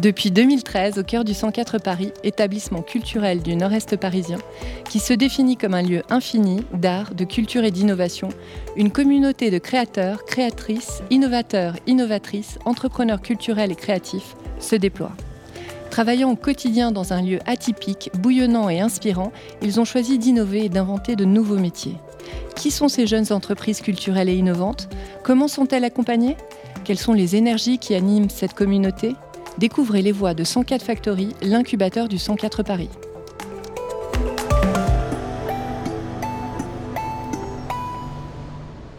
Depuis 0.00 0.30
2013, 0.30 0.98
au 0.98 1.02
cœur 1.02 1.24
du 1.24 1.34
104 1.34 1.76
Paris, 1.76 2.10
établissement 2.24 2.80
culturel 2.80 3.42
du 3.42 3.54
nord-est 3.54 3.98
parisien, 3.98 4.38
qui 4.88 4.98
se 4.98 5.12
définit 5.12 5.58
comme 5.58 5.74
un 5.74 5.82
lieu 5.82 6.02
infini 6.08 6.62
d'art, 6.72 7.14
de 7.14 7.24
culture 7.24 7.64
et 7.64 7.70
d'innovation, 7.70 8.30
une 8.76 8.92
communauté 8.92 9.50
de 9.50 9.58
créateurs, 9.58 10.24
créatrices, 10.24 11.02
innovateurs, 11.10 11.74
innovatrices, 11.86 12.58
entrepreneurs 12.64 13.20
culturels 13.20 13.72
et 13.72 13.76
créatifs 13.76 14.36
se 14.58 14.74
déploie. 14.74 15.12
Travaillant 15.90 16.30
au 16.30 16.36
quotidien 16.36 16.92
dans 16.92 17.12
un 17.12 17.20
lieu 17.20 17.40
atypique, 17.44 18.10
bouillonnant 18.20 18.70
et 18.70 18.80
inspirant, 18.80 19.32
ils 19.60 19.80
ont 19.80 19.84
choisi 19.84 20.16
d'innover 20.16 20.64
et 20.64 20.70
d'inventer 20.70 21.14
de 21.14 21.26
nouveaux 21.26 21.58
métiers. 21.58 21.98
Qui 22.56 22.70
sont 22.70 22.88
ces 22.88 23.06
jeunes 23.06 23.32
entreprises 23.34 23.82
culturelles 23.82 24.30
et 24.30 24.36
innovantes? 24.36 24.88
Comment 25.24 25.48
sont-elles 25.48 25.84
accompagnées? 25.84 26.38
Quelles 26.84 26.98
sont 26.98 27.12
les 27.12 27.36
énergies 27.36 27.76
qui 27.76 27.94
animent 27.94 28.30
cette 28.30 28.54
communauté? 28.54 29.14
Découvrez 29.58 30.02
les 30.02 30.12
voix 30.12 30.34
de 30.34 30.44
104 30.44 30.82
Factory, 30.82 31.34
l'incubateur 31.42 32.08
du 32.08 32.18
104 32.18 32.62
Paris. 32.62 32.88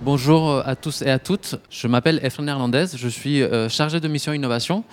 Bonjour 0.02 0.62
à 0.66 0.76
tous 0.76 1.04
et 1.04 1.10
à 1.10 1.20
toutes. 1.20 1.56
Je 1.70 1.88
m'appelle 1.88 2.20
Efren 2.24 2.48
Hernandez. 2.50 2.88
Je 2.96 3.08
suis 3.08 3.42
euh, 3.42 3.70
chargé 3.70 4.00
de 4.00 4.08
mission 4.08 4.34
innovation. 4.34 4.84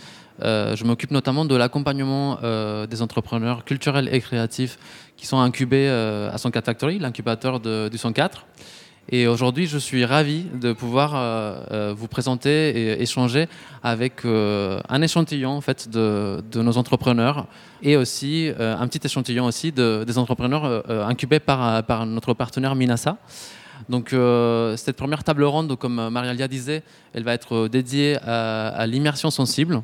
Euh, 0.43 0.77
je 0.77 0.85
m'occupe 0.85 1.11
notamment 1.11 1.45
de 1.45 1.57
l'accompagnement 1.57 2.39
euh, 2.43 2.87
des 2.87 3.03
entrepreneurs 3.03 3.65
culturels 3.65 4.09
et 4.13 4.21
créatifs 4.21 4.79
qui 5.17 5.27
sont 5.27 5.41
incubés 5.41 5.89
à 5.89 6.39
104 6.39 6.65
Factory, 6.67 6.99
l'incubateur 6.99 7.59
du 7.59 7.99
104. 7.99 8.47
Et 9.11 9.27
aujourd'hui, 9.27 9.67
je 9.67 9.79
suis 9.79 10.05
ravi 10.05 10.45
de 10.53 10.75
pouvoir 10.75 11.15
euh, 11.15 11.61
euh, 11.71 11.95
vous 11.97 12.09
présenter 12.09 12.51
et 12.51 13.03
échanger 13.03 13.49
avec 13.83 14.27
euh, 14.27 14.81
un 14.91 15.01
échantillon 15.01 15.51
en 15.51 15.63
fait, 15.63 15.89
de, 15.89 16.43
nos 16.55 16.77
entrepreneurs 16.77 17.47
et 17.83 17.97
aussi 17.97 18.51
un 18.59 18.87
petit 18.89 19.01
échantillon 19.05 19.47
aussi 19.47 19.73
de, 19.73 20.05
des 20.07 20.19
entrepreneurs 20.19 20.85
incubés 21.09 21.39
par, 21.39 21.83
par 21.85 22.05
notre 22.05 22.35
partenaire 22.35 22.75
Minasa. 22.75 23.17
Donc 23.89 24.15
cette 24.77 24.97
première 24.97 25.23
table 25.23 25.45
ronde, 25.45 25.79
comme 25.79 26.09
Marialia 26.11 26.49
disait, 26.49 26.83
elle 27.15 27.23
va 27.23 27.35
être 27.35 27.69
dédiée 27.69 28.17
à 28.17 28.85
l'immersion 28.87 29.31
sensible. 29.31 29.83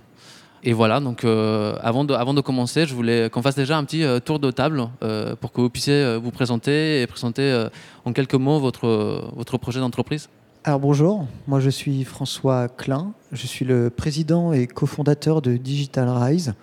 Et 0.66 0.72
voilà, 0.72 0.98
donc 0.98 1.24
euh, 1.24 1.76
avant, 1.82 2.04
de, 2.04 2.40
commencer, 2.40 2.86
je 2.86 2.94
voulais 2.94 3.28
qu'on 3.28 3.42
fasse 3.42 3.54
déjà 3.54 3.76
un 3.76 3.84
petit 3.84 4.02
euh, 4.02 4.18
tour 4.18 4.38
de 4.38 4.50
table 4.50 4.88
euh, 5.02 5.36
pour 5.36 5.52
que 5.52 5.60
vous 5.60 5.68
puissiez 5.68 6.16
vous 6.16 6.30
présenter 6.30 7.02
et 7.02 7.06
présenter 7.06 7.66
en 8.06 8.14
quelques 8.14 8.34
mots 8.34 8.58
votre, 8.58 9.30
votre 9.36 9.58
projet 9.58 9.80
d'entreprise. 9.80 10.30
Alors 10.64 10.80
bonjour, 10.80 11.26
moi 11.46 11.60
je 11.60 11.68
suis 11.68 12.04
François 12.04 12.68
Klein, 12.68 13.12
je 13.32 13.46
suis 13.46 13.66
le 13.66 13.90
président 13.90 14.54
et 14.54 14.66
cofondateur 14.66 15.42
de 15.42 15.58
Digital 15.58 16.08
Rise. 16.08 16.54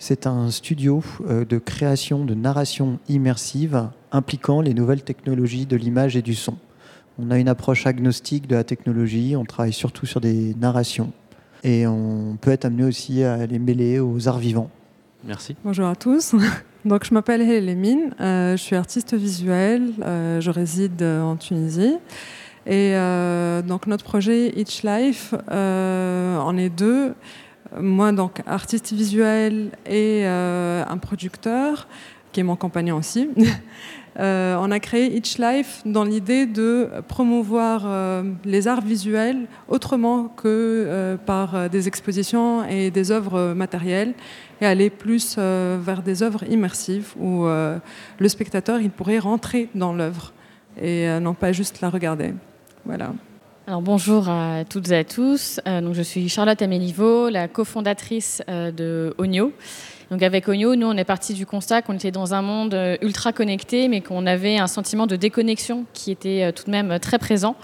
C'est 0.00 0.26
un 0.26 0.50
studio 0.50 1.04
de 1.30 1.58
création 1.58 2.24
de 2.24 2.34
narration 2.34 2.98
immersive 3.08 3.88
impliquant 4.10 4.60
les 4.62 4.74
nouvelles 4.74 5.04
technologies 5.04 5.66
de 5.66 5.76
l'image 5.76 6.16
et 6.16 6.22
du 6.22 6.34
son. 6.34 6.56
On 7.20 7.30
a 7.30 7.38
une 7.38 7.48
approche 7.48 7.86
agnostique 7.86 8.48
de 8.48 8.56
la 8.56 8.64
technologie, 8.64 9.36
on 9.36 9.44
travaille 9.44 9.72
surtout 9.72 10.06
sur 10.06 10.20
des 10.20 10.56
narrations 10.56 11.12
et 11.64 11.86
on 11.86 12.36
peut 12.40 12.50
être 12.50 12.66
amené 12.66 12.84
aussi 12.84 13.24
à 13.24 13.46
les 13.46 13.58
mêler 13.58 13.98
aux 13.98 14.28
arts 14.28 14.38
vivants. 14.38 14.70
Merci. 15.24 15.56
Bonjour 15.64 15.86
à 15.86 15.96
tous. 15.96 16.34
Donc, 16.84 17.06
je 17.06 17.14
m'appelle 17.14 17.40
Hélène 17.40 18.14
euh, 18.20 18.58
je 18.58 18.62
suis 18.62 18.76
artiste 18.76 19.14
visuel, 19.14 19.94
euh, 20.02 20.38
je 20.42 20.50
réside 20.50 21.02
en 21.02 21.34
Tunisie. 21.36 21.96
Et 22.66 22.94
euh, 22.94 23.62
donc, 23.62 23.86
notre 23.86 24.04
projet 24.04 24.48
Each 24.58 24.82
Life 24.82 25.34
en 25.50 26.56
est 26.58 26.68
deux. 26.68 27.14
Moi, 27.80 28.12
donc, 28.12 28.42
artiste 28.46 28.92
visuel 28.92 29.70
et 29.86 30.26
un 30.26 30.98
producteur, 31.00 31.88
qui 32.32 32.40
est 32.40 32.42
mon 32.42 32.56
compagnon 32.56 32.96
aussi. 32.96 33.30
Euh, 34.18 34.56
on 34.60 34.70
a 34.70 34.78
créé 34.78 35.16
Each 35.16 35.38
Life 35.38 35.82
dans 35.84 36.04
l'idée 36.04 36.46
de 36.46 36.88
promouvoir 37.08 37.82
euh, 37.84 38.22
les 38.44 38.68
arts 38.68 38.80
visuels 38.80 39.46
autrement 39.68 40.28
que 40.28 40.46
euh, 40.46 41.16
par 41.16 41.68
des 41.68 41.88
expositions 41.88 42.64
et 42.64 42.90
des 42.90 43.10
œuvres 43.10 43.54
matérielles 43.54 44.14
et 44.60 44.66
aller 44.66 44.88
plus 44.88 45.36
vers 45.36 46.02
des 46.02 46.22
œuvres 46.22 46.44
immersives 46.48 47.12
où 47.18 47.44
le 47.44 48.28
spectateur 48.28 48.80
il 48.80 48.90
pourrait 48.90 49.18
rentrer 49.18 49.68
dans 49.74 49.92
l'œuvre 49.92 50.32
et 50.80 51.08
non 51.20 51.34
pas 51.34 51.52
juste 51.52 51.80
la 51.80 51.90
regarder. 51.90 52.34
Voilà. 52.84 53.12
Alors 53.66 53.82
bonjour 53.82 54.28
à 54.28 54.64
toutes 54.64 54.90
et 54.92 54.98
à 54.98 55.04
tous. 55.04 55.60
donc 55.66 55.94
je 55.94 56.02
suis 56.02 56.28
Charlotte 56.28 56.62
Améliveau, 56.62 57.28
la 57.30 57.48
cofondatrice 57.48 58.42
de 58.48 59.12
Onio. 59.18 59.52
Donc 60.10 60.22
avec 60.22 60.48
Onyo, 60.48 60.76
nous, 60.76 60.86
on 60.86 60.96
est 60.96 61.04
parti 61.04 61.34
du 61.34 61.46
constat 61.46 61.82
qu'on 61.82 61.94
était 61.94 62.10
dans 62.10 62.34
un 62.34 62.42
monde 62.42 62.74
euh, 62.74 62.96
ultra 63.02 63.32
connecté, 63.32 63.88
mais 63.88 64.00
qu'on 64.00 64.26
avait 64.26 64.58
un 64.58 64.66
sentiment 64.66 65.06
de 65.06 65.16
déconnexion 65.16 65.84
qui 65.92 66.10
était 66.10 66.44
euh, 66.44 66.52
tout 66.52 66.64
de 66.64 66.70
même 66.70 66.98
très 66.98 67.18
présent. 67.18 67.56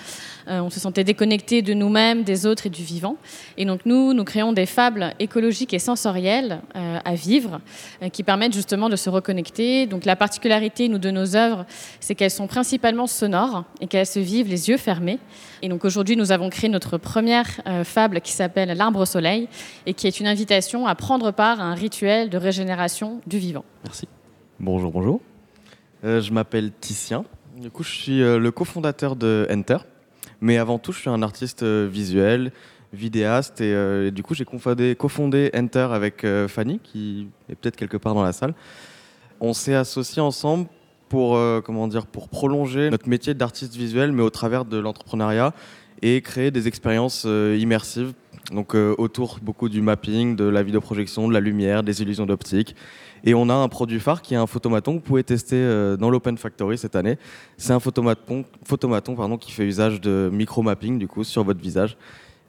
Euh, 0.49 0.61
on 0.61 0.71
se 0.71 0.81
sentait 0.81 1.05
déconnecté 1.05 1.63
de 1.63 1.75
nous-mêmes, 1.75 2.23
des 2.23 2.47
autres 2.47 2.67
et 2.67 2.71
du 2.71 2.83
vivant. 2.83 3.17
Et 3.57 3.65
donc 3.65 3.81
nous, 3.85 4.13
nous 4.15 4.25
créons 4.25 4.53
des 4.53 4.67
fables 4.67 5.15
écologiques 5.19 5.75
et 5.75 5.79
sensorielles 5.79 6.61
euh, 6.77 6.99
à 7.05 7.15
vivre 7.15 7.61
euh, 8.03 8.09
qui 8.09 8.23
permettent 8.23 8.55
justement 8.55 8.89
de 8.89 8.97
se 8.97 9.11
reconnecter. 9.11 9.87
Donc 9.87 10.05
la 10.05 10.17
particularité 10.17 10.89
nous, 10.89 10.99
de 10.99 11.11
nos 11.11 11.37
œuvres, 11.37 11.67
c'est 12.01 12.15
qu'elles 12.15 12.31
sont 12.31 12.47
principalement 12.47 13.07
sonores 13.07 13.65
et 13.81 13.87
qu'elles 13.87 14.07
se 14.07 14.19
vivent 14.19 14.49
les 14.49 14.69
yeux 14.69 14.77
fermés. 14.77 15.19
Et 15.63 15.69
donc 15.69 15.85
aujourd'hui, 15.85 16.17
nous 16.17 16.33
avons 16.33 16.49
créé 16.49 16.71
notre 16.71 16.97
première 16.97 17.61
fable 17.85 18.23
qui 18.23 18.33
s'appelle 18.33 18.75
L'arbre 18.77 19.01
au 19.01 19.05
soleil 19.05 19.47
et 19.85 19.93
qui 19.93 20.07
est 20.07 20.19
une 20.19 20.27
invitation 20.27 20.87
à 20.87 20.95
prendre 20.95 21.33
part 21.33 21.61
à 21.61 21.65
un 21.65 21.75
rituel 21.75 22.30
de 22.31 22.39
régénération 22.39 23.21
du 23.27 23.39
vivant. 23.39 23.65
Merci. 23.85 24.09
Bonjour, 24.59 24.93
bonjour. 24.93 25.21
je 26.03 26.33
m'appelle 26.33 26.73
Titien. 26.81 27.25
Du 27.57 27.71
coup, 27.71 27.83
je 27.83 27.91
suis 27.91 28.19
le 28.21 28.51
cofondateur 28.51 29.17
de 29.17 29.47
Enter. 29.51 29.79
Mais 30.41 30.59
avant 30.59 30.79
tout, 30.79 30.93
je 30.93 31.01
suis 31.01 31.11
un 31.11 31.23
artiste 31.23 31.63
euh, 31.63 31.89
visuel, 31.91 32.53
vidéaste, 32.93 33.61
euh, 33.61 34.09
et, 34.09 34.11
du 34.11 34.23
coup, 34.23 34.35
j'ai 34.35 34.45
cofondé, 34.45 35.51
Enter 35.55 35.89
avec 35.93 36.25
euh, 36.25 36.49
Fanny, 36.49 36.81
qui 36.83 37.29
est 37.49 37.55
peut-être 37.55 37.77
quelque 37.77 37.97
part 37.97 38.15
dans 38.15 38.23
la 38.23 38.33
salle. 38.33 38.55
On 39.41 39.53
s'est 39.53 39.75
associés 39.75 40.23
ensemble 40.23 40.67
pour, 41.09 41.37
comment 41.65 41.89
dire, 41.89 42.07
pour 42.07 42.29
prolonger 42.29 42.89
notre 42.89 43.09
métier 43.09 43.35
d'artiste 43.35 43.75
visuel, 43.75 44.13
mais 44.13 44.23
au 44.23 44.31
travers 44.31 44.65
de 44.65 44.77
l'entrepreneuriat, 44.77 45.55
et 46.03 46.21
créer 46.23 46.51
des 46.51 46.69
expériences 46.69 47.25
immersives 47.25 48.13
donc 48.53 48.75
autour 48.75 49.39
beaucoup 49.41 49.69
du 49.69 49.81
mapping, 49.81 50.35
de 50.35 50.45
la 50.45 50.65
vidéoprojection, 50.65 51.29
de 51.29 51.33
la 51.33 51.39
lumière, 51.39 51.85
des 51.85 52.03
illusions 52.03 52.27
d'optique. 52.27 52.75
Et 53.25 53.35
on 53.35 53.49
a 53.49 53.55
un 53.55 53.69
produit 53.69 54.01
phare 54.01 54.23
qui 54.23 54.35
est 54.35 54.39
un 54.39 54.47
photomaton 54.47 54.93
que 54.93 54.97
vous 54.97 55.05
pouvez 55.05 55.25
tester 55.25 55.57
euh, 55.57 55.97
dans 55.97 56.11
l'Open 56.11 56.39
Factory 56.39 56.79
cette 56.79 56.97
année. 56.97 57.19
C'est 57.57 57.73
un 57.73 57.81
photomaton, 57.81 58.45
photomaton 58.65 59.15
pardon, 59.15 59.37
qui 59.37 59.53
fait 59.53 59.67
usage 59.67 60.01
de 60.01 60.31
micro-mapping 60.33 60.99
du 60.99 61.07
coup, 61.07 61.25
sur 61.25 61.45
votre 61.45 61.61
visage 61.61 61.97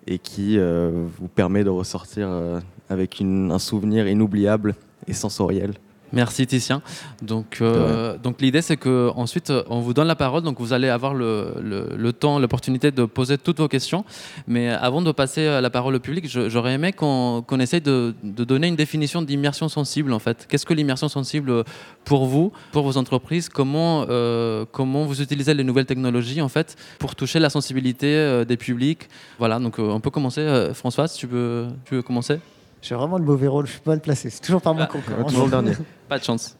et 0.07 0.17
qui 0.17 0.57
euh, 0.57 1.05
vous 1.19 1.27
permet 1.27 1.63
de 1.63 1.69
ressortir 1.69 2.27
euh, 2.29 2.59
avec 2.89 3.21
un 3.21 3.59
souvenir 3.59 4.07
inoubliable 4.07 4.75
et 5.07 5.13
sensoriel. 5.13 5.73
Merci 6.13 6.45
Titien. 6.45 6.81
Donc, 7.21 7.59
euh, 7.61 8.17
donc 8.17 8.41
l'idée 8.41 8.61
c'est 8.61 8.77
que 8.77 9.11
ensuite 9.15 9.51
on 9.69 9.79
vous 9.79 9.93
donne 9.93 10.07
la 10.07 10.15
parole, 10.15 10.43
donc 10.43 10.59
vous 10.59 10.73
allez 10.73 10.89
avoir 10.89 11.13
le, 11.13 11.53
le, 11.61 12.13
temps, 12.13 12.39
l'opportunité 12.39 12.91
de 12.91 13.05
poser 13.05 13.37
toutes 13.37 13.59
vos 13.59 13.67
questions. 13.67 14.03
Mais 14.47 14.69
avant 14.69 15.01
de 15.01 15.11
passer 15.11 15.61
la 15.61 15.69
parole 15.69 15.95
au 15.95 15.99
public, 15.99 16.27
j'aurais 16.27 16.73
aimé 16.73 16.91
qu'on 16.91 17.59
essaye 17.59 17.81
de, 17.81 18.13
de, 18.23 18.43
donner 18.43 18.67
une 18.67 18.75
définition 18.75 19.21
d'immersion 19.21 19.69
sensible 19.69 20.11
en 20.11 20.19
fait. 20.19 20.45
Qu'est-ce 20.49 20.65
que 20.65 20.73
l'immersion 20.73 21.07
sensible 21.07 21.63
pour 22.03 22.25
vous, 22.25 22.51
pour 22.71 22.83
vos 22.83 22.97
entreprises? 22.97 23.47
Comment 23.47 24.05
euh, 24.09 24.65
comment 24.71 25.05
vous 25.05 25.21
utilisez 25.21 25.53
les 25.53 25.63
nouvelles 25.63 25.85
technologies 25.85 26.41
en 26.41 26.49
fait 26.49 26.75
pour 26.99 27.15
toucher 27.15 27.39
la 27.39 27.49
sensibilité 27.49 28.07
euh, 28.07 28.45
des 28.45 28.57
publics? 28.57 29.07
Voilà, 29.39 29.59
donc 29.59 29.79
on 29.79 29.99
peut 29.99 30.11
commencer. 30.11 30.41
Françoise, 30.73 31.13
tu 31.15 31.27
veux 31.27 31.67
tu 31.85 31.95
veux 31.95 32.01
commencer? 32.01 32.39
J'ai 32.81 32.95
vraiment 32.95 33.17
le 33.17 33.23
mauvais 33.23 33.47
rôle, 33.47 33.67
je 33.67 33.73
suis 33.73 33.81
pas 33.81 33.93
le 33.93 34.01
placer. 34.01 34.29
C'est 34.29 34.41
toujours 34.41 34.61
par 34.61 34.73
mon 34.73 34.81
ah, 34.81 35.23
Toujours 35.27 35.45
le 35.45 35.51
dernier. 35.51 35.73
pas 36.09 36.17
de 36.17 36.23
chance. 36.23 36.57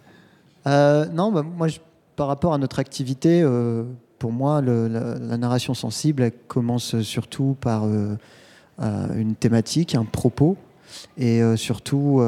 Euh, 0.68 1.06
non, 1.08 1.32
bah, 1.32 1.44
moi, 1.44 1.68
par 2.16 2.28
rapport 2.28 2.54
à 2.54 2.58
notre 2.58 2.80
activité, 2.80 3.42
euh, 3.44 3.84
pour 4.20 4.32
moi, 4.32 4.62
la, 4.62 5.38
narration 5.38 5.74
sensible 5.74 6.24
elle 6.24 6.34
commence 6.48 7.02
surtout 7.02 7.58
par 7.60 7.86
euh, 7.86 8.16
une 9.16 9.36
thématique, 9.36 9.96
un 9.96 10.06
propos, 10.06 10.58
et 11.18 11.42
surtout 11.56 12.22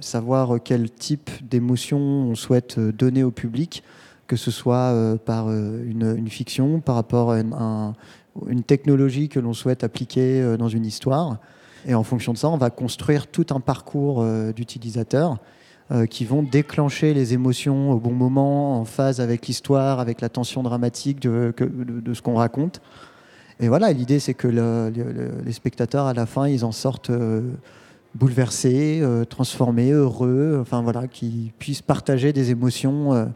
savoir 0.00 0.58
quel 0.62 0.90
type 0.90 1.30
d'émotion 1.48 1.98
on 1.98 2.34
souhaite 2.34 2.78
donner 2.80 3.22
au 3.22 3.30
public, 3.30 3.84
que 4.26 4.34
ce 4.34 4.50
soit 4.50 5.16
par 5.24 5.48
une, 5.50 6.16
une, 6.18 6.28
fiction, 6.28 6.80
par 6.80 6.96
rapport 6.96 7.32
à 7.32 7.94
une 8.48 8.62
technologie 8.64 9.28
que 9.28 9.38
l'on 9.38 9.52
souhaite 9.52 9.84
appliquer 9.84 10.56
dans 10.58 10.68
une 10.68 10.84
histoire. 10.84 11.38
Et 11.86 11.94
en 11.94 12.02
fonction 12.02 12.32
de 12.32 12.38
ça, 12.38 12.48
on 12.48 12.56
va 12.56 12.70
construire 12.70 13.26
tout 13.26 13.46
un 13.50 13.60
parcours 13.60 14.20
euh, 14.20 14.52
d'utilisateurs 14.52 15.38
euh, 15.90 16.06
qui 16.06 16.24
vont 16.24 16.42
déclencher 16.42 17.14
les 17.14 17.32
émotions 17.32 17.92
au 17.92 17.98
bon 17.98 18.12
moment, 18.12 18.80
en 18.80 18.84
phase 18.84 19.20
avec 19.20 19.46
l'histoire, 19.46 20.00
avec 20.00 20.20
la 20.20 20.28
tension 20.28 20.62
dramatique 20.62 21.20
de, 21.20 21.52
ce 22.12 22.22
qu'on 22.22 22.34
raconte. 22.34 22.80
Et 23.58 23.68
voilà, 23.68 23.92
l'idée, 23.92 24.20
c'est 24.20 24.34
que 24.34 24.48
les 24.48 25.52
spectateurs, 25.52 26.06
à 26.06 26.14
la 26.14 26.26
fin, 26.26 26.48
ils 26.48 26.64
en 26.64 26.72
sortent 26.72 27.10
euh, 27.10 27.42
bouleversés, 28.14 29.02
transformés, 29.28 29.90
heureux, 29.90 30.58
enfin 30.60 30.80
voilà, 30.80 31.06
qui 31.06 31.52
puissent 31.58 31.82
partager 31.82 32.32
des 32.32 32.50
émotions 32.50 33.30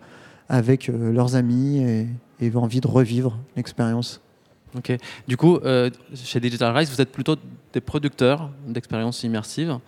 avec 0.48 0.88
leurs 0.88 1.36
amis 1.36 1.78
et, 1.78 2.08
et 2.40 2.56
envie 2.56 2.80
de 2.80 2.88
revivre 2.88 3.38
l'expérience. 3.54 4.23
Ok. 4.76 4.96
Du 5.28 5.36
coup, 5.36 5.60
chez 6.14 6.40
Digital 6.40 6.76
Rise, 6.76 6.90
vous 6.90 7.00
êtes 7.00 7.12
plutôt 7.12 7.36
des 7.72 7.80
producteurs 7.80 8.50
d'expériences 8.66 9.22
immersives. 9.22 9.78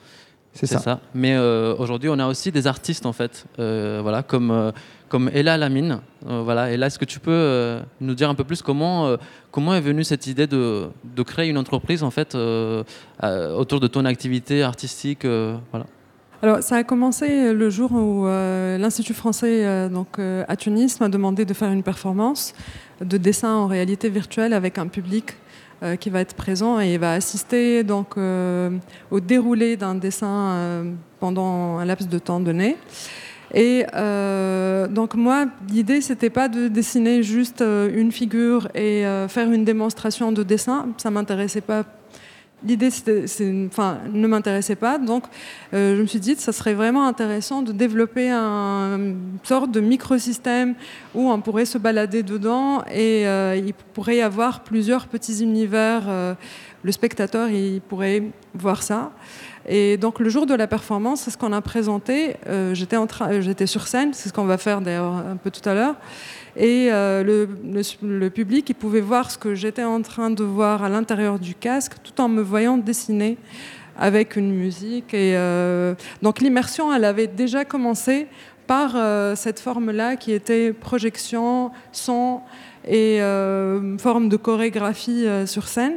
C'est 0.65 0.79
ça. 0.79 1.01
Mais 1.15 1.35
euh, 1.35 1.75
aujourd'hui, 1.77 2.09
on 2.09 2.19
a 2.19 2.27
aussi 2.27 2.51
des 2.51 2.67
artistes, 2.67 3.07
en 3.07 3.13
fait, 3.13 3.47
euh, 3.59 4.01
voilà, 4.03 4.23
comme, 4.23 4.51
euh, 4.51 4.73
comme 5.09 5.31
Ella 5.33 5.57
Lamine. 5.57 6.01
voilà. 6.25 6.73
Et 6.73 6.77
là, 6.77 6.87
est-ce 6.87 6.99
que 6.99 7.05
tu 7.05 7.21
peux 7.21 7.81
nous 8.01 8.15
dire 8.15 8.31
un 8.31 8.35
peu 8.35 8.45
plus 8.45 8.63
comment, 8.63 9.17
comment 9.51 9.75
est 9.75 9.81
venue 9.81 10.05
cette 10.05 10.27
idée 10.27 10.47
de, 10.47 10.89
de, 11.05 11.23
créer 11.23 11.49
une 11.49 11.59
entreprise, 11.59 12.03
en 12.03 12.11
fait, 12.11 12.35
autour 12.35 13.81
de 13.81 13.87
ton 13.87 14.05
activité 14.05 14.63
artistique 14.63 15.25
voilà. 15.25 15.87
Alors, 16.43 16.63
ça 16.63 16.77
a 16.77 16.85
commencé 16.85 17.53
le 17.53 17.71
jour 17.71 17.93
où 17.93 18.27
l'Institut 18.27 19.15
français 19.15 19.89
donc, 19.89 20.19
à 20.19 20.57
Tunis 20.57 21.01
m'a 21.01 21.09
demandé 21.09 21.45
de 21.45 21.55
faire 21.55 21.71
une 21.71 21.83
performance 21.83 22.53
de 23.01 23.17
dessin 23.17 23.55
en 23.55 23.67
réalité 23.67 24.09
virtuelle 24.09 24.53
avec 24.53 24.79
un 24.79 24.87
public 24.87 25.37
euh, 25.83 25.97
qui 25.97 26.09
va 26.09 26.23
être 26.23 26.35
présent 26.35 26.81
et 26.81 26.97
va 26.97 27.13
assister 27.13 27.85
donc 27.85 28.17
euh, 28.17 28.71
au 29.11 29.21
déroulé 29.21 29.77
d'un 29.77 29.95
dessin 29.95 30.27
euh, 30.27 30.93
pendant 31.21 31.77
un 31.77 31.85
laps 31.85 32.09
de 32.09 32.19
temps 32.19 32.41
donné. 32.41 32.79
Et 33.53 33.85
donc 34.91 35.15
moi, 35.15 35.47
l'idée, 35.71 36.01
c'était 36.01 36.31
pas 36.31 36.49
de 36.49 36.69
dessiner 36.69 37.23
juste 37.23 37.63
une 37.63 38.11
figure 38.11 38.69
et 38.75 39.05
faire 39.29 39.51
une 39.53 39.65
démonstration 39.65 40.33
de 40.33 40.43
dessin. 40.43 40.89
Ça 40.97 41.11
m'intéressait 41.11 41.61
pas 41.61 41.85
l'idée 42.67 42.91
enfin, 43.69 43.99
ne 44.13 44.27
m'intéressait 44.27 44.77
pas. 44.77 44.99
Donc, 44.99 45.25
euh, 45.73 45.97
je 45.97 46.03
me 46.03 46.07
suis 46.07 46.21
dit 46.21 46.37
que 46.37 46.43
ça 46.43 46.53
serait 46.53 46.75
vraiment 46.75 47.07
intéressant 47.07 47.63
de 47.63 47.73
développer 47.73 48.31
un, 48.31 48.97
une 48.99 49.39
sorte 49.43 49.71
de 49.71 49.81
microsystème 49.81 50.75
où 51.15 51.31
on 51.31 51.41
pourrait 51.41 51.65
se 51.65 51.79
balader 51.79 52.23
dedans 52.23 52.83
et 52.93 53.27
euh, 53.27 53.57
il 53.57 53.73
pourrait 53.73 54.17
y 54.17 54.23
avoir 54.23 54.63
plusieurs 54.63 55.07
petits 55.07 55.43
univers. 55.43 56.37
Euh, 56.87 56.89
le 56.89 56.93
spectateur, 56.93 57.49
il 57.51 57.81
pourrait 57.81 58.23
voir 58.55 58.83
ça. 58.83 59.13
Et 59.69 59.97
donc, 59.97 60.21
le 60.21 60.29
jour 60.29 60.47
de 60.47 60.55
la 60.55 60.67
performance, 60.67 61.23
c'est 61.23 61.31
ce 61.31 61.39
qu'on 61.39 61.53
a 61.53 61.61
présenté. 61.61 62.37
j'étais, 62.73 62.97
en 62.97 63.07
j'étais 63.41 63.67
sur 63.67 63.87
scène, 63.87 64.15
c'est 64.15 64.29
ce 64.29 64.33
qu'on 64.33 64.45
va 64.45 64.59
faire 64.59 64.81
d'ailleurs 64.81 65.15
un 65.15 65.37
peu 65.37 65.51
tout 65.51 65.69
à 65.69 65.75
l'heure. 65.75 65.97
Et 66.57 66.89
euh, 66.91 67.47
le, 68.03 68.29
public, 68.31 68.71
il 68.71 68.75
pouvait 68.75 69.01
voir 69.01 69.31
ce 69.31 69.37
que 69.37 69.55
j'étais 69.55 69.85
en 69.85 70.01
train 70.01 70.31
de 70.31 70.43
voir 70.43 70.83
à 70.83 70.89
l'intérieur 70.89 71.39
du 71.39 71.55
casque, 71.55 71.95
tout 72.03 72.19
en 72.21 72.29
me 72.29 72.41
voyant 72.41 72.79
dessiner 72.79 73.37
avec 73.99 74.37
une 74.37 74.53
musique. 74.53 75.13
Et 75.13 75.37
euh, 75.37 75.95
donc 76.23 76.41
l'immersion, 76.41 76.93
elle 76.95 77.05
avait 77.05 77.27
déjà 77.27 77.65
commencé 77.67 78.27
par 78.67 78.93
euh, 78.97 79.37
cette 79.37 79.61
forme-là 79.61 80.17
qui 80.17 80.33
était 80.33 80.73
projection, 80.73 81.71
son 81.93 82.41
et 82.89 83.19
forme 83.99 84.29
de 84.29 84.37
chorégraphie 84.37 85.27
sur 85.47 85.67
scène. 85.67 85.95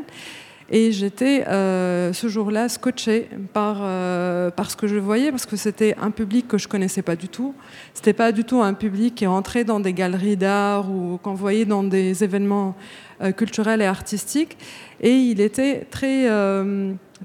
Et 0.72 0.92
j'étais 0.92 1.48
euh, 1.48 2.14
ce 2.14 2.28
jour-là 2.28 2.70
scotché 2.70 3.28
par, 3.54 3.78
euh, 3.82 4.52
ce 4.68 4.76
que 4.76 4.88
je 4.88 4.98
voyais, 4.98 5.32
parce 5.32 5.46
que 5.46 5.56
c'était 5.56 5.96
un 6.00 6.12
public 6.12 6.48
que 6.48 6.58
je 6.58 6.68
connaissais 6.68 7.02
pas 7.02 7.16
du 7.16 7.28
tout. 7.28 7.56
C'était 7.94 8.14
pas 8.14 8.32
du 8.32 8.44
tout 8.44 8.62
un 8.62 8.74
public 8.74 9.16
qui 9.16 9.26
entrait 9.26 9.64
dans 9.64 9.80
des 9.80 9.94
galeries 9.94 10.38
d'art 10.38 10.92
ou 10.92 11.18
qu'on 11.24 11.34
voyait 11.34 11.66
dans 11.66 11.84
des 11.84 12.24
événements 12.24 12.76
euh, 13.22 13.32
culturels 13.32 13.82
et 13.82 13.86
artistiques. 13.86 14.58
Et 15.02 15.14
il 15.14 15.42
était 15.42 15.88
très, 15.90 16.28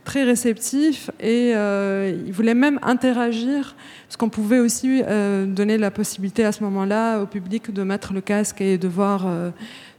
très 0.02 0.24
réceptif 0.24 1.10
et 1.20 1.50
il 1.50 2.32
voulait 2.32 2.54
même 2.54 2.80
interagir, 2.82 3.76
parce 4.06 4.16
qu'on 4.16 4.28
pouvait 4.28 4.58
aussi 4.58 5.02
donner 5.46 5.78
la 5.78 5.90
possibilité 5.90 6.44
à 6.44 6.52
ce 6.52 6.62
moment-là 6.64 7.20
au 7.20 7.26
public 7.26 7.72
de 7.72 7.82
mettre 7.82 8.12
le 8.12 8.20
casque 8.20 8.60
et 8.60 8.76
de 8.76 8.88
voir 8.88 9.26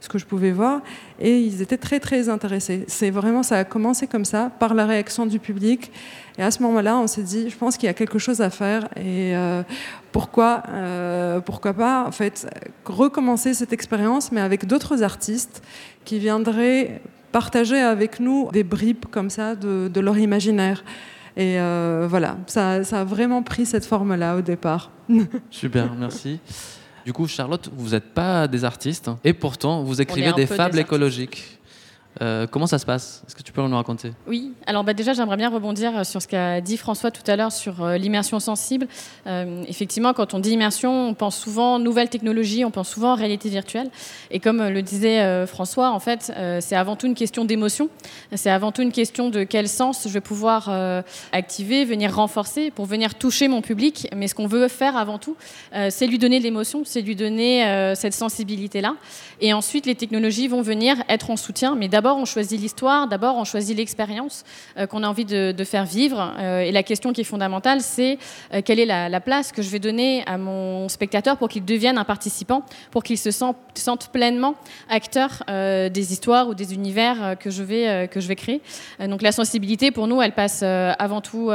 ce 0.00 0.08
que 0.08 0.18
je 0.18 0.24
pouvais 0.24 0.52
voir. 0.52 0.82
Et 1.18 1.40
ils 1.40 1.62
étaient 1.62 1.76
très, 1.76 2.00
très 2.00 2.28
intéressés. 2.28 2.84
C'est 2.86 3.10
vraiment, 3.10 3.42
ça 3.42 3.58
a 3.58 3.64
commencé 3.64 4.06
comme 4.06 4.24
ça, 4.24 4.50
par 4.58 4.74
la 4.74 4.86
réaction 4.86 5.26
du 5.26 5.38
public. 5.38 5.90
Et 6.38 6.42
à 6.42 6.50
ce 6.50 6.62
moment-là, 6.62 6.96
on 6.96 7.06
s'est 7.06 7.22
dit, 7.22 7.48
je 7.50 7.56
pense 7.56 7.76
qu'il 7.76 7.86
y 7.86 7.90
a 7.90 7.94
quelque 7.94 8.18
chose 8.18 8.40
à 8.40 8.50
faire. 8.50 8.84
Et 8.96 9.34
euh, 9.36 9.62
pourquoi, 10.12 10.62
euh, 10.68 11.40
pourquoi 11.40 11.72
pas, 11.72 12.04
en 12.06 12.12
fait, 12.12 12.46
recommencer 12.84 13.54
cette 13.54 13.72
expérience, 13.72 14.30
mais 14.32 14.40
avec 14.40 14.66
d'autres 14.66 15.02
artistes 15.02 15.62
qui 16.04 16.18
viendraient 16.18 17.00
partager 17.36 17.76
avec 17.76 18.18
nous 18.18 18.48
des 18.50 18.64
bribes 18.64 19.04
comme 19.10 19.28
ça 19.28 19.54
de, 19.54 19.90
de 19.92 20.00
leur 20.00 20.16
imaginaire. 20.16 20.82
Et 21.36 21.60
euh, 21.60 22.06
voilà, 22.08 22.38
ça, 22.46 22.82
ça, 22.82 23.02
a 23.02 23.04
vraiment 23.04 23.42
pris 23.42 23.66
cette 23.66 23.84
forme-là 23.84 24.38
au 24.38 24.40
départ. 24.40 24.90
Super, 25.50 25.92
merci. 25.92 26.40
Du 27.04 27.12
coup, 27.12 27.26
Charlotte, 27.26 27.68
vous 27.76 27.90
n'êtes 27.90 28.14
pas 28.14 28.48
des 28.48 28.64
artistes, 28.64 29.10
et 29.22 29.34
pourtant, 29.34 29.82
vous 29.82 30.00
écrivez 30.00 30.32
des 30.32 30.46
fables 30.46 30.78
écologiques. 30.78 31.60
Euh, 32.22 32.46
comment 32.46 32.66
ça 32.66 32.78
se 32.78 32.86
passe? 32.86 33.22
Est-ce 33.26 33.34
que 33.34 33.42
tu 33.42 33.52
peux 33.52 33.62
nous 33.62 33.76
raconter? 33.76 34.12
Oui, 34.26 34.52
alors 34.66 34.84
bah, 34.84 34.94
déjà 34.94 35.12
j'aimerais 35.12 35.36
bien 35.36 35.50
rebondir 35.50 35.98
euh, 35.98 36.04
sur 36.04 36.22
ce 36.22 36.28
qu'a 36.28 36.60
dit 36.60 36.76
François 36.76 37.10
tout 37.10 37.28
à 37.30 37.36
l'heure 37.36 37.52
sur 37.52 37.82
euh, 37.82 37.96
l'immersion 37.96 38.40
sensible. 38.40 38.88
effectivement, 39.68 40.12
quand 40.12 40.34
on 40.34 40.38
dit 40.38 40.50
immersion, 40.50 41.08
on 41.08 41.14
pense 41.14 41.36
souvent 41.36 41.78
nouvelles 41.78 42.08
technologies, 42.08 42.64
on 42.64 42.70
pense 42.70 42.88
souvent 42.88 43.14
réalité 43.14 43.48
virtuelle. 43.48 43.90
Et 44.30 44.40
comme 44.40 44.62
le 44.62 44.82
disait 44.82 45.46
François, 45.46 45.90
en 45.90 46.00
fait, 46.00 46.32
c'est 46.60 46.76
avant 46.76 46.96
tout 46.96 47.06
une 47.06 47.14
question 47.14 47.44
d'émotion. 47.44 47.88
C'est 48.34 48.50
avant 48.50 48.72
tout 48.72 48.82
une 48.82 48.92
question 48.92 49.28
de 49.30 49.44
quel 49.44 49.68
sens 49.68 50.04
je 50.06 50.12
vais 50.12 50.20
pouvoir 50.20 50.70
activer, 51.32 51.84
venir 51.84 52.14
renforcer 52.14 52.70
pour 52.70 52.86
venir 52.86 53.14
toucher 53.14 53.48
mon 53.48 53.62
public. 53.62 54.08
Mais 54.14 54.28
ce 54.28 54.34
qu'on 54.34 54.46
veut 54.46 54.68
faire 54.68 54.96
avant 54.96 55.18
tout, 55.18 55.36
c'est 55.90 56.06
lui 56.06 56.18
donner 56.18 56.38
de 56.38 56.44
l'émotion, 56.44 56.82
c'est 56.84 57.00
lui 57.00 57.16
donner 57.16 57.92
cette 57.96 58.14
sensibilité-là. 58.14 58.94
Et 59.40 59.52
ensuite, 59.52 59.86
les 59.86 59.94
technologies 59.94 60.48
vont 60.48 60.62
venir 60.62 60.96
être 61.08 61.30
en 61.30 61.36
soutien, 61.36 61.74
mais 61.74 61.88
d'abord 61.88 62.05
d'abord 62.06 62.22
on 62.22 62.24
choisit 62.24 62.60
l'histoire, 62.60 63.08
d'abord 63.08 63.36
on 63.36 63.42
choisit 63.42 63.76
l'expérience 63.76 64.44
euh, 64.78 64.86
qu'on 64.86 65.02
a 65.02 65.08
envie 65.08 65.24
de, 65.24 65.64
faire 65.64 65.84
vivre. 65.84 66.34
Euh, 66.38 66.60
et 66.60 66.70
la 66.70 66.84
question 66.84 67.12
qui 67.12 67.22
est 67.22 67.24
fondamentale, 67.24 67.80
c'est 67.80 68.16
euh, 68.54 68.62
quelle 68.64 68.78
est 68.78 68.86
la, 68.86 69.20
place 69.20 69.50
que 69.50 69.60
je 69.60 69.70
vais 69.70 69.80
donner 69.80 70.22
à 70.26 70.38
mon 70.38 70.88
spectateur 70.88 71.36
pour 71.36 71.48
qu'il 71.48 71.64
devienne 71.64 71.98
un 71.98 72.04
participant, 72.04 72.62
pour 72.92 73.02
qu'il 73.02 73.18
se 73.18 73.32
sente, 73.32 73.56
pleinement 74.12 74.54
acteur 74.88 75.42
des 75.48 76.12
histoires 76.12 76.48
ou 76.48 76.54
des 76.54 76.74
univers 76.74 77.36
que 77.40 77.50
je 77.50 77.62
vais, 77.62 78.08
que 78.08 78.20
je 78.20 78.28
vais 78.28 78.36
créer. 78.36 78.60
donc 79.00 79.22
la 79.22 79.32
sensibilité, 79.32 79.90
pour 79.90 80.06
nous, 80.06 80.22
elle 80.22 80.32
passe 80.32 80.62
avant 80.62 81.20
tout 81.20 81.50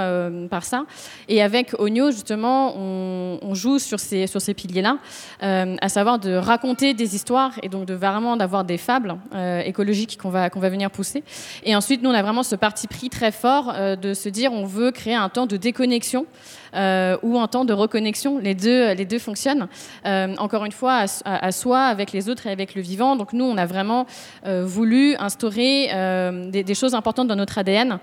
par 0.50 0.64
ça. 0.66 0.86
Et 1.30 1.42
avec 1.42 1.80
Ogno, 1.80 2.12
justement, 2.12 2.76
on, 2.76 3.54
joue 3.54 3.80
sur 3.80 4.00
ces, 4.00 4.28
sur 4.28 4.42
ces 4.42 4.54
piliers-là, 4.54 4.98
à 5.42 5.90
savoir 5.90 6.20
de 6.20 6.34
raconter 6.34 6.94
des 6.94 7.16
histoires 7.16 7.54
et 7.64 7.70
donc 7.70 7.86
de 7.86 7.94
vraiment 7.94 8.36
d'avoir 8.36 8.64
des 8.66 8.78
fables 8.78 9.18
écologiques 9.66 10.18
qu'on 10.18 10.32
va 10.32 10.41
qu'on 10.50 10.60
va 10.60 10.70
venir 10.70 10.90
pousser. 10.92 11.24
Et 11.64 11.76
ensuite, 11.76 12.02
nous, 12.02 12.10
on 12.10 12.14
a 12.14 12.22
vraiment 12.22 12.44
ce 12.44 12.56
parti 12.56 12.88
pris 12.88 13.10
très 13.10 13.32
fort 13.32 13.72
euh, 13.76 13.96
de 13.96 14.14
se 14.14 14.30
dire 14.30 14.52
on 14.54 14.66
veut 14.66 14.92
créer 14.92 15.16
un 15.16 15.30
temps 15.30 15.46
de 15.46 15.58
déconnexion 15.58 16.26
euh, 16.74 17.18
ou 17.22 17.40
un 17.40 17.48
temps 17.48 17.66
de 17.66 17.74
reconnexion. 17.74 18.40
Les 18.40 18.56
deux, 18.56 18.94
les 18.94 19.06
deux 19.06 19.20
fonctionnent. 19.20 19.68
Euh, 20.06 20.36
encore 20.38 20.66
une 20.66 20.72
fois, 20.72 21.06
à, 21.26 21.52
soi, 21.52 21.82
avec 21.82 22.12
les 22.12 22.30
autres 22.30 22.48
et 22.48 22.52
avec 22.52 22.76
le 22.76 22.82
vivant. 22.82 23.16
Donc 23.16 23.34
nous, 23.34 23.46
on 23.46 23.58
a 23.58 23.66
vraiment 23.66 24.06
voulu 24.46 25.16
instaurer 25.18 25.90
des, 26.52 26.76
choses 26.76 26.96
importantes 26.96 27.28
dans 27.28 27.36
notre 27.36 27.58
ADN, 27.58 28.00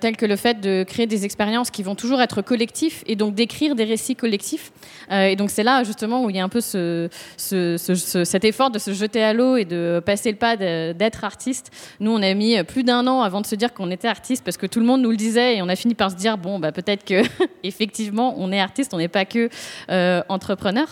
telles 0.00 0.16
que 0.16 0.26
le 0.26 0.36
fait 0.36 0.60
de 0.60 0.84
créer 0.86 1.06
des 1.06 1.24
expériences 1.24 1.70
qui 1.70 1.82
vont 1.82 1.94
toujours 1.94 2.20
être 2.20 2.42
collectifs 2.42 3.04
et 3.06 3.16
donc 3.16 3.34
d'écrire 3.34 3.74
des 3.74 3.84
récits 3.84 4.16
collectifs. 4.16 4.72
et 5.10 5.36
donc 5.36 5.50
c'est 5.50 5.62
là 5.62 5.84
justement 5.84 6.24
où 6.24 6.30
il 6.30 6.36
y 6.36 6.40
a 6.40 6.44
un 6.44 6.48
peu 6.48 6.60
ce, 6.60 7.08
ce, 7.36 7.76
cet 8.24 8.44
effort 8.44 8.70
de 8.70 8.78
se 8.78 8.92
jeter 8.92 9.22
à 9.22 9.32
l'eau 9.32 9.56
et 9.56 9.64
de 9.64 10.02
passer 10.04 10.30
le 10.30 10.36
pas 10.36 10.56
d'être 10.56 11.24
artiste 11.24 11.70
nous, 12.00 12.12
on 12.12 12.22
a 12.22 12.34
mis 12.34 12.62
plus 12.64 12.84
d'un 12.84 13.06
an 13.06 13.22
avant 13.22 13.40
de 13.40 13.46
se 13.46 13.54
dire 13.54 13.74
qu'on 13.74 13.90
était 13.90 14.08
artiste 14.08 14.44
parce 14.44 14.56
que 14.56 14.66
tout 14.66 14.80
le 14.80 14.86
monde 14.86 15.02
nous 15.02 15.10
le 15.10 15.16
disait 15.16 15.56
et 15.56 15.62
on 15.62 15.68
a 15.68 15.76
fini 15.76 15.94
par 15.94 16.10
se 16.10 16.16
dire 16.16 16.38
bon, 16.38 16.58
bah, 16.58 16.72
peut-être 16.72 17.04
que 17.04 17.22
effectivement, 17.62 18.34
on 18.38 18.52
est 18.52 18.60
artiste, 18.60 18.94
on 18.94 18.98
n'est 18.98 19.08
pas 19.08 19.24
que 19.24 19.48
euh, 19.90 20.22
entrepreneur. 20.28 20.88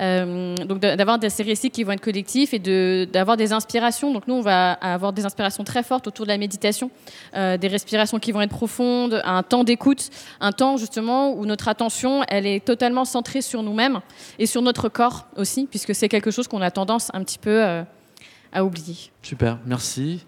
Euh, 0.00 0.56
donc 0.56 0.80
d'avoir 0.80 1.18
ces 1.28 1.42
récits 1.42 1.70
qui 1.70 1.84
vont 1.84 1.92
être 1.92 2.00
collectifs 2.00 2.52
et 2.52 2.58
d'avoir 3.06 3.36
des 3.36 3.52
inspirations. 3.52 4.12
Donc 4.12 4.26
nous, 4.26 4.34
on 4.34 4.40
va 4.40 4.72
avoir 4.72 5.12
des 5.12 5.24
inspirations 5.24 5.64
très 5.64 5.82
fortes 5.82 6.06
autour 6.06 6.26
de 6.26 6.30
la 6.30 6.38
méditation, 6.38 6.90
euh, 7.36 7.56
des 7.56 7.68
respirations 7.68 8.18
qui 8.18 8.32
vont 8.32 8.40
être 8.40 8.50
profondes, 8.50 9.22
un 9.24 9.42
temps 9.42 9.64
d'écoute, 9.64 10.10
un 10.40 10.52
temps 10.52 10.76
justement 10.76 11.32
où 11.32 11.46
notre 11.46 11.68
attention, 11.68 12.22
elle 12.28 12.46
est 12.46 12.64
totalement 12.64 13.04
centrée 13.04 13.42
sur 13.42 13.62
nous-mêmes 13.62 14.00
et 14.38 14.46
sur 14.46 14.62
notre 14.62 14.88
corps 14.88 15.26
aussi, 15.36 15.66
puisque 15.66 15.94
c'est 15.94 16.08
quelque 16.08 16.30
chose 16.30 16.48
qu'on 16.48 16.62
a 16.62 16.70
tendance 16.70 17.10
un 17.14 17.22
petit 17.22 17.38
peu 17.38 17.84
à 18.54 18.64
oublier. 18.64 18.96
Super, 19.22 19.58
merci. 19.66 20.24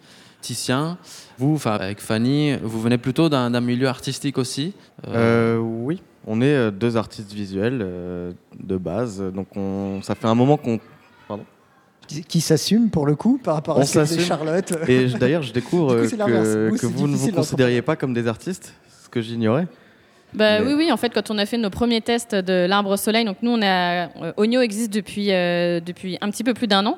Titien, 0.46 0.96
vous, 1.38 1.60
avec 1.64 2.00
Fanny, 2.00 2.56
vous 2.62 2.80
venez 2.80 2.98
plutôt 2.98 3.28
d'un 3.28 3.60
milieu 3.60 3.88
artistique 3.88 4.38
aussi 4.38 4.74
euh, 5.08 5.58
Oui, 5.58 6.00
on 6.24 6.40
est 6.40 6.54
euh, 6.54 6.70
deux 6.70 6.96
artistes 6.96 7.32
visuels 7.32 7.80
euh, 7.82 8.32
de 8.62 8.76
base, 8.76 9.20
donc 9.34 9.48
on, 9.56 10.00
ça 10.02 10.14
fait 10.14 10.28
un 10.28 10.36
moment 10.36 10.56
qu'on... 10.56 10.78
Qui 12.28 12.40
s'assume 12.40 12.90
pour 12.90 13.04
le 13.04 13.16
coup 13.16 13.40
par 13.42 13.54
rapport 13.54 13.80
à 13.80 13.84
ce 13.84 13.98
que 13.98 14.20
Charlotte. 14.20 14.72
Et 14.86 15.06
d'ailleurs, 15.06 15.42
je 15.42 15.52
découvre 15.52 15.96
que, 16.06 16.78
que, 16.78 16.86
vous 16.86 17.08
ne 17.08 17.16
vous 17.16 17.32
considériez 17.32 17.82
pas 17.82 17.96
comme 17.96 18.14
des 18.14 18.28
artistes, 18.28 18.74
ce 19.02 19.08
que 19.08 19.20
j'ignorais. 19.20 19.66
Bah, 20.32 20.62
Oui, 20.62 20.74
oui, 20.74 20.92
en 20.92 20.96
fait, 20.96 21.10
quand 21.12 21.32
on 21.32 21.38
a 21.38 21.46
fait 21.46 21.58
nos 21.58 21.70
premiers 21.70 22.00
tests 22.00 22.36
de 22.36 22.66
l'arbre 22.68 22.96
soleil, 22.96 23.24
donc 23.24 23.38
nous, 23.42 23.50
on 23.50 23.60
a, 23.60 24.08
Onio 24.36 24.60
existe 24.60 24.92
depuis, 24.92 25.26
depuis 25.30 26.16
un 26.20 26.30
petit 26.30 26.44
peu 26.44 26.54
plus 26.54 26.68
d'un 26.68 26.86
an. 26.86 26.96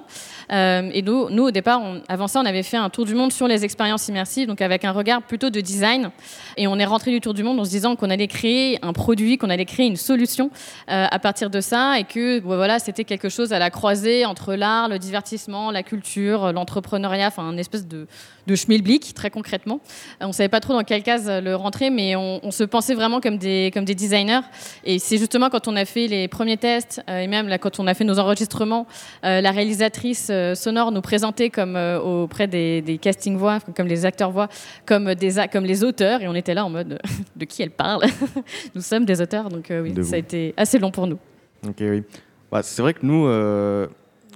Euh, 0.53 0.91
et 0.93 1.03
nous, 1.03 1.43
au 1.43 1.51
départ, 1.51 1.83
avant 2.09 2.27
ça, 2.27 2.41
on 2.41 2.47
avait 2.47 2.63
fait 2.63 2.77
un 2.77 2.91
tour 2.91 3.05
du 3.05 3.15
monde 3.15 3.33
sur 3.33 3.49
les 3.49 3.65
expériences 3.65 4.09
immersives, 4.09 4.49
donc 4.49 4.61
avec 4.61 4.85
un 4.85 4.93
regard 4.93 5.23
plutôt 5.23 5.51
de 5.51 5.61
design. 5.61 6.11
Et 6.57 6.67
on 6.67 6.79
est 6.79 6.85
rentré 6.85 7.11
du 7.11 7.21
tour 7.21 7.35
du 7.35 7.43
monde 7.43 7.61
en 7.61 7.65
se 7.65 7.71
disant 7.71 7.97
qu'on 7.97 8.11
allait 8.11 8.27
créer 8.27 8.79
un 8.83 8.93
produit, 8.93 9.39
qu'on 9.39 9.51
allait 9.51 9.65
créer 9.65 9.87
une 9.87 9.97
solution 9.97 10.51
euh, 10.91 11.07
à 11.11 11.19
partir 11.19 11.51
de 11.51 11.61
ça, 11.61 11.99
et 11.99 12.05
que 12.05 12.41
voilà, 12.41 12.79
c'était 12.79 13.05
quelque 13.05 13.29
chose 13.29 13.53
à 13.53 13.59
la 13.59 13.71
croisée 13.71 14.25
entre 14.25 14.55
l'art, 14.55 14.89
le 14.89 14.99
divertissement, 14.99 15.71
la 15.71 15.83
culture, 15.83 16.53
l'entrepreneuriat, 16.53 17.29
enfin, 17.29 17.51
une 17.51 17.59
espèce 17.59 17.87
de, 17.87 18.07
schmilblick, 18.55 19.13
très 19.15 19.31
concrètement. 19.31 19.81
Euh, 20.21 20.25
on 20.25 20.29
ne 20.29 20.33
savait 20.33 20.49
pas 20.49 20.61
trop 20.61 20.73
dans 20.73 20.85
quelle 20.85 21.03
case 21.03 21.29
le 21.29 21.55
rentrer, 21.55 21.91
mais 21.91 22.17
on, 22.17 22.51
se 22.51 22.65
pensait 22.65 22.95
vraiment 22.95 23.21
comme 23.21 23.37
des, 23.37 23.71
designers. 23.71 24.41
Et 24.85 24.99
c'est 24.99 25.19
justement 25.19 25.51
quand 25.51 25.69
on 25.69 25.77
a 25.77 25.85
fait 25.85 26.07
les 26.07 26.29
premiers 26.29 26.57
tests, 26.57 27.03
et 27.09 27.27
même 27.27 27.55
quand 27.59 27.79
on 27.79 27.87
a 27.87 27.95
fait 27.95 28.05
nos 28.05 28.19
enregistrements, 28.19 28.87
la 29.23 29.51
réalisatrice 29.51 30.31
euh, 30.39 30.55
sonore 30.55 30.93
nous 30.93 31.01
présenter 31.01 31.51
comme 31.51 31.77
euh, 31.77 32.01
auprès 32.01 32.47
des, 32.47 32.81
des 32.83 32.99
casting 32.99 33.37
voix, 33.37 33.59
comme 33.77 33.87
les 33.87 34.07
acteurs 34.07 34.31
voix, 34.31 34.49
comme, 34.87 35.15
des, 35.15 35.35
comme 35.53 35.65
les 35.65 35.85
auteurs. 35.85 36.23
Et 36.23 36.29
on 36.29 36.35
était 36.35 36.55
là 36.55 36.65
en 36.65 36.71
mode 36.71 36.99
de 37.37 37.45
qui 37.45 37.63
elle 37.63 37.71
parle? 37.71 38.05
Nous 38.75 38.81
sommes 38.81 39.05
des 39.05 39.21
auteurs, 39.21 39.49
donc 39.49 39.71
euh, 39.71 40.03
ça 40.03 40.17
a 40.17 40.19
été 40.19 40.55
assez 40.57 40.79
long 40.79 40.91
pour 40.91 41.07
nous. 41.07 41.19
Ok, 41.67 41.77
oui. 41.81 42.03
Bah, 42.51 42.63
c'est 42.63 42.81
vrai 42.81 42.95
que 42.95 43.05
nous, 43.05 43.27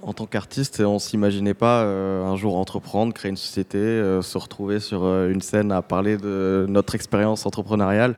en 0.02 0.12
tant 0.12 0.26
qu'artistes, 0.26 0.80
on 0.80 0.99
s'imaginait 0.99 1.54
pas 1.54 1.82
un 1.85 2.37
jour 2.37 2.56
entreprendre, 2.56 3.14
créer 3.14 3.30
une 3.30 3.38
société, 3.38 3.78
se 3.78 4.37
retrouver 4.37 4.80
sur 4.80 5.06
une 5.06 5.40
scène 5.40 5.73
à 5.73 5.80
parler 5.80 6.18
de 6.18 6.66
notre 6.68 6.94
expérience 6.94 7.47
entrepreneuriale. 7.47 8.16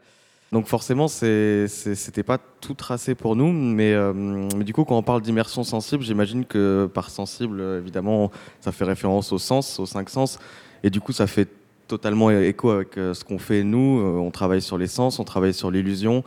Donc 0.55 0.69
forcément, 0.69 1.09
c'était 1.09 2.23
pas 2.25 2.39
tout 2.61 2.75
tracé 2.75 3.17
pour 3.17 3.35
nous, 3.35 3.49
euh, 3.81 4.13
mais, 4.15 4.63
du 4.63 4.73
coup, 4.73 4.85
quand 4.85 4.97
on 4.97 5.03
parle 5.03 5.21
d'immersion 5.21 5.65
sensible, 5.65 6.05
j'imagine 6.05 6.45
que 6.45 6.89
par 6.95 7.11
sensible, 7.11 7.61
évidemment, 7.81 8.31
ça 8.61 8.71
fait 8.71 8.85
référence 8.85 9.33
au 9.33 9.39
sens, 9.39 9.81
aux 9.81 9.87
cinq 9.87 10.09
sens, 10.09 10.39
et 10.85 10.91
du 10.91 11.01
coup, 11.01 11.11
ça 11.11 11.27
fait 11.27 11.49
totalement 11.89 12.31
écho 12.31 12.71
avec 12.71 12.97
euh, 12.99 13.15
ce 13.15 13.25
qu'on 13.25 13.41
fait 13.41 13.65
nous. 13.65 13.99
Euh, 13.99 14.17
on 14.19 14.31
travaille 14.31 14.63
sur 14.63 14.79
les 14.79 14.87
sens, 14.87 15.19
on 15.19 15.25
travaille 15.25 15.55
sur 15.55 15.73
l'illusion, 15.73 16.23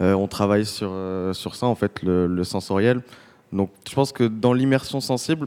on 0.00 0.26
travaille 0.26 0.66
sur, 0.66 0.92
sur 1.32 1.54
ça, 1.54 1.66
en 1.66 1.76
fait, 1.76 2.02
le, 2.02 2.42
sensoriel. 2.42 3.02
Donc 3.52 3.70
je 3.88 3.94
pense 3.94 4.10
que 4.10 4.24
dans 4.24 4.52
l'immersion 4.52 5.00
sensible, 5.00 5.46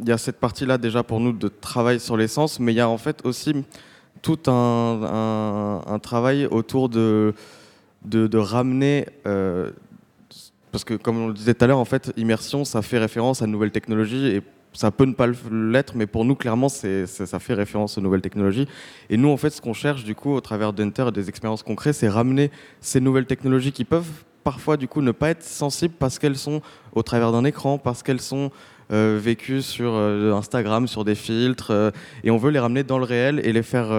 il 0.00 0.08
y 0.08 0.12
a 0.12 0.16
cette 0.16 0.40
partie-là 0.40 0.78
déjà 0.78 1.02
pour 1.02 1.20
nous 1.20 1.32
de 1.32 1.48
travail 1.48 2.00
sur 2.00 2.16
les 2.16 2.28
sens, 2.28 2.58
mais 2.58 2.72
il 2.72 2.76
y 2.76 2.80
a 2.80 2.88
en 2.88 2.96
fait 2.96 3.20
aussi 3.26 3.52
tout 4.22 4.38
un, 4.46 5.98
travail 6.02 6.46
autour 6.46 6.88
de, 6.88 7.34
de, 8.04 8.38
ramener. 8.38 9.06
Euh, 9.26 9.70
parce 10.72 10.84
que, 10.84 10.94
comme 10.94 11.18
on 11.18 11.28
le 11.28 11.34
disait 11.34 11.54
tout 11.54 11.64
à 11.64 11.66
l'heure, 11.66 11.78
en 11.78 11.84
fait, 11.84 12.12
immersion, 12.16 12.64
ça 12.64 12.82
fait 12.82 12.98
référence 12.98 13.42
à 13.42 13.46
de 13.46 13.50
nouvelles 13.50 13.72
technologies 13.72 14.26
et 14.26 14.42
ça 14.72 14.90
peut 14.90 15.04
ne 15.04 15.14
pas 15.14 15.26
l'être, 15.50 15.96
mais 15.96 16.06
pour 16.06 16.24
nous, 16.24 16.36
clairement, 16.36 16.68
ça 16.68 17.38
fait 17.40 17.54
référence 17.54 17.98
aux 17.98 18.00
nouvelles 18.00 18.20
technologies. 18.20 18.68
Et 19.08 19.16
nous, 19.16 19.28
en 19.28 19.36
fait, 19.36 19.50
ce 19.50 19.60
qu'on 19.60 19.72
cherche, 19.72 20.04
du 20.04 20.14
coup, 20.14 20.32
au 20.32 20.40
travers 20.40 20.72
d'Enter 20.72 21.08
et 21.08 21.12
des 21.12 21.28
expériences 21.28 21.62
concrètes, 21.62 21.96
c'est 21.96 22.08
ramener 22.08 22.50
ces 22.80 23.00
nouvelles 23.00 23.26
technologies 23.26 23.72
qui 23.72 23.84
peuvent 23.84 24.24
parfois, 24.44 24.76
du 24.76 24.88
coup, 24.88 25.02
ne 25.02 25.12
pas 25.12 25.30
être 25.30 25.42
sensibles 25.42 25.94
parce 25.98 26.18
qu'elles 26.18 26.38
sont 26.38 26.62
au 26.92 27.02
travers 27.02 27.32
d'un 27.32 27.44
écran, 27.44 27.78
parce 27.78 28.02
qu'elles 28.02 28.20
sont 28.20 28.50
euh, 28.92 29.60
sur 29.60 29.92
euh, 29.94 30.32
Instagram, 30.32 30.88
sur 30.88 31.04
des 31.04 31.14
filtres, 31.14 31.70
euh, 31.70 31.90
et 32.24 32.30
on 32.30 32.36
veut 32.36 32.50
les 32.50 32.58
ramener 32.58 32.82
dans 32.82 32.98
le 32.98 33.04
réel 33.04 33.40
et 33.44 33.52
les 33.52 33.62
faire, 33.62 33.90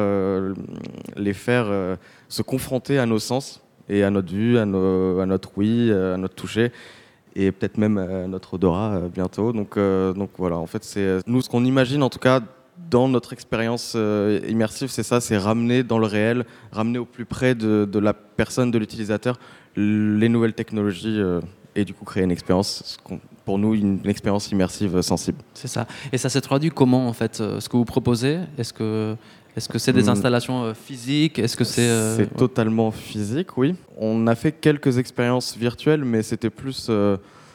les 1.16 1.34
faire 1.34 1.98
se 2.28 2.42
confronter 2.42 3.00
à 3.00 3.06
nos 3.06 3.20
sens 3.20 3.62
et 3.90 4.04
à 4.04 4.10
notre 4.10 4.34
vue, 4.34 4.58
à, 4.58 4.64
à 4.64 4.66
notre 4.66 5.52
oui, 5.58 5.92
à 5.92 6.18
notre 6.18 6.36
toucher 6.36 6.72
et 7.36 7.52
peut-être 7.52 7.78
même 7.78 7.98
à 7.98 8.28
notre 8.28 8.56
odorat 8.56 9.02
bientôt. 9.14 9.54
Donc, 9.54 9.78
voilà, 10.38 10.58
en 10.58 10.68
fait, 10.68 10.84
c'est 10.84 11.20
nous 11.26 11.42
ce 11.42 11.50
qu'on 11.50 11.66
imagine 11.66 12.04
en 12.04 12.10
tout 12.10 12.20
cas 12.20 12.42
dans 12.90 13.08
notre 13.08 13.32
expérience 13.32 13.96
immersive, 14.48 14.90
c'est 14.90 15.04
ça, 15.04 15.22
c'est 15.22 15.38
ramener 15.38 15.84
dans 15.84 16.00
le 16.00 16.08
réel, 16.08 16.46
ramener 16.72 17.00
au 17.00 17.06
plus 17.06 17.26
près 17.26 17.56
de 17.56 18.00
la 18.00 18.14
personne, 18.14 18.72
de 18.72 18.78
l'utilisateur, 18.78 19.40
les 19.76 20.30
nouvelles 20.30 20.54
technologies 20.54 21.22
et 21.76 21.86
du 21.86 21.94
coup 21.94 22.06
créer 22.06 22.24
une 22.24 22.32
expérience 22.32 22.98
pour 23.46 23.58
nous 23.58 23.74
une, 23.74 24.00
expérience 24.06 24.52
immersive 24.52 25.02
sensible. 25.02 25.40
C'est 25.54 25.68
ça. 25.68 25.88
Et 26.12 26.18
ça 26.18 26.30
s'est 26.30 26.42
traduit 26.42 26.70
comment 26.70 27.08
en 27.08 27.14
fait 27.14 27.42
euh, 27.42 27.60
Ce 27.60 27.70
que 27.70 27.78
vous 27.78 27.86
proposez? 27.86 28.40
Est-ce 28.58 28.74
que 28.74 29.16
est-ce 29.58 29.68
que 29.68 29.80
c'est 29.80 29.92
des 29.92 30.06
hmm. 30.06 30.10
installations 30.10 30.64
euh, 30.64 30.74
physiques? 30.74 31.38
Est-ce 31.38 31.58
que 31.58 31.66
c'est 31.66 31.82
euh, 31.90 32.16
C'est 32.16 32.34
totalement 32.36 32.92
physique, 32.92 33.58
oui. 33.58 33.76
On 33.98 34.28
a 34.28 34.36
fait 34.36 34.54
quelques 34.54 34.98
expériences 34.98 35.58
virtuelles, 35.58 36.06
mais 36.06 36.24
c'était 36.24 36.50
plus 36.50 36.90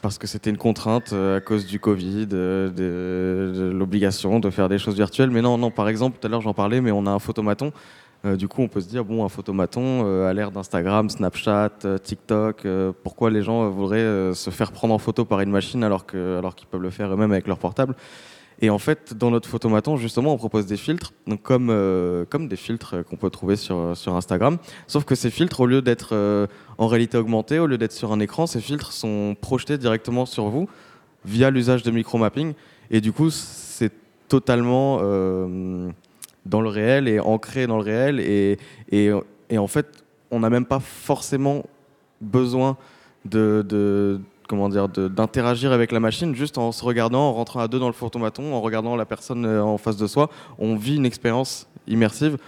parce 0.02 0.18
que 0.18 0.26
c'était 0.26 0.50
une 0.50 0.58
contrainte 0.58 1.12
à 1.12 1.40
cause 1.40 1.66
du 1.66 1.80
Covid, 1.80 2.26
de, 2.26 2.70
de 2.76 3.72
l'obligation 3.74 4.38
de 4.38 4.50
faire 4.50 4.68
des 4.68 4.78
choses 4.78 4.94
virtuelles. 4.94 5.30
Mais 5.30 5.42
non, 5.42 5.58
non. 5.58 5.70
Par 5.70 5.88
exemple, 5.88 6.18
tout 6.20 6.26
à 6.26 6.30
l'heure 6.30 6.42
j'en 6.42 6.54
parlais, 6.54 6.80
mais 6.80 6.92
on 6.92 7.06
a 7.06 7.10
un 7.10 7.18
photomaton 7.18 7.72
du 8.34 8.48
coup, 8.48 8.62
on 8.62 8.68
peut 8.68 8.80
se 8.80 8.88
dire, 8.88 9.04
bon, 9.04 9.24
un 9.24 9.28
photomaton, 9.28 10.04
euh, 10.04 10.28
à 10.28 10.32
l'ère 10.32 10.50
d'Instagram, 10.50 11.08
Snapchat, 11.08 11.70
euh, 11.84 11.98
TikTok, 11.98 12.66
pourquoi 13.02 13.30
les 13.30 13.42
gens 13.42 13.68
voudraient 13.70 14.34
se 14.34 14.50
faire 14.50 14.72
prendre 14.72 14.94
en 14.94 14.98
photo 14.98 15.24
par 15.24 15.40
une 15.40 15.50
machine 15.50 15.84
alors 15.84 16.06
qu'ils 16.06 16.18
alors 16.18 16.54
qu'ils 16.54 16.66
peuvent 16.66 16.82
le 16.82 16.90
faire 16.90 17.12
eux-mêmes 17.12 17.32
avec 17.32 17.46
leur 17.46 17.58
portable? 17.58 17.94
Et 18.62 18.70
en 18.70 18.78
fait, 18.78 19.12
dans 19.12 19.30
notre 19.30 19.48
photomaton, 19.48 19.98
justement, 19.98 20.32
on 20.32 20.38
propose 20.38 20.64
des 20.64 20.78
filtres, 20.78 21.12
donc 21.26 21.42
comme, 21.42 21.66
comme 22.30 22.48
des 22.48 22.56
filtres 22.56 23.04
qu'on 23.04 23.16
peut 23.16 23.28
trouver 23.28 23.56
sur, 23.56 23.94
sur 23.94 24.16
Instagram. 24.16 24.56
Sauf 24.86 25.04
que 25.04 25.14
ces 25.14 25.30
filtres, 25.30 25.60
au 25.60 25.66
lieu 25.66 25.82
d'être 25.82 26.48
en 26.78 26.86
réalité 26.86 27.18
augmentée, 27.18 27.58
au 27.58 27.66
lieu 27.66 27.76
d'être 27.76 27.92
sur 27.92 28.12
un 28.12 28.20
écran, 28.20 28.46
ces 28.46 28.62
filtres 28.62 28.92
sont 28.92 29.36
projetés 29.38 29.76
directement 29.76 30.24
sur 30.24 30.48
vous 30.48 30.70
via 31.26 31.50
l'usage 31.50 31.82
de 31.82 31.90
micro-mapping. 31.90 32.54
Et 32.90 33.02
du 33.02 33.12
coup, 33.12 33.28
c'est 33.28 33.92
totalement 34.26 35.02
dans 36.46 36.60
le 36.60 36.68
réel 36.68 37.08
et 37.08 37.20
ancré 37.20 37.66
dans 37.66 37.76
le 37.76 37.82
réel. 37.82 38.20
Et, 38.20 38.58
et, 38.90 39.58
en 39.58 39.66
fait, 39.66 39.86
on 40.30 40.40
n'a 40.40 40.50
même 40.50 40.64
pas 40.64 40.80
forcément 40.80 41.64
besoin 42.20 42.76
de, 43.24 43.64
de 43.68 44.20
comment 44.48 44.68
dire, 44.68 44.88
d'interagir 44.88 45.72
avec 45.72 45.92
la 45.92 46.00
machine, 46.00 46.34
juste 46.34 46.56
en 46.58 46.72
se 46.72 46.84
regardant, 46.84 47.28
en 47.28 47.32
rentrant 47.32 47.60
à 47.60 47.68
deux 47.68 47.78
dans 47.78 47.88
le 47.88 47.92
photomaton, 47.92 48.54
en 48.54 48.60
regardant 48.60 48.96
la 48.96 49.04
personne 49.04 49.44
euh, 49.44 49.62
en 49.62 49.78
face 49.78 49.96
de 49.96 50.06
soi, 50.06 50.30
on 50.58 50.76
vit 50.76 50.96
une 50.96 51.06
expérience 51.06 51.68
immersive, 51.86 52.38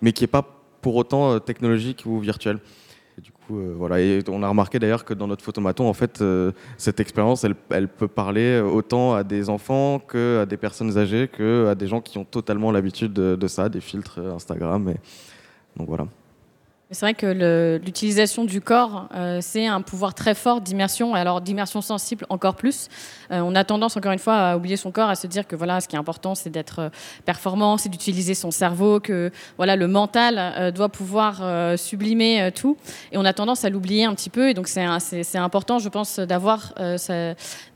mais 0.00 0.12
qui 0.12 0.24
n'est 0.24 0.28
pas 0.28 0.44
pour 0.80 0.96
autant 0.96 1.32
euh, 1.32 1.38
technologique 1.38 2.04
ou 2.06 2.18
virtuelle. 2.18 2.58
Euh, 3.52 3.74
voilà. 3.76 4.00
Et 4.00 4.22
on 4.28 4.42
a 4.42 4.48
remarqué 4.48 4.78
d'ailleurs 4.78 5.04
que 5.04 5.14
dans 5.14 5.26
notre 5.26 5.44
photomaton, 5.44 5.88
en 5.88 5.92
fait, 5.92 6.20
euh, 6.20 6.52
cette 6.76 7.00
expérience, 7.00 7.44
elle, 7.44 7.88
peut 7.88 8.08
parler 8.08 8.60
autant 8.60 9.14
à 9.14 9.24
des 9.24 9.48
enfants 9.48 9.98
qu'à 9.98 10.46
des 10.46 10.56
personnes 10.56 10.96
âgées, 10.98 11.28
qu'à 11.28 11.74
des 11.74 11.86
gens 11.86 12.00
qui 12.00 12.18
ont 12.18 12.24
totalement 12.24 12.70
l'habitude 12.70 13.12
de, 13.12 13.46
ça, 13.48 13.68
des 13.68 13.80
filtres 13.80 14.18
Instagram. 14.18 14.88
Et... 14.88 14.96
Donc 15.76 15.88
voilà. 15.88 16.06
C'est 16.92 17.06
vrai 17.06 17.14
que 17.14 17.78
l'utilisation 17.82 18.44
du 18.44 18.60
corps, 18.60 19.08
euh, 19.14 19.38
c'est 19.40 19.66
un 19.66 19.80
pouvoir 19.80 20.12
très 20.12 20.34
fort 20.34 20.60
d'immersion, 20.60 21.14
alors 21.14 21.40
d'immersion 21.40 21.80
sensible 21.80 22.26
encore 22.28 22.54
plus. 22.54 22.88
Euh, 23.30 23.40
on 23.40 23.54
a 23.54 23.64
tendance, 23.64 23.96
encore 23.96 24.12
une 24.12 24.18
fois, 24.18 24.34
à 24.34 24.56
oublier 24.58 24.76
son 24.76 24.90
corps, 24.92 25.08
à 25.08 25.14
se 25.14 25.26
dire 25.26 25.46
que 25.46 25.56
voilà, 25.56 25.80
ce 25.80 25.88
qui 25.88 25.96
est 25.96 25.98
important, 25.98 26.34
c'est 26.34 26.50
d'être 26.50 26.80
euh, 26.80 26.88
performant, 27.24 27.78
c'est 27.78 27.88
d'utiliser 27.88 28.34
son 28.34 28.50
cerveau, 28.50 29.00
que 29.00 29.30
voilà, 29.56 29.74
le 29.74 29.88
mental 29.88 30.72
doit 30.74 30.90
pouvoir 30.90 31.78
sublimer 31.78 32.50
tout. 32.54 32.76
Et 33.10 33.16
on 33.16 33.24
a 33.24 33.32
tendance 33.32 33.64
à 33.64 33.70
l'oublier 33.70 34.04
un 34.04 34.14
petit 34.14 34.30
peu. 34.30 34.50
Et 34.50 34.54
donc, 34.54 34.68
c'est 34.68 35.38
important, 35.38 35.78
je 35.78 35.88
pense, 35.88 36.18
d'avoir 36.18 36.74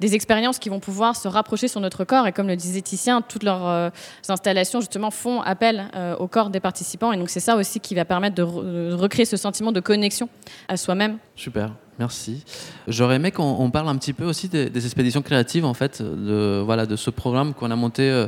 des 0.00 0.14
expériences 0.14 0.58
qui 0.58 0.68
vont 0.68 0.80
pouvoir 0.80 1.16
se 1.16 1.28
rapprocher 1.28 1.68
sur 1.68 1.80
notre 1.80 2.04
corps. 2.04 2.26
Et 2.26 2.32
comme 2.32 2.49
le 2.49 2.56
disait 2.56 2.82
Titien, 2.82 3.23
toutes 3.23 3.42
leurs 3.42 3.92
installations, 4.28 4.80
justement, 4.80 5.11
font 5.11 5.40
appel 5.40 5.87
au 6.18 6.26
corps 6.26 6.50
des 6.50 6.61
participants. 6.61 7.12
Et 7.12 7.16
donc, 7.16 7.30
c'est 7.30 7.40
ça 7.40 7.56
aussi 7.56 7.80
qui 7.80 7.94
va 7.94 8.04
permettre 8.04 8.35
de 8.35 8.92
recréer 9.06 9.25
ce 9.25 9.36
sentiment 9.36 9.72
de 9.72 9.80
connexion 9.80 10.28
à 10.68 10.76
soi-même. 10.76 11.18
Super. 11.36 11.70
Merci. 11.98 12.44
J'aurais 12.88 13.16
aimé 13.16 13.30
qu'on 13.30 13.70
parle 13.70 13.88
un 13.88 13.96
petit 13.96 14.12
peu 14.12 14.25
aussi 14.25 14.48
des, 14.48 14.84
expéditions 14.84 15.22
créatives, 15.22 15.64
en 15.64 15.72
fait, 15.72 16.02
de, 16.02 16.62
voilà, 16.64 16.84
de 16.84 16.96
ce 16.96 17.10
programme 17.10 17.54
qu'on 17.54 17.70
a 17.70 17.76
monté 17.76 18.10
euh, 18.10 18.26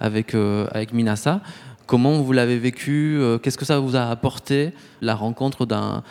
avec, 0.00 0.34
euh, 0.34 0.66
avec 0.72 0.94
Minasa. 0.94 1.42
Comment 1.86 2.22
vous 2.22 2.32
l'avez 2.32 2.58
vécu 2.58 3.18
euh, 3.18 3.36
Qu'est-ce 3.36 3.58
que 3.58 3.66
ça 3.66 3.78
vous 3.78 3.94
a 3.94 4.04
apporté 4.04 4.72
La 5.02 5.14
rencontre 5.14 5.66
d'un 5.66 6.02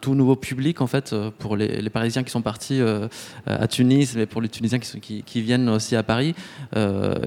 tout 0.00 0.16
nouveau 0.16 0.34
public, 0.34 0.80
en 0.80 0.88
fait, 0.88 1.14
pour 1.38 1.56
les, 1.56 1.88
Parisiens 1.90 2.24
qui 2.24 2.30
sont 2.30 2.42
partis 2.42 2.80
à 3.46 3.68
Tunis, 3.68 4.14
mais 4.16 4.26
pour 4.26 4.40
les 4.40 4.48
Tunisiens 4.48 4.80
qui, 4.80 5.42
viennent 5.42 5.68
aussi 5.68 5.94
à 5.94 6.02
Paris. 6.02 6.34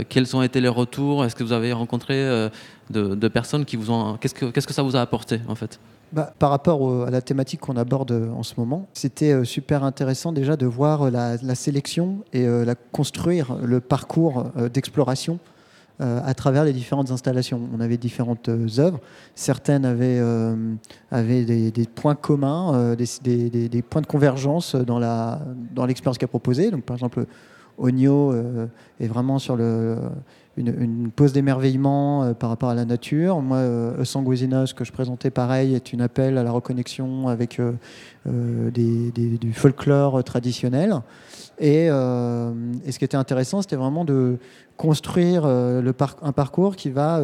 quels 0.10 0.36
ont 0.36 0.42
été 0.42 0.60
les 0.60 0.68
retours? 0.68 1.24
Est-ce 1.24 1.36
que 1.36 1.46
vous 1.46 1.54
avez 1.54 1.72
rencontré 1.72 2.50
de, 2.90 3.28
personnes 3.30 3.64
qui 3.64 3.78
vous 3.78 3.92
ont... 3.92 4.18
Qu'est-ce 4.18 4.34
que, 4.34 4.48
que 4.48 4.74
ça 4.74 4.82
vous 4.82 4.98
a 4.98 5.02
apporté, 5.02 5.40
en 5.48 5.56
fait? 5.56 5.80
Bah, 6.12 6.34
par 6.40 6.50
rapport 6.50 7.06
à 7.06 7.12
la 7.12 7.22
thématique 7.22 7.60
qu'on 7.60 7.78
aborde 7.78 8.12
euh, 8.12 8.32
en 8.32 8.42
ce 8.42 8.56
moment, 8.58 8.88
c'était 8.94 9.32
euh, 9.32 9.44
super 9.44 9.84
intéressant 9.84 10.32
déjà 10.32 10.56
de 10.56 10.66
voir 10.66 11.04
euh, 11.04 11.12
la, 11.12 11.56
sélection 11.56 12.24
et 12.34 12.48
la 12.48 12.74
construire 12.76 13.56
le 13.64 13.80
parcours 13.80 14.46
d'exploration 14.74 15.40
à 16.00 16.34
travers 16.34 16.64
les 16.64 16.72
différentes 16.72 17.12
installations. 17.12 17.68
On 17.76 17.82
avait 17.82 17.98
différentes 17.98 18.50
œuvres. 18.78 19.00
Certaines 19.36 19.84
avaient, 19.84 20.22
des, 21.44 21.88
points 21.94 22.16
communs, 22.16 22.96
des, 22.96 23.84
points 23.90 24.02
de 24.02 24.08
convergence 24.08 24.76
dans 24.76 25.00
l'expérience 25.86 26.16
dans 26.16 26.20
qu'elle 26.20 26.30
proposée. 26.30 26.72
Donc, 26.72 26.84
par 26.84 26.96
exemple, 26.96 27.26
Ogno 27.80 28.34
est 29.00 29.08
vraiment 29.08 29.40
sur 29.40 29.56
le, 29.56 29.98
une, 30.60 31.12
pause 31.12 31.34
d'émerveillement 31.34 32.24
euh, 32.24 32.34
par 32.34 32.50
rapport 32.50 32.70
à 32.70 32.76
la 32.76 32.86
nature. 32.86 33.42
Moi, 33.42 33.58
euh, 33.58 34.04
Sanguesinos, 34.04 34.74
que 34.74 34.84
je 34.84 34.92
présentais 34.92 35.30
pareil, 35.30 35.76
est 35.76 35.94
une 35.94 36.02
appel 36.02 36.38
à 36.38 36.44
la 36.44 36.52
reconnexion 36.52 37.28
avec 37.28 37.60
euh, 37.60 38.72
du 38.72 39.54
folklore 39.54 40.24
traditionnel. 40.24 41.02
Et, 41.60 41.88
ce 41.88 42.98
qui 42.98 43.06
était 43.06 43.18
intéressant, 43.18 43.62
c'était 43.62 43.76
vraiment 43.76 44.06
de 44.06 44.38
construire 44.78 45.46
un 45.46 46.32
parcours 46.32 46.76
qui 46.76 46.90
va 46.90 47.22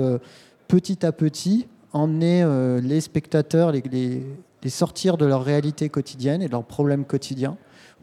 petit 0.68 1.06
à 1.06 1.12
petit 1.14 1.68
emmener 1.94 2.46
les 2.82 3.00
spectateurs, 3.00 3.72
les, 3.72 4.24
sortir 4.68 5.16
de 5.16 5.26
leur 5.26 5.44
réalité 5.44 5.90
quotidienne 5.90 6.42
et 6.42 6.48
de 6.48 6.52
leurs 6.52 6.66
problèmes 6.66 7.06
quotidiens 7.06 7.56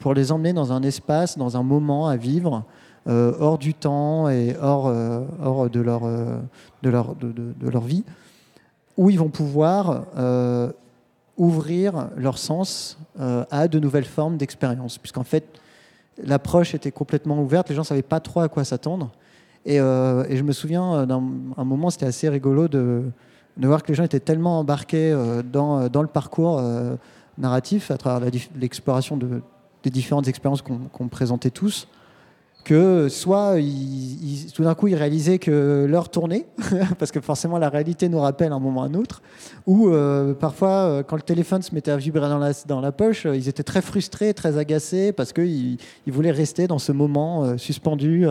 pour 0.02 0.14
les 0.14 0.32
emmener 0.32 0.52
dans 0.52 0.72
un 0.72 0.82
espace, 0.82 1.38
dans 1.38 1.56
un 1.56 1.62
moment 1.62 2.08
à 2.08 2.16
vivre 2.16 2.64
euh, 3.06 3.32
hors 3.38 3.56
du 3.56 3.72
temps 3.72 4.28
et 4.28 4.56
hors, 4.60 4.88
euh, 4.88 5.20
hors 5.40 5.70
de, 5.70 5.80
leur, 5.80 6.02
euh, 6.04 6.38
de, 6.82 6.90
leur, 6.90 7.14
de, 7.14 7.32
de, 7.32 7.70
leur 7.70 7.82
vie, 7.82 8.04
où 8.96 9.10
ils 9.10 9.18
vont 9.18 9.28
pouvoir 9.28 10.04
ouvrir 11.38 12.08
leur 12.16 12.36
sens 12.36 12.98
à 13.18 13.68
de 13.68 13.78
nouvelles 13.78 14.04
formes 14.04 14.36
d'expérience. 14.36 14.98
Puisqu'en 14.98 15.24
fait, 15.24 15.44
l'approche 16.22 16.74
était 16.74 16.92
complètement 16.92 17.40
ouverte, 17.40 17.68
les 17.68 17.76
gens 17.76 17.82
ne 17.82 17.86
savaient 17.86 18.02
pas 18.02 18.20
trop 18.20 18.40
à 18.40 18.48
quoi 18.48 18.64
s'attendre. 18.64 19.10
Et, 19.64 19.78
je 19.78 20.42
me 20.42 20.52
souviens 20.52 21.06
d'un 21.06 21.20
moment, 21.64 21.90
c'était 21.90 22.06
assez 22.06 22.28
rigolo 22.28 22.66
de, 22.68 23.04
de, 23.56 23.66
voir 23.66 23.82
que 23.82 23.88
les 23.88 23.94
gens 23.94 24.04
étaient 24.04 24.20
tellement 24.20 24.58
embarqués 24.58 25.16
dans, 25.50 25.88
dans 25.88 26.02
le 26.02 26.08
parcours 26.08 26.60
narratif 27.38 27.90
à 27.90 27.96
travers 27.96 28.30
l'exploration 28.54 29.16
de, 29.16 29.40
des 29.82 29.90
différentes 29.90 30.28
expériences 30.28 30.62
qu'on 30.62 31.08
présentait 31.08 31.50
tous, 31.50 31.88
que 32.64 33.08
soit 33.08 33.56
tout 34.54 34.62
d'un 34.62 34.74
coup 34.74 34.86
ils 34.86 34.94
réalisaient 34.94 35.38
que 35.38 35.86
l'heure 35.88 36.08
tournait, 36.10 36.46
parce 36.98 37.10
que 37.10 37.20
forcément 37.20 37.58
la 37.58 37.68
réalité 37.68 38.08
nous 38.08 38.20
rappelle 38.20 38.52
un 38.52 38.60
moment 38.60 38.84
à 38.84 38.86
un 38.86 38.94
autre, 38.94 39.22
ou 39.66 39.88
euh, 39.88 40.34
parfois 40.34 40.68
euh, 40.68 41.02
quand 41.02 41.16
le 41.16 41.22
téléphone 41.22 41.62
se 41.62 41.74
mettait 41.74 41.90
à 41.90 41.96
vibrer 41.96 42.28
dans 42.28 42.38
la, 42.38 42.52
dans 42.66 42.80
la 42.80 42.92
poche, 42.92 43.26
euh, 43.26 43.36
ils 43.36 43.48
étaient 43.48 43.62
très 43.64 43.82
frustrés, 43.82 44.32
très 44.32 44.58
agacés, 44.58 45.12
parce 45.12 45.32
qu'ils 45.32 45.76
ils 46.06 46.12
voulaient 46.12 46.30
rester 46.30 46.66
dans 46.66 46.78
ce 46.78 46.92
moment 46.92 47.58
suspendu, 47.58 48.26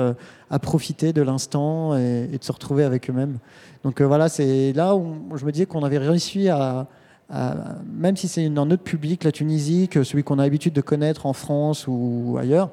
à 0.49 0.59
profiter 0.59 1.13
de 1.13 1.21
l'instant 1.21 1.95
et, 1.97 2.27
de 2.37 2.43
se 2.43 2.51
retrouver 2.51 2.83
avec 2.83 3.09
eux-mêmes. 3.09 3.37
Donc 3.83 4.01
voilà, 4.01 4.29
c'est 4.29 4.73
là 4.73 4.95
où 4.95 5.15
je 5.35 5.45
me 5.45 5.51
disais 5.51 5.65
qu'on 5.65 5.83
avait 5.83 5.97
réussi 5.97 6.49
à, 6.49 6.87
même 7.31 8.17
si 8.17 8.27
c'est 8.27 8.45
un 8.45 8.57
autre 8.57 8.83
public, 8.83 9.23
la 9.23 9.31
Tunisie, 9.31 9.87
que 9.87 10.03
celui 10.03 10.23
qu'on 10.23 10.39
a 10.39 10.43
l'habitude 10.43 10.73
de 10.73 10.81
connaître 10.81 11.25
en 11.25 11.33
France 11.33 11.85
ou 11.87 12.37
ailleurs, 12.39 12.69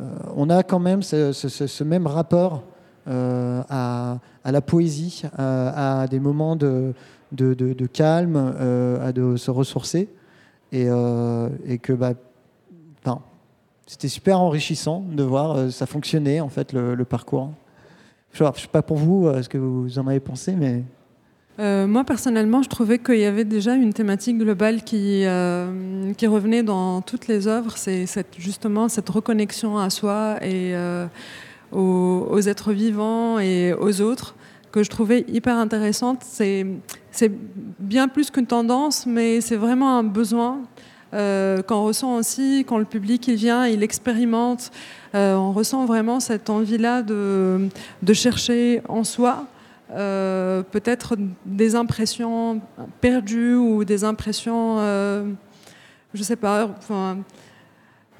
euh, 0.00 0.04
on 0.36 0.48
a 0.50 0.62
quand 0.62 0.78
même 0.78 1.02
ce, 1.02 1.84
même 1.84 2.06
rapport 2.06 2.62
euh, 3.08 3.62
à, 3.68 4.18
la 4.44 4.60
poésie, 4.60 5.22
à, 5.36 6.06
des 6.08 6.20
moments 6.20 6.56
de, 6.56 6.94
calme, 7.92 8.36
euh, 8.36 9.08
à 9.08 9.36
se 9.36 9.50
ressourcer. 9.50 10.08
Et, 10.72 10.86
que 10.86 11.92
bah, 11.92 12.14
c'était 13.86 14.08
super 14.08 14.40
enrichissant 14.40 15.04
de 15.10 15.22
voir 15.24 15.70
ça 15.72 15.86
fonctionner, 15.86 16.40
en 16.40 16.48
fait, 16.48 16.72
le, 16.72 17.04
parcours. 17.04 17.50
Je 18.32 18.44
ne 18.44 18.52
sais 18.54 18.68
pas 18.68 18.82
pour 18.82 18.96
vous 18.96 19.28
ce 19.42 19.48
que 19.48 19.58
vous 19.58 19.98
en 19.98 20.06
avez 20.06 20.20
pensé, 20.20 20.54
mais... 20.54 20.84
Euh, 21.60 21.86
moi, 21.86 22.04
personnellement, 22.04 22.62
je 22.62 22.70
trouvais 22.70 22.98
qu'il 22.98 23.18
y 23.18 23.26
avait 23.26 23.44
déjà 23.44 23.74
une 23.74 23.92
thématique 23.92 24.38
globale 24.38 24.82
qui, 24.82 25.24
euh, 25.26 25.70
revenait 26.22 26.62
dans 26.62 27.02
toutes 27.02 27.28
les 27.28 27.48
œuvres. 27.48 27.76
C'est 27.76 28.06
justement 28.38 28.88
cette 28.88 29.10
reconnexion 29.10 29.78
à 29.78 29.90
soi 29.90 30.38
et 30.40 30.74
euh, 30.74 31.06
aux, 31.70 32.40
êtres 32.40 32.72
vivants 32.72 33.38
et 33.38 33.74
aux 33.74 34.00
autres 34.00 34.34
que 34.72 34.82
je 34.82 34.88
trouvais 34.88 35.24
hyper 35.28 35.56
intéressante. 35.56 36.22
C'est 36.24 36.66
bien 37.78 38.08
plus 38.08 38.30
qu'une 38.30 38.46
tendance, 38.46 39.04
mais 39.04 39.40
c'est 39.42 39.56
vraiment 39.56 39.98
un 39.98 40.04
besoin 40.04 40.62
qu'on 41.12 41.82
ressent 41.82 42.14
aussi 42.14 42.64
quand 42.66 42.78
le 42.78 42.84
public 42.84 43.26
il 43.26 43.34
vient, 43.34 43.66
il 43.66 43.82
expérimente. 43.82 44.70
on 45.12 45.52
ressent 45.52 45.84
vraiment 45.84 46.20
cette 46.20 46.48
envie-là 46.48 47.02
de 47.02 47.68
chercher 48.14 48.80
en 48.88 49.04
soi 49.04 49.46
euh, 49.92 50.62
peut-être 50.62 51.16
des 51.44 51.74
impressions 51.74 52.60
perdues 53.00 53.54
ou 53.54 53.84
des 53.84 54.04
impressions, 54.04 54.76
euh, 54.78 55.24
je 56.14 56.22
sais 56.22 56.36
pas, 56.36 56.70
enfin. 56.78 57.18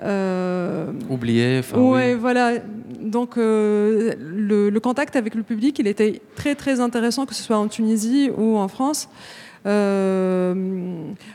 Euh, 0.02 0.92
Oubliées. 1.08 1.60
Oui, 1.74 2.14
voilà. 2.14 2.54
Donc 3.00 3.36
le, 3.36 4.16
le, 4.70 4.80
contact 4.80 5.14
avec 5.14 5.34
le 5.34 5.42
public, 5.42 5.78
il 5.78 5.86
était 5.86 6.22
très 6.34 6.54
très 6.54 6.80
intéressant, 6.80 7.26
que 7.26 7.34
ce 7.34 7.42
soit 7.42 7.58
en 7.58 7.68
Tunisie 7.68 8.30
ou 8.36 8.56
en 8.56 8.68
France. 8.68 9.08
Euh, 9.66 10.54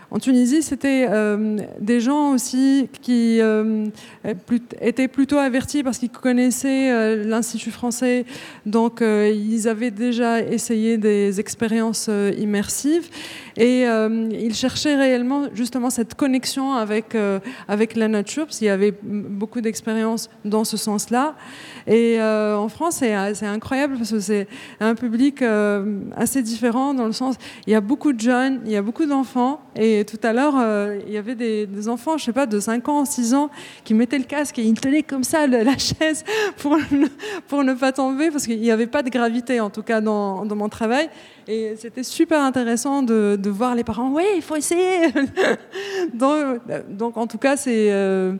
en 0.10 0.20
Tunisie, 0.20 0.64
c'était 0.64 1.08
euh, 1.10 1.58
des 1.80 2.00
gens 2.00 2.32
aussi 2.32 2.90
qui 3.02 3.40
euh, 3.40 3.86
étaient 4.82 5.08
plutôt 5.08 5.38
avertis 5.38 5.84
parce 5.84 6.00
qu'ils 6.00 6.10
connaissaient 6.10 7.16
l'Institut 7.18 7.72
français, 7.72 8.26
donc 8.66 9.02
ils 9.02 9.68
avaient 9.68 9.92
déjà 9.92 10.42
essayé 10.42 10.98
des 10.98 11.40
expériences 11.40 12.10
immersives 12.38 13.10
et 13.58 13.84
ils 13.84 14.56
cherchaient 14.56 14.96
réellement 14.96 15.44
justement 15.54 15.90
cette 15.90 16.16
connexion 16.16 16.74
avec, 16.74 17.16
avec 17.68 17.96
la 17.96 18.08
nature, 18.08 18.46
parce 18.46 18.58
qu'il 18.58 18.68
y 18.68 18.72
avait 18.72 18.94
beaucoup 19.04 19.62
d'expériences 19.62 20.30
dans 20.44 20.64
ce 20.64 20.78
sens-là. 20.78 21.36
Et 21.88 22.20
en 22.22 22.70
France, 22.70 22.98
c'est 23.02 23.46
incroyable 23.46 23.98
parce 23.98 24.12
que 24.12 24.20
c'est 24.20 24.48
un 24.80 24.96
public 24.96 25.44
assez 26.16 26.42
différent 26.42 26.94
dans 26.94 27.06
le 27.06 27.12
sens, 27.12 27.36
il 27.68 27.74
y 27.74 27.76
a 27.76 27.82
beaucoup 27.82 28.14
de 28.16 28.22
jeunes, 28.22 28.62
il 28.66 28.72
y 28.72 28.76
a 28.76 28.82
beaucoup 28.82 29.06
d'enfants. 29.06 29.62
Et 29.76 30.06
tout 30.06 30.20
à 30.24 30.34
l'heure, 30.34 30.56
euh, 30.58 31.00
il 31.06 31.14
y 31.14 31.18
avait 31.18 31.36
des, 31.36 31.90
enfants, 31.90 32.18
je 32.18 32.26
sais 32.26 32.34
pas, 32.34 32.46
de 32.46 32.60
5 32.60 32.90
ans, 32.90 33.06
6 33.06 33.34
ans, 33.34 33.50
qui 33.84 33.94
mettaient 33.94 34.18
le 34.18 34.24
casque 34.24 34.58
et 34.58 34.64
ils 34.64 34.80
tenaient 34.80 35.04
comme 35.04 35.24
ça 35.24 35.46
la 35.48 35.78
chaise 35.78 36.24
pour 36.58 36.78
ne, 36.78 37.08
pour 37.48 37.64
ne 37.64 37.74
pas 37.74 37.92
tomber, 37.92 38.32
parce 38.32 38.46
qu'il 38.46 38.60
n'y 38.60 38.72
avait 38.72 38.88
pas 38.88 39.04
de 39.04 39.10
gravité, 39.10 39.60
en 39.60 39.70
tout 39.70 39.84
cas, 39.84 40.02
dans, 40.02 40.46
mon 40.46 40.70
travail. 40.70 41.10
Et 41.48 41.76
c'était 41.78 42.04
super 42.04 42.42
intéressant 42.42 43.04
de, 43.04 43.50
voir 43.50 43.76
les 43.76 43.84
parents, 43.84 44.12
oui, 44.12 44.24
il 44.36 44.42
faut 44.42 44.56
essayer. 44.56 45.12
donc, 46.14 46.62
donc, 46.90 47.18
en 47.18 47.28
tout 47.28 47.38
cas, 47.38 47.58
c'est... 47.58 47.92
Euh, 47.92 48.34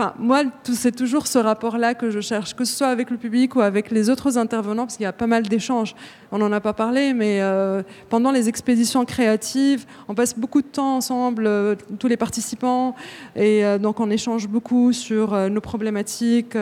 Enfin, 0.00 0.14
moi, 0.18 0.44
c'est 0.72 0.96
toujours 0.96 1.26
ce 1.26 1.38
rapport-là 1.38 1.92
que 1.92 2.10
je 2.10 2.20
cherche, 2.20 2.54
que 2.54 2.64
ce 2.64 2.74
soit 2.74 2.86
avec 2.86 3.10
le 3.10 3.18
public 3.18 3.54
ou 3.54 3.60
avec 3.60 3.90
les 3.90 4.08
autres 4.08 4.38
intervenants, 4.38 4.84
parce 4.84 4.96
qu'il 4.96 5.04
y 5.04 5.06
a 5.06 5.12
pas 5.12 5.26
mal 5.26 5.42
d'échanges. 5.42 5.94
On 6.32 6.38
n'en 6.38 6.50
a 6.52 6.60
pas 6.60 6.72
parlé, 6.72 7.12
mais 7.12 7.42
euh, 7.42 7.82
pendant 8.08 8.30
les 8.30 8.48
expéditions 8.48 9.04
créatives, 9.04 9.84
on 10.08 10.14
passe 10.14 10.38
beaucoup 10.38 10.62
de 10.62 10.66
temps 10.66 10.96
ensemble, 10.96 11.44
euh, 11.46 11.74
tous 11.98 12.08
les 12.08 12.16
participants, 12.16 12.96
et 13.36 13.62
euh, 13.62 13.76
donc 13.76 14.00
on 14.00 14.08
échange 14.08 14.48
beaucoup 14.48 14.94
sur 14.94 15.36
nos 15.50 15.60
problématiques 15.60 16.56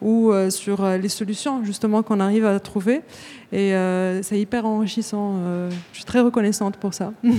ou 0.00 0.32
sur 0.50 0.86
les 0.86 1.08
solutions, 1.08 1.64
justement, 1.64 2.04
qu'on 2.04 2.20
arrive 2.20 2.46
à 2.46 2.60
trouver. 2.60 3.00
Et 3.50 3.72
c'est 4.22 4.38
hyper 4.38 4.64
enrichissant. 4.64 5.40
je 5.92 5.96
suis 5.96 6.04
très 6.04 6.20
reconnaissante 6.20 6.76
pour 6.76 6.94
ça. 6.94 7.12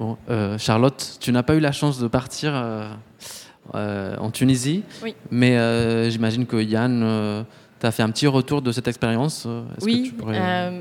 Bon, 0.00 0.16
Charlotte, 0.58 1.16
tu 1.18 1.32
n'as 1.32 1.42
pas 1.42 1.56
eu 1.56 1.60
la 1.60 1.72
chance 1.72 1.98
de 1.98 2.06
partir 2.06 2.52
en 3.74 4.30
Tunisie. 4.30 4.82
Mais 5.30 5.56
euh, 5.56 6.10
j'imagine 6.10 6.46
que 6.46 6.56
Yann 6.56 7.02
euh, 7.02 7.42
tu 7.80 7.86
as 7.86 7.92
fait 7.92 8.02
un 8.02 8.10
petit 8.10 8.26
retour 8.26 8.62
de 8.62 8.72
cette 8.72 8.88
expérience. 8.88 9.46
Oui, 9.82 10.12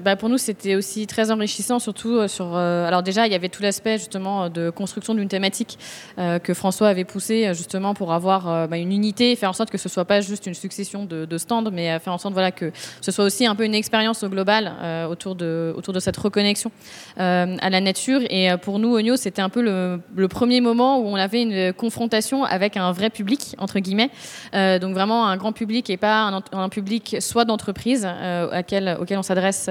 bah 0.04 0.16
pour 0.16 0.30
nous 0.30 0.38
c'était 0.38 0.76
aussi 0.76 1.08
très 1.08 1.32
enrichissant, 1.32 1.80
surtout 1.80 2.28
sur. 2.28 2.56
alors 2.56 3.04
déjà, 3.04 3.28
il 3.28 3.32
y 3.32 3.36
avait 3.36 3.50
tout 3.50 3.62
l'aspect 3.62 3.98
justement 3.98 4.50
de 4.50 4.70
construction 4.70 5.14
d'une 5.14 5.28
thématique 5.28 5.78
que 6.18 6.54
François 6.54 6.88
avait 6.88 7.06
poussé 7.06 7.54
justement 7.54 7.94
pour 7.94 8.14
avoir 8.14 8.68
bah, 8.68 8.78
une 8.78 8.92
unité, 8.92 9.36
faire 9.36 9.50
en 9.50 9.54
sorte 9.54 9.70
que 9.70 9.78
ce 9.78 9.90
soit 9.90 10.06
pas 10.06 10.22
juste 10.22 10.46
une 10.48 10.54
succession 10.54 11.06
de, 11.06 11.38
stands, 11.38 11.70
mais 11.72 12.00
faire 12.00 12.14
en 12.14 12.18
sorte 12.18 12.34
voilà 12.34 12.52
que 12.52 12.72
ce 13.02 13.12
soit 13.12 13.26
aussi 13.26 13.46
un 13.46 13.56
peu 13.56 13.66
une 13.66 13.76
expérience 13.76 14.24
globale 14.24 14.74
autour 15.10 15.36
de 15.36 15.74
autour 15.76 15.94
de 15.94 16.00
cette 16.00 16.18
reconnexion 16.18 16.72
à 17.18 17.70
la 17.70 17.82
nature. 17.82 18.22
Et 18.30 18.50
pour 18.62 18.80
nous, 18.80 18.96
Ogno, 18.96 19.16
c'était 19.16 19.42
un 19.42 19.50
peu 19.50 19.62
le, 19.62 20.00
le, 20.16 20.28
premier 20.28 20.62
moment 20.62 21.00
où 21.00 21.08
on 21.08 21.16
avait 21.16 21.42
une 21.42 21.74
confrontation 21.74 22.44
avec 22.44 22.78
un 22.78 22.92
vrai 22.92 23.10
public 23.10 23.56
entre 23.58 23.80
guillemets, 23.80 24.10
donc 24.54 24.94
vraiment 24.94 25.28
un 25.28 25.38
grand 25.38 25.52
public 25.52 25.90
et 25.90 25.98
pas 25.98 26.24
un, 26.24 26.42
un 26.52 26.70
public 26.70 26.87
soit 27.20 27.46
d'entreprise 27.46 28.08
auquel 28.08 29.18
on 29.18 29.24
s'adresse 29.24 29.70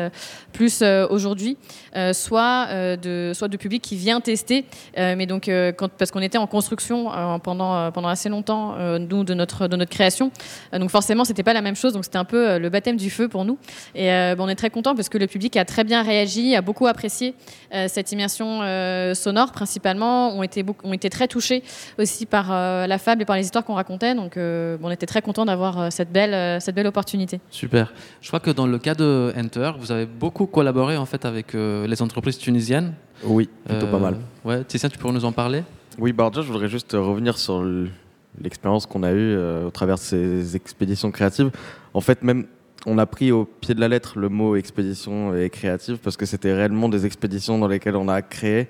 plus 0.53 0.83
aujourd'hui, 0.83 1.57
soit, 2.13 2.69
de, 2.71 3.57
public 3.57 3.83
qui 3.83 3.97
vient 3.97 4.21
tester. 4.21 4.65
mais 4.97 5.27
donc, 5.27 5.51
parce 5.99 6.11
qu'on 6.11 6.21
était 6.21 6.39
en 6.39 6.47
construction 6.47 7.11
pendant, 7.43 8.09
assez 8.09 8.29
longtemps, 8.29 8.77
nous, 8.99 9.25
de 9.25 9.35
notre, 9.35 9.67
création. 9.87 10.31
donc 10.73 10.91
forcément, 10.91 11.25
c'était 11.25 11.43
pas 11.43 11.55
la 11.55 11.63
même 11.63 11.77
chose. 11.77 11.93
Donc 11.93 12.05
c'était 12.05 12.19
un 12.19 12.25
peu 12.25 12.59
le 12.59 12.69
baptême 12.69 12.97
du 12.97 13.11
feu 13.11 13.29
pour 13.29 13.45
nous. 13.45 13.59
Et 13.95 14.11
on 14.39 14.49
est 14.49 14.55
très 14.55 14.71
content 14.71 14.95
parce 14.95 15.09
que 15.09 15.19
le 15.19 15.27
public 15.27 15.57
a 15.57 15.65
très 15.65 15.85
bien 15.85 16.03
réagi, 16.03 16.55
a 16.55 16.63
beaucoup 16.63 16.87
apprécié 16.87 17.35
cette 17.89 18.13
immersion 18.13 18.61
sonore 19.15 19.53
principalement, 19.53 20.35
ont 20.37 20.43
été, 20.43 20.65
ont 20.85 20.93
été 20.93 21.11
très 21.11 21.29
touchés 21.29 21.63
aussi 21.99 22.27
par 22.27 22.51
la 22.51 22.99
fable 22.99 23.23
et 23.23 23.25
par 23.25 23.37
les 23.37 23.45
histoires 23.45 23.65
qu'on 23.65 23.75
racontait. 23.75 24.15
Donc 24.15 24.37
on 24.37 24.91
était 24.91 25.07
très 25.07 25.23
content 25.23 25.45
d'avoir 25.45 25.93
cette, 25.93 26.13
belle, 26.13 26.61
cette 26.61 26.75
belle 26.75 26.87
opportunité. 26.87 27.06
Super. 27.51 27.93
Je 28.21 28.29
crois 28.29 28.41
que 28.41 28.51
dans 28.51 28.67
le 28.67 28.79
cas 28.79 28.95
de 28.95 29.33
Enter, 29.37 29.73
vous 29.79 29.93
avez 29.93 30.07
beaucoup 30.07 30.47
collaboré 30.47 30.97
en 30.97 31.07
fait 31.07 31.25
avec 31.25 31.55
les 31.55 32.03
entreprises 32.03 32.39
tunisiennes. 32.39 32.95
Oui, 33.25 33.49
plutôt 33.67 33.87
pas 33.87 33.99
mal. 33.99 34.17
Ouais, 34.45 34.65
Tissien, 34.65 34.89
tu 34.89 34.99
pourrais 34.99 35.15
nous 35.15 35.25
en 35.25 35.33
parler? 35.33 35.63
Oui, 35.99 36.13
bah 36.13 36.31
je 36.35 36.41
voudrais 36.41 36.69
juste 36.69 36.93
revenir 36.93 37.39
sur 37.39 37.65
l'expérience 38.41 38.87
qu'on 38.87 39.03
a 39.03 39.13
eue 39.13 39.37
au 39.37 39.71
travers 39.71 39.97
de 39.97 40.01
ces 40.01 40.57
expéditions 40.57 41.11
créatives. 41.11 41.51
En 41.95 42.01
fait, 42.01 42.23
même 42.23 42.47
on 42.87 42.99
a 42.99 43.07
pris 43.07 43.33
au 43.33 43.45
pied 43.45 43.75
de 43.75 43.81
la 43.81 43.89
lettre 43.89 44.19
le 44.19 44.29
mot 44.29 44.57
expédition 44.57 45.35
et 45.35 45.51
créative 45.51 45.99
parce 45.99 46.17
que 46.17 46.25
c'était 46.25 46.55
réellement 46.55 46.89
des 46.89 47.05
expéditions 47.05 47.59
dans 47.59 47.69
lesquelles 47.69 47.97
on 47.97 48.09
a 48.09 48.23
créé. 48.23 48.69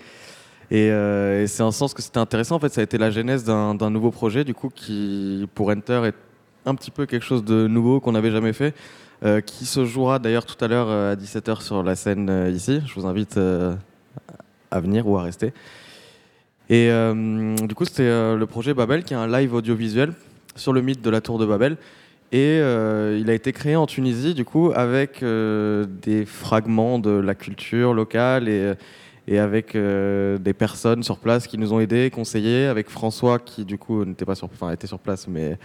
Euh, 0.72 1.44
et, 1.44 1.46
c'est 1.46 1.62
un 1.62 1.70
sens 1.70 1.94
que 1.94 2.02
c'était 2.02 2.18
intéressant. 2.18 2.56
En 2.56 2.58
fait, 2.58 2.72
ça 2.72 2.80
a 2.80 2.84
été 2.84 2.98
la 2.98 3.10
genèse 3.10 3.44
d'un 3.44 3.90
nouveau 3.90 4.10
projet, 4.10 4.42
du 4.42 4.54
coup, 4.54 4.70
qui 4.74 5.46
pour 5.54 5.68
Enter 5.70 6.02
est 6.06 6.14
un 6.66 6.74
petit 6.74 6.90
peu 6.90 7.06
quelque 7.06 7.24
chose 7.24 7.44
de 7.44 7.66
nouveau 7.66 8.00
qu'on 8.00 8.12
n'avait 8.12 8.30
jamais 8.30 8.52
fait, 8.52 8.74
euh, 9.24 9.40
qui 9.40 9.64
se 9.64 9.84
jouera 9.84 10.18
d'ailleurs 10.18 10.44
tout 10.44 10.62
à 10.64 10.68
l'heure 10.68 10.88
euh, 10.88 11.12
à 11.12 11.16
17h 11.16 11.62
sur 11.62 11.82
la 11.82 11.96
scène 11.96 12.50
ici. 12.54 12.80
Je 12.86 12.94
vous 12.94 13.06
invite 13.06 13.38
à 14.70 14.80
venir 14.80 15.08
ou 15.08 15.16
à 15.16 15.22
rester. 15.22 15.52
Et 16.68 16.90
du 17.62 17.74
coup, 17.74 17.84
c'était 17.84 18.34
le 18.34 18.44
projet 18.46 18.74
Babel, 18.74 19.04
qui 19.04 19.14
est 19.14 19.16
un 19.16 19.28
live 19.28 19.54
audiovisuel 19.54 20.12
sur 20.56 20.72
le 20.72 20.82
mythe 20.82 21.00
de 21.02 21.10
la 21.10 21.20
tour 21.20 21.38
de 21.38 21.46
Babel. 21.46 21.76
Et 22.32 22.58
euh, 22.60 23.18
il 23.20 23.30
a 23.30 23.34
été 23.34 23.52
créé 23.52 23.76
en 23.76 23.86
Tunisie, 23.86 24.34
du 24.34 24.44
coup, 24.44 24.72
avec 24.74 25.22
euh, 25.22 25.86
des 26.02 26.24
fragments 26.24 26.98
de 26.98 27.10
la 27.10 27.36
culture 27.36 27.94
locale 27.94 28.48
et, 28.48 28.74
et 29.28 29.38
avec 29.38 29.76
euh, 29.76 30.36
des 30.38 30.52
personnes 30.52 31.04
sur 31.04 31.18
place 31.18 31.46
qui 31.46 31.56
nous 31.56 31.72
ont 31.72 31.78
aidés, 31.78 32.10
conseillés, 32.10 32.66
avec 32.66 32.90
François 32.90 33.38
qui, 33.38 33.64
du 33.64 33.78
coup, 33.78 34.04
n'était 34.04 34.24
pas 34.24 34.34
sur, 34.34 34.48
enfin, 34.52 34.72
était 34.72 34.88
sur 34.88 34.98
place, 34.98 35.28
mais 35.28 35.56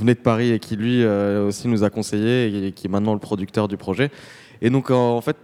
venait 0.00 0.14
de 0.14 0.20
Paris 0.20 0.50
et 0.50 0.58
qui, 0.58 0.76
lui, 0.76 1.04
aussi 1.04 1.68
nous 1.68 1.84
a 1.84 1.90
conseillés 1.90 2.66
et 2.66 2.72
qui 2.72 2.86
est 2.86 2.90
maintenant 2.90 3.14
le 3.14 3.20
producteur 3.20 3.68
du 3.68 3.76
projet. 3.76 4.10
Et 4.60 4.70
donc, 4.70 4.90
en 4.90 5.20
fait, 5.20 5.36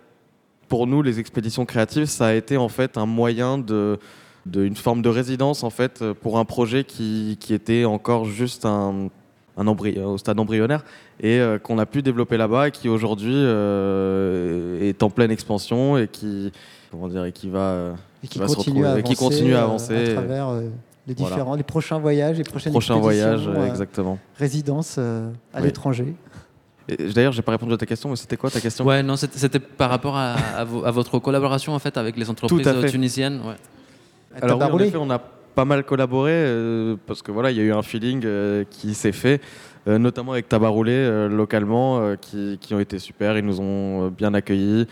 pour 0.68 0.86
nous, 0.86 1.02
les 1.02 1.20
expéditions 1.20 1.64
créatives, 1.64 2.06
ça 2.06 2.26
a 2.26 2.34
été 2.34 2.56
en 2.56 2.68
fait 2.68 2.98
un 2.98 3.06
moyen 3.06 3.58
de 3.58 3.98
d'une 4.44 4.76
forme 4.76 5.02
de 5.02 5.08
résidence 5.08 5.64
en 5.64 5.70
fait 5.70 6.12
pour 6.12 6.38
un 6.38 6.44
projet 6.44 6.84
qui, 6.84 7.36
qui 7.40 7.52
était 7.52 7.84
encore 7.84 8.26
juste 8.26 8.64
un 8.64 9.10
un 9.56 9.66
au 9.66 10.18
stade 10.18 10.38
embryonnaire 10.38 10.84
et 11.20 11.38
euh, 11.38 11.58
qu'on 11.58 11.78
a 11.78 11.86
pu 11.86 12.02
développer 12.02 12.36
là-bas 12.36 12.68
et 12.68 12.70
qui 12.70 12.88
aujourd'hui 12.88 13.34
euh, 13.34 14.80
est 14.80 15.02
en 15.02 15.10
pleine 15.10 15.30
expansion 15.30 15.96
et 15.96 16.08
qui 16.08 16.52
comment 16.90 17.08
dire 17.08 17.24
et 17.24 17.32
qui 17.32 17.48
va 17.48 17.94
et 18.22 18.28
qui, 18.28 18.38
continue, 18.38 18.84
à 18.84 18.92
avancer, 18.92 19.02
qui 19.02 19.16
continue 19.16 19.54
à 19.54 19.62
avancer 19.62 20.10
à 20.10 20.14
travers 20.14 20.48
les 21.06 21.14
différents 21.14 21.54
les 21.54 21.62
prochains 21.62 21.98
voyages 21.98 22.38
les 22.38 22.44
prochaines 22.44 22.72
prochains 22.72 22.96
voyages 22.96 23.48
exactement. 23.68 24.18
résidence 24.38 24.98
à 24.98 25.60
l'étranger. 25.60 26.14
D'ailleurs, 27.14 27.32
j'ai 27.32 27.42
pas 27.42 27.50
répondu 27.50 27.72
à 27.72 27.76
ta 27.76 27.84
question, 27.84 28.10
mais 28.10 28.14
c'était 28.14 28.36
quoi 28.36 28.48
ta 28.48 28.60
question? 28.60 28.84
Ouais, 28.84 29.02
non, 29.02 29.16
c'était 29.16 29.58
par 29.58 29.90
rapport 29.90 30.16
à, 30.16 30.34
à, 30.34 30.64
votre 30.64 31.18
collaboration 31.18 31.74
en 31.74 31.80
fait 31.80 31.96
avec 31.96 32.16
les 32.16 32.30
entreprises 32.30 32.68
tunisiennes. 32.88 33.40
Ouais. 33.44 33.56
Alors, 34.40 34.58
oui, 34.58 34.64
en 34.70 34.78
effet, 34.78 34.96
on 34.96 35.10
a 35.10 35.18
pas 35.18 35.64
mal 35.64 35.84
collaboré 35.84 36.32
euh, 36.32 36.96
parce 37.06 37.22
que 37.22 37.32
voilà, 37.32 37.50
il 37.50 37.56
y 37.56 37.60
a 37.60 37.64
eu 37.64 37.72
un 37.72 37.82
feeling 37.82 38.22
euh, 38.24 38.64
qui 38.68 38.94
s'est 38.94 39.12
fait, 39.12 39.40
euh, 39.40 39.75
notamment 39.86 40.32
avec 40.32 40.48
Tabaroulé 40.48 41.28
localement, 41.28 42.16
qui, 42.20 42.58
qui, 42.60 42.74
ont 42.74 42.80
été 42.80 42.98
super. 42.98 43.38
Ils 43.38 43.44
nous 43.44 43.60
ont 43.60 44.08
bien 44.08 44.34
accueillis. 44.34 44.86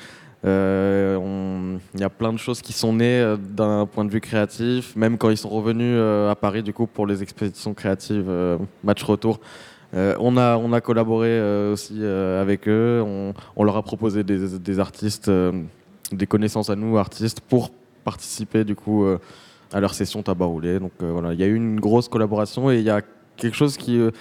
Il 0.44 0.48
y 0.48 2.04
a 2.04 2.10
plein 2.10 2.32
de 2.32 2.38
choses 2.38 2.60
qui 2.60 2.72
sont 2.72 2.92
nées 2.94 3.36
d'un 3.38 3.86
point 3.86 4.04
de 4.04 4.10
vue 4.10 4.20
créatif, 4.20 4.94
même 4.94 5.18
quand 5.18 5.30
ils 5.30 5.36
sont 5.36 5.48
revenus 5.48 5.98
à 5.98 6.34
Paris 6.34 6.62
du 6.62 6.72
coup 6.72 6.86
pour 6.86 7.06
les 7.06 7.22
expéditions 7.22 7.74
créatives 7.74 8.30
match 8.84 9.02
retour. 9.02 9.40
on, 9.94 10.36
a, 10.36 10.56
on 10.56 10.72
a 10.72 10.80
collaboré 10.80 11.40
aussi 11.72 12.04
avec 12.04 12.68
eux, 12.68 13.02
on, 13.04 13.34
on, 13.56 13.64
leur 13.64 13.76
a 13.76 13.82
proposé 13.82 14.22
des, 14.22 14.58
des 14.58 14.78
artistes, 14.78 15.30
des 16.12 16.26
connaissances 16.26 16.70
à 16.70 16.76
nous, 16.76 16.98
artistes, 16.98 17.40
pour 17.40 17.70
participer 18.04 18.64
du 18.64 18.76
coup 18.76 19.06
à 19.74 19.80
leur 19.80 19.92
session 19.92 20.22
tabac 20.22 20.46
roulé. 20.46 20.78
Donc 20.78 20.92
euh, 21.02 21.10
voilà, 21.12 21.34
il 21.34 21.40
y 21.40 21.42
a 21.42 21.46
eu 21.46 21.56
une 21.56 21.80
grosse 21.80 22.08
collaboration 22.08 22.70
et 22.70 22.78
il 22.78 22.84
y 22.84 22.90
a 22.90 23.02
quelque 23.36 23.56
chose 23.56 23.76
qui, 23.76 23.98
euh, 23.98 24.12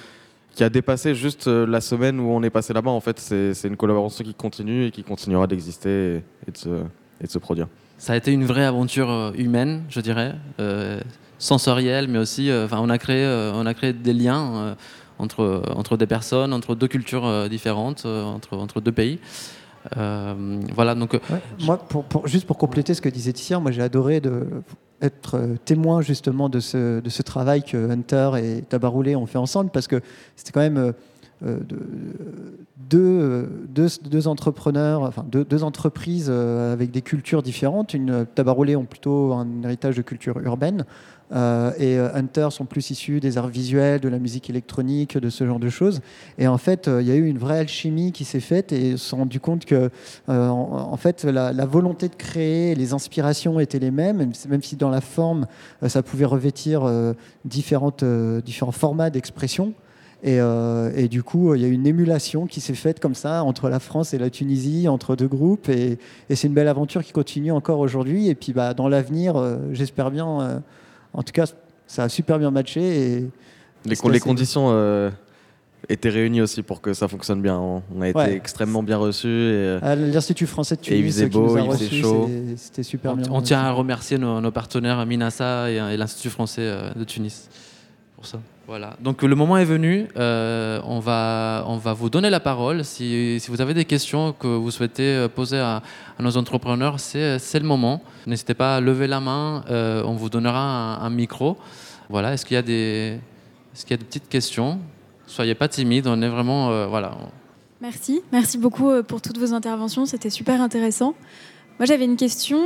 qui 0.53 0.63
a 0.63 0.69
dépassé 0.69 1.15
juste 1.15 1.47
euh, 1.47 1.65
la 1.65 1.81
semaine 1.81 2.19
où 2.19 2.29
on 2.29 2.43
est 2.43 2.49
passé 2.49 2.73
là-bas. 2.73 2.91
En 2.91 2.99
fait, 2.99 3.19
c'est 3.19 3.67
une 3.67 3.77
collaboration 3.77 4.23
qui 4.23 4.33
continue 4.33 4.85
et 4.85 4.91
qui 4.91 5.03
continuera 5.03 5.47
d'exister 5.47 6.21
et, 6.47 6.51
de 6.51 6.57
se, 6.57 6.69
et 6.69 7.25
de 7.25 7.29
se 7.29 7.39
produire. 7.39 7.67
Ça 7.97 8.13
a 8.13 8.15
été 8.15 8.31
une 8.31 8.45
vraie 8.45 8.65
aventure 8.65 9.33
humaine, 9.37 9.83
je 9.89 10.01
dirais, 10.01 10.35
sensorielle, 11.37 12.07
mais 12.09 12.19
aussi, 12.19 12.51
enfin, 12.51 12.79
on 12.81 12.89
a 12.89 12.97
créé, 12.97 13.25
on 13.53 13.65
a 13.65 13.73
créé 13.73 13.93
des 13.93 14.13
liens 14.13 14.75
entre 15.19 15.63
entre 15.73 15.95
des 15.95 16.07
personnes, 16.07 16.51
entre 16.51 16.75
deux 16.75 16.89
cultures 16.89 17.47
différentes, 17.47 18.05
entre 18.05 18.57
entre 18.57 18.81
deux 18.81 18.91
pays. 18.91 19.19
voilà, 19.95 20.95
donc. 20.95 21.17
Moi, 21.61 21.77
pour, 21.77 22.27
juste 22.27 22.45
pour 22.45 22.57
compléter 22.57 22.93
ce 22.93 23.01
que 23.01 23.09
disait 23.09 23.31
Tissien, 23.31 23.61
moi 23.61 23.71
j'ai 23.71 23.83
adoré 23.83 24.19
de, 24.19 24.47
être 25.03 25.35
euh, 25.35 25.55
témoin 25.63 26.01
justement 26.01 26.49
de 26.49 26.59
ce, 26.59 26.99
de 26.99 27.09
ce 27.09 27.21
travail 27.21 27.61
que 27.63 27.91
Hunter 27.91 28.31
et 28.41 28.61
Tabaroulé 28.61 29.15
ont 29.15 29.25
fait 29.25 29.37
ensemble 29.37 29.69
parce 29.69 29.87
que 29.87 30.01
c'était 30.35 30.51
quand 30.51 30.61
même 30.61 30.93
euh, 31.45 31.59
euh, 32.93 33.47
deux, 33.69 33.87
deux, 34.03 34.27
entrepreneurs, 34.27 35.01
enfin 35.01 35.25
deux, 35.27 35.63
entreprises 35.63 36.29
avec 36.29 36.91
des 36.91 37.01
cultures 37.01 37.41
différentes. 37.41 37.93
Une 37.93 38.25
ont 38.75 38.85
plutôt 38.85 39.33
un 39.33 39.63
héritage 39.63 39.95
de 39.95 40.01
culture 40.01 40.39
urbaine, 40.39 40.85
euh, 41.33 41.71
et 41.77 41.97
euh, 41.97 42.13
Hunter 42.13 42.49
sont 42.51 42.65
plus 42.65 42.91
issus 42.91 43.19
des 43.19 43.37
arts 43.37 43.47
visuels, 43.47 43.99
de 43.99 44.09
la 44.09 44.19
musique 44.19 44.49
électronique, 44.49 45.17
de 45.17 45.29
ce 45.29 45.45
genre 45.45 45.59
de 45.59 45.69
choses. 45.69 46.01
Et 46.37 46.47
en 46.47 46.57
fait, 46.57 46.87
euh, 46.87 47.01
il 47.01 47.07
y 47.07 47.11
a 47.11 47.15
eu 47.15 47.25
une 47.25 47.37
vraie 47.37 47.59
alchimie 47.59 48.11
qui 48.11 48.25
s'est 48.25 48.39
faite 48.39 48.71
et 48.71 48.91
ils 48.91 48.99
se 48.99 49.09
sont 49.09 49.17
rendus 49.17 49.39
compte 49.39 49.65
que, 49.65 49.89
en, 50.27 50.97
fait, 50.97 51.23
la, 51.23 51.65
volonté 51.65 52.07
de 52.09 52.15
créer, 52.15 52.75
les 52.75 52.93
inspirations 52.93 53.59
étaient 53.59 53.79
les 53.79 53.91
mêmes, 53.91 54.31
même 54.49 54.61
si 54.61 54.75
dans 54.75 54.89
la 54.89 55.01
forme, 55.01 55.47
ça 55.87 56.03
pouvait 56.03 56.25
revêtir 56.25 56.89
différentes, 57.45 58.03
différents 58.03 58.71
formats 58.71 59.09
d'expression. 59.09 59.73
Et, 60.25 60.37
et, 60.95 61.09
du 61.09 61.21
coup, 61.21 61.53
il 61.53 61.61
y 61.61 61.65
a 61.65 61.67
eu 61.67 61.73
une 61.73 61.85
émulation 61.85 62.47
qui 62.47 62.61
s'est 62.61 62.75
faite 62.75 63.01
comme 63.01 63.13
ça 63.13 63.43
entre 63.43 63.67
la 63.67 63.79
France 63.79 64.13
et 64.13 64.17
la 64.17 64.29
Tunisie, 64.29 64.87
entre 64.87 65.17
deux 65.17 65.27
groupes. 65.27 65.67
Et, 65.67 65.97
et 66.29 66.35
c'est 66.35 66.47
une 66.47 66.53
belle 66.53 66.69
aventure 66.69 67.03
qui 67.03 67.11
continue 67.11 67.51
encore 67.51 67.79
aujourd'hui. 67.79 68.29
Et 68.29 68.35
puis, 68.35 68.53
bah, 68.53 68.73
dans 68.73 68.87
l'avenir, 68.87 69.35
j'espère 69.73 70.11
bien 70.11 70.61
en 71.13 71.23
tout 71.23 71.31
cas, 71.31 71.45
ça 71.87 72.03
a 72.03 72.09
super 72.09 72.39
bien 72.39 72.51
matché. 72.51 72.81
Et 72.81 73.29
les, 73.85 73.95
les 74.09 74.19
conditions 74.19 74.69
euh, 74.71 75.09
étaient 75.89 76.09
réunies 76.09 76.41
aussi 76.41 76.63
pour 76.63 76.81
que 76.81 76.93
ça 76.93 77.07
fonctionne 77.07 77.41
bien. 77.41 77.57
On 77.57 78.01
a 78.01 78.09
été 78.09 78.33
extrêmement 78.33 78.83
bien 78.83 78.97
reçus. 78.97 79.27
Euh, 79.27 79.79
à 79.81 79.95
l'Institut 79.95 80.47
français 80.47 80.75
de 80.75 80.81
Tunis, 80.81 80.99
il 80.99 81.05
faisait 81.05 81.25
beau, 81.27 81.57
il 81.57 81.71
faisait 81.71 82.01
chaud. 82.01 82.29
C'était 82.55 82.83
super 82.83 83.13
on, 83.13 83.15
bien. 83.15 83.25
On 83.31 83.41
tient 83.41 83.59
à 83.59 83.71
remercier 83.71 84.17
nos, 84.17 84.51
partenaires 84.51 85.05
Minasa 85.05 85.69
et, 85.69 85.97
l'Institut 85.97 86.29
français 86.29 86.61
euh, 86.61 86.93
de 86.93 87.03
Tunis 87.03 87.49
pour 88.15 88.25
ça. 88.25 88.39
Voilà. 88.65 88.95
Donc 89.01 89.21
le 89.23 89.35
moment 89.35 89.57
est 89.57 89.65
venu. 89.65 90.07
on, 90.15 90.99
va, 90.99 91.65
on 91.67 91.77
va 91.77 91.93
vous 91.93 92.09
donner 92.09 92.29
la 92.29 92.39
parole. 92.39 92.85
Si, 92.85 93.39
vous 93.49 93.61
avez 93.61 93.73
des 93.73 93.85
questions 93.85 94.33
que 94.33 94.47
vous 94.47 94.71
souhaitez 94.71 95.27
poser 95.35 95.59
à, 95.59 95.81
nos 96.19 96.37
entrepreneurs, 96.37 96.99
c'est 96.99 97.59
le 97.59 97.65
moment. 97.65 98.01
N'hésitez 98.25 98.53
pas 98.53 98.77
à 98.77 98.79
lever 98.79 99.07
la 99.07 99.19
main, 99.19 99.65
euh, 99.69 100.03
on 100.05 100.13
vous 100.13 100.29
donnera 100.29 100.97
un, 101.03 101.09
micro. 101.09 101.57
Voilà, 102.09 102.33
est-ce 102.33 102.45
qu'il 102.45 102.55
y, 102.55 102.57
a 102.57 102.61
des, 102.61 103.19
est 103.75 103.81
qu'il 103.81 103.91
y 103.91 103.93
a 103.93 103.97
des 103.97 104.05
petites 104.05 104.29
questions? 104.29 104.79
Soyez 105.27 105.55
pas 105.55 105.67
timide, 105.67 106.07
on 106.07 106.21
est 106.21 106.29
vraiment... 106.29 106.71
Euh, 106.71 106.87
voilà. 106.87 107.17
Merci, 107.81 108.21
merci 108.31 108.57
beaucoup 108.57 108.89
euh, 108.89 109.03
pour 109.03 109.21
toutes 109.21 109.37
vos 109.37 109.53
interventions, 109.53 110.05
c'était 110.05 110.29
super 110.29 110.61
intéressant. 110.61 111.15
Moi 111.79 111.85
j'avais 111.85 112.05
une 112.05 112.17
question, 112.17 112.59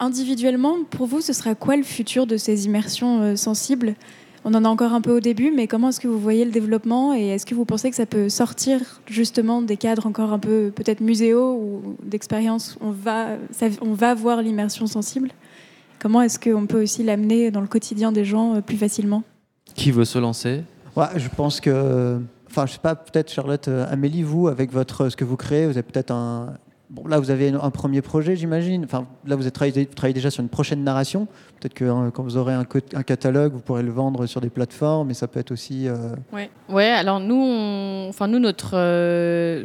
individuellement, 0.00 0.78
pour 0.90 1.06
vous, 1.06 1.20
ce 1.20 1.34
sera 1.34 1.54
quoi 1.54 1.76
le 1.76 1.82
futur 1.82 2.26
de 2.26 2.38
ces 2.38 2.64
immersions 2.64 3.36
sensibles? 3.36 3.94
On 4.48 4.54
en 4.54 4.64
a 4.64 4.68
encore 4.68 4.94
un 4.94 5.02
peu 5.02 5.14
au 5.14 5.20
début, 5.20 5.52
mais 5.54 5.66
comment 5.66 5.90
est-ce 5.90 6.00
que 6.00 6.08
vous 6.08 6.18
voyez 6.18 6.46
le 6.46 6.50
développement 6.50 7.14
et 7.14 7.28
est-ce 7.28 7.44
que 7.44 7.54
vous 7.54 7.66
pensez 7.66 7.90
que 7.90 7.96
ça 7.96 8.06
peut 8.06 8.30
sortir 8.30 8.80
justement 9.06 9.60
des 9.60 9.76
cadres 9.76 10.06
encore 10.06 10.32
un 10.32 10.38
peu 10.38 10.72
peut-être 10.74 11.00
muséaux 11.00 11.52
ou 11.52 11.96
d'expérience 12.02 12.78
on 12.80 12.90
va, 12.90 13.36
on 13.82 13.92
va 13.92 14.14
voir 14.14 14.40
l'immersion 14.40 14.86
sensible? 14.86 15.32
Comment 15.98 16.22
est-ce 16.22 16.38
qu'on 16.38 16.66
peut 16.66 16.82
aussi 16.82 17.02
l'amener 17.02 17.50
dans 17.50 17.60
le 17.60 17.66
quotidien 17.66 18.10
des 18.10 18.24
gens 18.24 18.54
euh, 18.54 18.60
plus 18.62 18.78
facilement? 18.78 19.22
Qui 19.74 19.90
veut 19.90 20.06
se 20.06 20.18
lancer? 20.18 20.62
Ouais, 20.96 21.06
Je 21.16 21.28
pense 21.28 21.60
que 21.60 22.18
enfin, 22.48 22.64
je 22.64 22.72
sais 22.72 22.78
pas, 22.78 22.94
peut-être 22.94 23.30
Charlotte, 23.30 23.68
Amélie, 23.68 24.22
vous, 24.22 24.48
avec 24.48 24.72
votre, 24.72 25.10
ce 25.10 25.16
que 25.16 25.24
vous 25.24 25.36
créez, 25.36 25.66
vous 25.66 25.72
avez 25.72 25.82
peut-être 25.82 26.10
un, 26.10 26.54
Bon, 26.90 27.06
là, 27.06 27.18
vous 27.18 27.30
avez 27.30 27.50
un 27.50 27.70
premier 27.70 28.00
projet, 28.00 28.34
j'imagine. 28.34 28.84
Enfin, 28.84 29.06
là, 29.26 29.36
vous, 29.36 29.46
êtes 29.46 29.52
travaillez, 29.52 29.86
déjà 30.14 30.30
sur 30.30 30.42
une 30.42 30.48
prochaine 30.48 30.82
narration. 30.82 31.28
Peut-être 31.60 31.74
que 31.74 31.84
hein, 31.84 32.10
quand 32.14 32.22
vous 32.22 32.36
aurez 32.36 32.54
un, 32.54 32.64
catalogue, 32.64 33.52
vous 33.52 33.60
pourrez 33.60 33.82
le 33.82 33.90
vendre 33.90 34.26
sur 34.26 34.40
des 34.40 34.48
plateformes, 34.48 35.08
mais 35.08 35.14
ça 35.14 35.26
peut 35.26 35.40
être 35.40 35.50
aussi. 35.50 35.88
Euh... 35.88 36.14
Ouais. 36.32 36.48
ouais. 36.68 36.86
Alors 36.86 37.18
nous, 37.18 38.06
enfin 38.08 38.28
nous, 38.28 38.38
notre, 38.38 38.70
euh, 38.74 39.64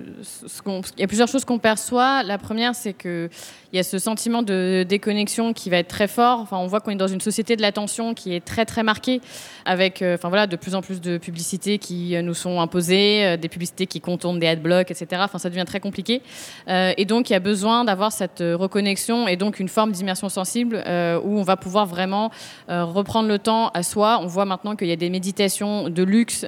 il 0.98 1.00
y 1.00 1.04
a 1.04 1.08
plusieurs 1.08 1.28
choses 1.28 1.46
qu'on 1.46 1.60
perçoit. 1.60 2.24
La 2.24 2.38
première, 2.38 2.74
c'est 2.74 2.94
que 2.94 3.30
il 3.72 3.78
y 3.78 3.80
a 3.80 3.84
ce 3.84 4.00
sentiment 4.00 4.44
de 4.44 4.86
déconnexion 4.88 5.54
qui 5.54 5.70
va 5.70 5.78
être 5.78 5.88
très 5.88 6.08
fort. 6.08 6.40
Enfin, 6.40 6.58
on 6.58 6.68
voit 6.68 6.80
qu'on 6.80 6.92
est 6.92 6.96
dans 6.96 7.08
une 7.08 7.22
société 7.22 7.56
de 7.56 7.62
l'attention 7.62 8.14
qui 8.14 8.36
est 8.36 8.44
très 8.44 8.66
très 8.66 8.84
marquée, 8.84 9.22
avec 9.66 10.02
euh, 10.02 10.16
enfin, 10.16 10.30
voilà, 10.30 10.48
de 10.48 10.56
plus 10.56 10.76
en 10.76 10.82
plus 10.82 11.00
de 11.00 11.18
publicités 11.18 11.78
qui 11.78 12.16
euh, 12.16 12.22
nous 12.22 12.34
sont 12.34 12.60
imposées, 12.60 13.38
des 13.38 13.50
publicités 13.50 13.88
qui 13.88 14.02
contournent 14.02 14.40
des 14.40 14.48
adblocks, 14.48 14.92
etc. 14.92 15.22
Enfin, 15.26 15.38
ça 15.38 15.50
devient 15.50 15.66
très 15.66 15.80
compliqué. 15.80 16.22
et 16.68 17.06
donc, 17.06 17.13
il 17.30 17.34
y 17.34 17.36
a 17.36 17.40
besoin 17.40 17.86
d'avoir 17.86 18.12
cette 18.12 18.40
reconnexion 18.40 19.28
et 19.28 19.36
donc 19.36 19.60
une 19.60 19.70
forme 19.70 19.92
d'immersion 19.92 20.30
sensible 20.30 20.84
où 21.24 21.40
on 21.40 21.44
va 21.44 21.58
pouvoir 21.58 21.86
vraiment 21.86 22.32
reprendre 22.68 23.28
le 23.28 23.40
temps 23.40 23.70
à 23.70 23.84
soi. 23.84 24.20
On 24.22 24.28
voit 24.28 24.46
maintenant 24.46 24.76
qu'il 24.76 24.88
y 24.88 24.92
a 24.92 24.96
des 24.96 25.10
méditations 25.10 25.90
de 25.90 26.04
luxe 26.04 26.46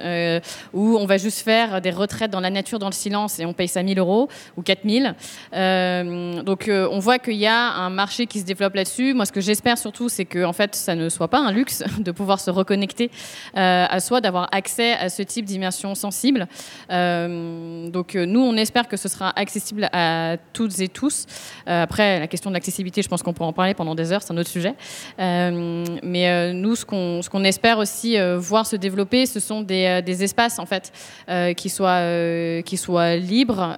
où 0.72 0.96
on 0.96 1.06
va 1.06 1.18
juste 1.18 1.40
faire 1.40 1.80
des 1.80 1.90
retraites 1.90 2.30
dans 2.30 2.40
la 2.40 2.50
nature, 2.50 2.78
dans 2.78 2.88
le 2.88 2.92
silence, 2.92 3.38
et 3.38 3.46
on 3.46 3.52
paye 3.52 3.68
ça 3.68 3.82
1000 3.82 3.98
euros 3.98 4.28
ou 4.56 4.62
4000. 4.62 5.14
donc, 6.44 6.70
on 6.70 6.98
voit 6.98 7.18
qu'il 7.18 7.34
y 7.34 7.46
a 7.46 7.72
un 7.72 7.90
marché 7.90 8.26
qui 8.26 8.40
se 8.40 8.44
développe 8.44 8.74
là-dessus. 8.74 9.14
Moi, 9.14 9.26
ce 9.26 9.32
que 9.32 9.40
j'espère 9.40 9.78
surtout, 9.78 10.08
c'est 10.08 10.24
que 10.24 10.44
en 10.44 10.52
fait, 10.52 10.74
ça 10.74 10.94
ne 10.94 11.08
soit 11.08 11.28
pas 11.28 11.40
un 11.40 11.52
luxe 11.52 11.82
de 11.98 12.10
pouvoir 12.10 12.40
se 12.40 12.50
reconnecter 12.50 13.10
euh, 13.56 13.86
à 13.88 14.00
soi, 14.00 14.20
d'avoir 14.20 14.48
accès 14.52 14.92
à 14.92 15.08
ce 15.08 15.22
type 15.22 15.44
d'immersion 15.44 15.94
sensible. 15.94 16.46
Euh, 16.90 17.88
donc, 17.90 18.14
euh, 18.14 18.26
nous, 18.26 18.40
on 18.40 18.56
espère 18.56 18.88
que 18.88 18.96
ce 18.96 19.08
sera 19.08 19.32
accessible 19.38 19.88
à 19.92 20.36
toutes 20.56 20.80
et 20.80 20.88
tous. 20.88 21.26
après, 21.66 22.20
la 22.20 22.26
question 22.26 22.50
de 22.50 22.54
l'accessibilité, 22.54 23.02
je 23.02 23.08
pense 23.08 23.22
qu'on 23.22 23.32
pourra 23.32 23.48
en 23.48 23.52
parler 23.52 23.74
pendant 23.74 23.94
des 23.94 24.12
heures, 24.12 24.22
c'est 24.22 24.32
un 24.32 24.38
autre 24.38 24.50
sujet. 24.50 24.74
mais 25.18 26.52
nous, 26.52 26.74
ce 26.76 26.84
qu'on 26.84 27.44
espère 27.44 27.78
aussi 27.78 28.16
voir 28.36 28.66
se 28.66 28.76
développer, 28.76 29.26
ce 29.26 29.40
sont 29.40 29.60
des, 29.60 30.22
espaces 30.22 30.58
en 30.58 30.66
fait 30.66 30.92
qui 31.56 31.68
soient 31.68 32.62
qui 32.62 32.76
soient 32.76 33.16
libres, 33.16 33.76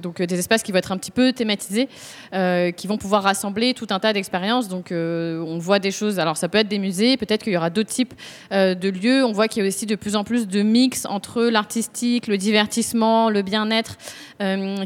donc 0.00 0.22
des 0.22 0.38
espaces 0.38 0.62
qui 0.62 0.72
vont 0.72 0.78
être 0.78 0.92
un 0.92 0.98
petit 0.98 1.10
peu 1.10 1.32
thématisés. 1.32 1.88
Euh, 2.34 2.72
qui 2.72 2.86
vont 2.86 2.98
pouvoir 2.98 3.22
rassembler 3.22 3.74
tout 3.74 3.86
un 3.90 4.00
tas 4.00 4.12
d'expériences. 4.12 4.68
Donc, 4.68 4.90
euh, 4.90 5.40
on 5.46 5.58
voit 5.58 5.78
des 5.78 5.90
choses. 5.90 6.18
Alors, 6.18 6.36
ça 6.36 6.48
peut 6.48 6.58
être 6.58 6.68
des 6.68 6.78
musées, 6.78 7.16
peut-être 7.16 7.44
qu'il 7.44 7.52
y 7.52 7.56
aura 7.56 7.70
d'autres 7.70 7.90
types 7.90 8.12
euh, 8.52 8.74
de 8.74 8.88
lieux. 8.88 9.24
On 9.24 9.32
voit 9.32 9.46
qu'il 9.46 9.62
y 9.62 9.64
a 9.64 9.68
aussi 9.68 9.86
de 9.86 9.94
plus 9.94 10.16
en 10.16 10.24
plus 10.24 10.48
de 10.48 10.62
mix 10.62 11.06
entre 11.06 11.44
l'artistique, 11.44 12.26
le 12.26 12.36
divertissement, 12.36 13.30
le 13.30 13.42
bien-être 13.42 13.96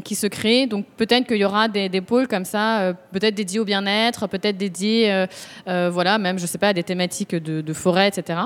qui 0.03 0.15
se 0.15 0.27
crée. 0.27 0.67
Donc, 0.67 0.85
peut-être 0.95 1.18
qu'il 1.25 1.37
y 1.37 1.45
aura 1.45 1.67
des, 1.67 2.01
pôles 2.01 2.27
comme 2.27 2.45
ça, 2.45 2.93
peut-être 3.11 3.35
dédiés 3.35 3.59
au 3.59 3.65
bien-être, 3.65 4.27
peut-être 4.27 4.57
dédiés, 4.57 5.25
voilà, 5.65 6.17
même, 6.17 6.39
je 6.39 6.45
sais 6.45 6.57
pas, 6.57 6.69
à 6.69 6.73
des 6.73 6.83
thématiques 6.83 7.35
de, 7.35 7.73
forêt, 7.73 8.07
etc. 8.07 8.39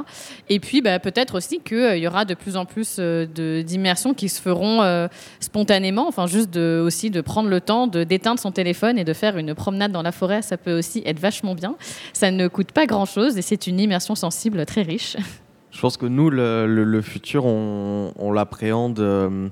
Et 0.49 0.59
puis, 0.59 0.81
bah, 0.81 0.99
peut-être 0.99 1.35
aussi 1.35 1.59
qu'il 1.59 1.97
y 1.97 2.07
aura 2.07 2.25
de 2.25 2.33
plus 2.33 2.57
en 2.57 2.65
plus 2.65 2.99
d'immersions 2.99 4.13
qui 4.13 4.29
se 4.29 4.41
feront 4.41 5.07
spontanément, 5.39 6.07
enfin, 6.07 6.27
juste 6.27 6.55
aussi 6.57 7.09
de 7.09 7.21
prendre 7.21 7.49
le 7.49 7.61
temps 7.61 7.87
d'éteindre 7.87 8.39
son 8.39 8.51
téléphone 8.51 8.97
et 8.97 9.03
de 9.03 9.13
faire 9.13 9.37
une 9.37 9.55
promenade 9.55 9.91
dans 9.91 10.01
la 10.01 10.11
forêt, 10.11 10.41
ça 10.41 10.57
peut 10.57 10.77
aussi 10.77 11.01
être 11.05 11.19
vachement 11.19 11.55
bien. 11.55 11.75
Ça 12.13 12.31
ne 12.31 12.47
coûte 12.47 12.71
pas 12.71 12.85
grand-chose 12.85 13.37
et 13.37 13.41
c'est 13.41 13.67
une 13.67 13.79
immersion 13.79 14.15
sensible 14.15 14.65
très 14.65 14.81
riche. 14.81 15.17
Je 15.71 15.81
pense 15.81 15.97
que 15.97 16.05
nous, 16.05 16.29
le, 16.29 17.01
futur, 17.01 17.45
on, 17.45 18.31
l'appréhende, 18.31 18.99
euh, 18.99 19.49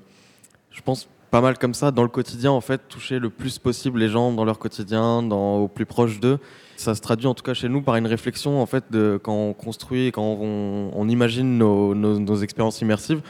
je 0.69 0.81
pense, 0.81 1.09
pas 1.31 1.41
mal 1.41 1.57
comme 1.57 1.73
ça, 1.73 1.91
dans 1.91 2.03
le 2.03 2.09
quotidien, 2.09 2.51
en 2.51 2.61
fait, 2.61 2.81
toucher 2.89 3.17
le 3.17 3.29
plus 3.29 3.57
possible 3.57 3.99
les 3.99 4.09
gens 4.09 4.31
dans 4.33 4.45
leur 4.45 4.59
quotidien, 4.59 5.23
dans, 5.23 5.59
au 5.59 5.67
plus 5.67 5.85
proche 5.85 6.19
d'eux. 6.19 6.39
Ça 6.75 6.93
se 6.93 7.01
traduit 7.01 7.27
en 7.27 7.33
tout 7.33 7.43
cas 7.43 7.53
chez 7.53 7.69
nous 7.69 7.81
par 7.81 7.95
une 7.95 8.07
réflexion, 8.07 8.61
en 8.61 8.65
fait, 8.65 8.83
de 8.91 9.19
quand 9.21 9.33
on 9.33 9.53
construit, 9.53 10.11
quand 10.11 10.37
on, 10.41 11.07
imagine 11.07 11.57
nos, 11.57 11.95
nos 11.95 12.35
expériences 12.37 12.81
immersives 12.81 13.21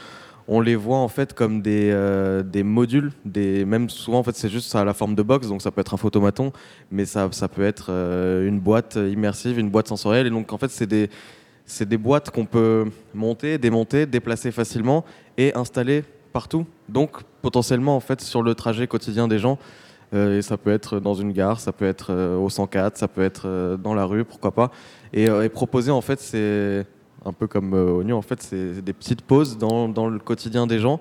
on 0.48 0.60
les 0.60 0.76
voit 0.76 0.98
en 0.98 1.08
fait 1.08 1.34
comme 1.34 1.62
des, 1.62 1.90
euh, 1.92 2.42
des 2.42 2.62
modules, 2.62 3.12
des, 3.24 3.64
même 3.64 3.88
souvent 3.88 4.18
en 4.18 4.22
fait 4.22 4.36
c'est 4.36 4.48
juste 4.48 4.70
ça 4.70 4.80
a 4.80 4.84
la 4.84 4.94
forme 4.94 5.14
de 5.14 5.22
box, 5.22 5.48
donc 5.48 5.62
ça 5.62 5.70
peut 5.70 5.80
être 5.80 5.94
un 5.94 5.96
photomaton, 5.98 6.52
mais 6.90 7.04
ça, 7.04 7.28
ça 7.32 7.48
peut 7.48 7.64
être 7.64 7.86
euh, 7.90 8.48
une 8.48 8.60
boîte 8.60 8.96
immersive, 8.96 9.58
une 9.58 9.70
boîte 9.70 9.88
sensorielle, 9.88 10.26
et 10.26 10.30
donc 10.30 10.52
en 10.52 10.58
fait 10.58 10.70
c'est 10.70 10.86
des, 10.86 11.10
c'est 11.64 11.88
des 11.88 11.98
boîtes 11.98 12.30
qu'on 12.30 12.46
peut 12.46 12.86
monter, 13.14 13.58
démonter, 13.58 14.06
déplacer 14.06 14.50
facilement 14.50 15.04
et 15.38 15.54
installer 15.54 16.04
partout, 16.32 16.66
donc 16.88 17.22
potentiellement 17.42 17.96
en 17.96 18.00
fait 18.00 18.20
sur 18.20 18.42
le 18.42 18.54
trajet 18.54 18.86
quotidien 18.86 19.28
des 19.28 19.38
gens. 19.38 19.58
Euh, 20.14 20.38
et 20.38 20.42
ça 20.42 20.58
peut 20.58 20.70
être 20.70 21.00
dans 21.00 21.14
une 21.14 21.32
gare, 21.32 21.60
ça 21.60 21.72
peut 21.72 21.86
être 21.86 22.12
au 22.36 22.50
104, 22.50 22.98
ça 22.98 23.08
peut 23.08 23.22
être 23.22 23.76
dans 23.82 23.94
la 23.94 24.04
rue, 24.04 24.24
pourquoi 24.24 24.52
pas. 24.52 24.70
Et, 25.12 25.28
proposer 25.48 25.90
en 25.90 26.00
fait 26.00 26.20
c'est 26.20 26.86
un 27.24 27.32
peu 27.32 27.46
comme 27.46 27.74
euh, 27.74 27.98
Oignon, 27.98 28.16
en 28.16 28.22
fait, 28.22 28.42
c'est 28.42 28.82
des 28.82 28.92
petites 28.92 29.22
pauses 29.22 29.58
dans, 29.58 30.08
le 30.08 30.18
quotidien 30.18 30.66
des 30.66 30.78
gens 30.78 31.00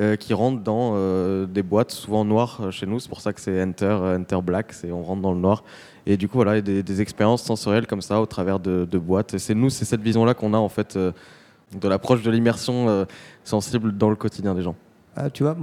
euh, 0.00 0.16
qui 0.16 0.34
rentrent 0.34 0.62
dans 0.62 0.92
euh, 0.94 1.46
des 1.46 1.62
boîtes, 1.62 1.90
souvent 1.90 2.24
noires 2.24 2.70
chez 2.70 2.86
nous. 2.86 2.98
C'est 2.98 3.08
pour 3.08 3.20
ça 3.20 3.32
que 3.32 3.40
c'est 3.40 3.62
Enter, 3.62 3.98
Enter 4.18 4.40
Black, 4.42 4.72
c'est 4.72 4.90
on 4.90 5.02
rentre 5.02 5.22
dans 5.22 5.32
le 5.32 5.40
noir. 5.40 5.64
Et 6.06 6.16
du 6.16 6.28
coup, 6.28 6.36
voilà, 6.38 6.60
des, 6.60 6.82
des 6.82 7.00
expériences 7.00 7.42
sensorielles 7.42 7.86
comme 7.86 8.02
ça 8.02 8.20
au 8.20 8.26
travers 8.26 8.58
de, 8.58 8.86
de 8.90 8.98
boîtes. 8.98 9.34
Et 9.34 9.38
c'est 9.38 9.54
nous, 9.54 9.70
c'est 9.70 9.84
cette 9.84 10.02
vision-là 10.02 10.34
qu'on 10.34 10.54
a 10.54 10.58
en 10.58 10.68
fait 10.68 10.96
de 10.98 11.88
l'approche 11.88 12.22
de 12.22 12.30
l'immersion 12.30 13.06
sensible 13.44 13.96
dans 13.96 14.10
le 14.10 14.16
quotidien 14.16 14.54
des 14.54 14.62
gens. 14.62 14.74
Ah, 15.16 15.30
tu 15.30 15.42
vois, 15.42 15.56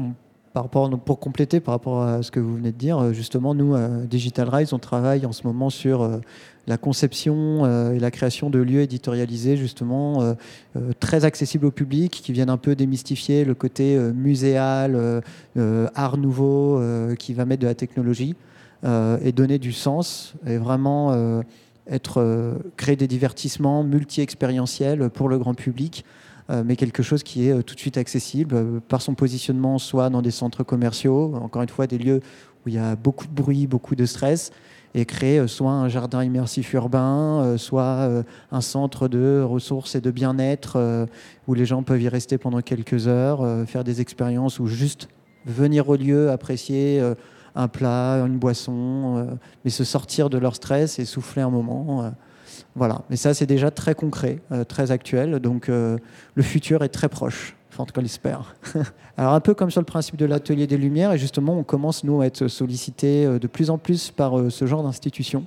par 0.53 0.63
rapport, 0.63 0.89
pour 0.99 1.19
compléter 1.19 1.59
par 1.59 1.73
rapport 1.73 2.03
à 2.03 2.23
ce 2.23 2.31
que 2.31 2.39
vous 2.39 2.55
venez 2.55 2.71
de 2.71 2.77
dire, 2.77 3.13
justement, 3.13 3.53
nous, 3.53 3.75
à 3.75 3.87
Digital 3.87 4.49
Rise, 4.49 4.73
on 4.73 4.79
travaille 4.79 5.25
en 5.25 5.31
ce 5.31 5.45
moment 5.45 5.69
sur 5.69 6.19
la 6.69 6.77
conception 6.77 7.65
euh, 7.65 7.93
et 7.93 7.99
la 7.99 8.11
création 8.11 8.49
de 8.49 8.59
lieux 8.59 8.81
éditorialisés, 8.81 9.57
justement, 9.57 10.21
euh, 10.21 10.33
euh, 10.77 10.91
très 10.99 11.25
accessibles 11.25 11.65
au 11.65 11.71
public, 11.71 12.11
qui 12.23 12.31
viennent 12.31 12.51
un 12.51 12.57
peu 12.57 12.75
démystifier 12.75 13.43
le 13.43 13.55
côté 13.55 13.97
muséal, 14.13 15.21
art 15.95 16.17
nouveau, 16.17 16.81
qui 17.17 17.33
va 17.33 17.45
mettre 17.45 17.63
de 17.63 17.67
la 17.67 17.73
technologie 17.73 18.35
et 18.85 19.31
donner 19.31 19.57
du 19.57 19.73
sens 19.73 20.35
et 20.45 20.57
vraiment 20.57 21.41
être 21.87 22.55
créer 22.77 22.95
des 22.95 23.07
divertissements 23.07 23.83
multi-expérientiels 23.83 25.09
pour 25.09 25.27
le 25.27 25.39
grand 25.39 25.55
public 25.55 26.05
mais 26.65 26.75
quelque 26.75 27.03
chose 27.03 27.21
qui 27.21 27.47
est 27.47 27.63
tout 27.63 27.75
de 27.75 27.79
suite 27.79 27.97
accessible 27.97 28.81
par 28.87 29.01
son 29.01 29.13
positionnement, 29.13 29.77
soit 29.77 30.09
dans 30.09 30.21
des 30.21 30.31
centres 30.31 30.63
commerciaux, 30.63 31.35
encore 31.35 31.61
une 31.61 31.69
fois 31.69 31.85
des 31.85 31.97
lieux 31.97 32.21
où 32.65 32.69
il 32.69 32.75
y 32.75 32.79
a 32.79 32.95
beaucoup 32.95 33.27
de 33.27 33.33
bruit, 33.33 33.67
beaucoup 33.67 33.95
de 33.95 34.05
stress, 34.05 34.51
et 34.93 35.05
créer 35.05 35.39
euh, 35.39 35.47
soit 35.47 35.71
un 35.71 35.87
jardin 35.87 36.23
immersif 36.23 36.73
urbain, 36.73 37.41
euh, 37.41 37.57
soit 37.57 37.83
euh, 37.83 38.23
un 38.51 38.61
centre 38.61 39.07
de 39.07 39.41
ressources 39.41 39.95
et 39.95 40.01
de 40.01 40.11
bien-être 40.11 41.07
où 41.47 41.53
les 41.53 41.65
gens 41.65 41.83
peuvent 41.83 42.01
y 42.01 42.09
rester 42.09 42.37
pendant 42.37 42.61
quelques 42.61 43.07
heures, 43.07 43.67
faire 43.67 43.83
des 43.83 44.01
expériences 44.01 44.59
ou 44.59 44.67
juste 44.67 45.09
venir 45.45 45.89
au 45.89 45.95
lieu, 45.95 46.31
apprécier 46.31 47.01
un 47.55 47.67
plat, 47.67 48.23
une 48.25 48.37
boisson, 48.37 49.37
mais 49.63 49.71
se 49.71 49.83
sortir 49.83 50.29
de 50.29 50.37
leur 50.37 50.55
stress 50.55 50.99
et 50.99 51.05
souffler 51.05 51.41
un 51.41 51.49
moment. 51.49 52.11
Voilà, 52.75 53.01
mais 53.09 53.15
ça 53.15 53.33
c'est 53.33 53.45
déjà 53.45 53.71
très 53.71 53.95
concret, 53.95 54.39
très 54.67 54.91
actuel, 54.91 55.39
donc 55.39 55.67
le 55.67 56.43
futur 56.43 56.83
est 56.83 56.89
très 56.89 57.09
proche. 57.09 57.55
En 57.79 57.85
tout 57.85 57.93
cas 57.93 58.01
l'espère. 58.01 58.55
Alors 59.17 59.33
un 59.33 59.39
peu 59.39 59.53
comme 59.53 59.71
sur 59.71 59.79
le 59.79 59.85
principe 59.85 60.17
de 60.17 60.25
l'atelier 60.25 60.67
des 60.67 60.77
Lumières, 60.77 61.13
et 61.13 61.17
justement 61.17 61.57
on 61.57 61.63
commence 61.63 62.03
nous 62.03 62.19
à 62.19 62.25
être 62.25 62.49
sollicités 62.49 63.25
euh, 63.25 63.39
de 63.39 63.47
plus 63.47 63.69
en 63.69 63.77
plus 63.77 64.11
par 64.11 64.37
euh, 64.37 64.49
ce 64.49 64.65
genre 64.65 64.83
d'institutions 64.83 65.45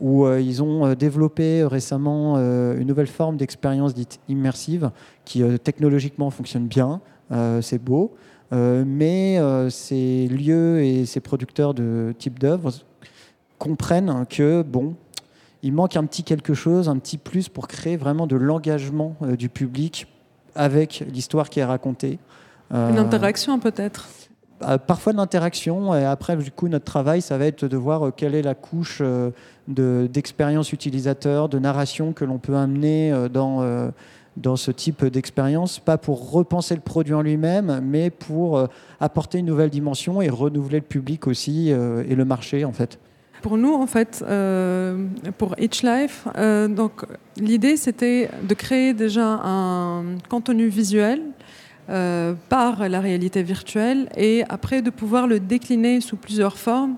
où 0.00 0.24
euh, 0.24 0.40
ils 0.40 0.62
ont 0.62 0.94
développé 0.94 1.64
récemment 1.64 2.36
une 2.36 2.86
nouvelle 2.86 3.06
forme 3.08 3.36
d'expérience 3.36 3.94
dite 3.94 4.20
immersive 4.28 4.90
qui 5.24 5.42
technologiquement 5.62 6.30
fonctionne 6.30 6.66
bien, 6.66 7.00
c'est 7.60 7.78
beau, 7.78 8.14
mais 8.50 9.38
ces 9.70 10.26
lieux 10.26 10.82
et 10.82 11.06
ces 11.06 11.20
producteurs 11.20 11.72
de 11.74 12.14
type 12.18 12.40
d'œuvre 12.40 12.72
comprennent 13.58 14.24
que 14.28 14.62
bon, 14.62 14.96
il 15.62 15.72
manque 15.72 15.96
un 15.96 16.04
petit 16.04 16.24
quelque 16.24 16.54
chose, 16.54 16.88
un 16.88 16.98
petit 16.98 17.18
plus 17.18 17.48
pour 17.48 17.68
créer 17.68 17.96
vraiment 17.96 18.26
de 18.26 18.36
l'engagement 18.36 19.16
du 19.38 19.48
public 19.48 20.06
avec 20.54 21.04
l'histoire 21.12 21.48
qui 21.48 21.60
est 21.60 21.64
racontée. 21.64 22.18
Une 22.72 22.98
interaction 22.98 23.58
peut-être? 23.58 24.08
euh, 24.62 24.78
Parfois 24.78 25.12
de 25.12 25.18
l'interaction, 25.18 25.94
et 25.94 26.04
après, 26.04 26.36
du 26.36 26.50
coup, 26.50 26.68
notre 26.68 26.84
travail, 26.84 27.20
ça 27.20 27.36
va 27.38 27.46
être 27.46 27.66
de 27.66 27.76
voir 27.76 28.06
euh, 28.06 28.10
quelle 28.10 28.34
est 28.34 28.42
la 28.42 28.54
couche 28.54 28.98
euh, 29.00 29.30
d'expérience 29.68 30.72
utilisateur, 30.72 31.48
de 31.48 31.58
narration 31.58 32.12
que 32.12 32.24
l'on 32.24 32.38
peut 32.38 32.56
amener 32.56 33.12
dans, 33.32 33.92
dans 34.36 34.56
ce 34.56 34.72
type 34.72 35.04
d'expérience, 35.04 35.78
pas 35.78 35.98
pour 35.98 36.32
repenser 36.32 36.74
le 36.74 36.80
produit 36.80 37.14
en 37.14 37.22
lui-même, 37.22 37.80
mais 37.80 38.10
pour 38.10 38.66
apporter 38.98 39.38
une 39.38 39.46
nouvelle 39.46 39.70
dimension 39.70 40.20
et 40.20 40.28
renouveler 40.28 40.80
le 40.80 40.84
public 40.84 41.28
aussi 41.28 41.68
et 41.68 42.14
le 42.14 42.24
marché, 42.24 42.64
en 42.64 42.72
fait. 42.72 42.98
Pour 43.42 43.58
nous, 43.58 43.74
en 43.74 43.88
fait, 43.88 44.24
euh, 44.26 45.06
pour 45.36 45.56
Each 45.58 45.82
Life, 45.82 46.28
euh, 46.38 46.68
donc 46.68 47.04
l'idée 47.36 47.76
c'était 47.76 48.30
de 48.44 48.54
créer 48.54 48.94
déjà 48.94 49.40
un 49.42 50.04
contenu 50.28 50.68
visuel 50.68 51.20
par 52.48 52.88
la 52.88 53.00
réalité 53.00 53.42
virtuelle 53.42 54.08
et 54.16 54.44
après 54.48 54.80
de 54.80 54.88
pouvoir 54.88 55.26
le 55.26 55.40
décliner 55.40 56.00
sous 56.00 56.16
plusieurs 56.16 56.56
formes. 56.56 56.96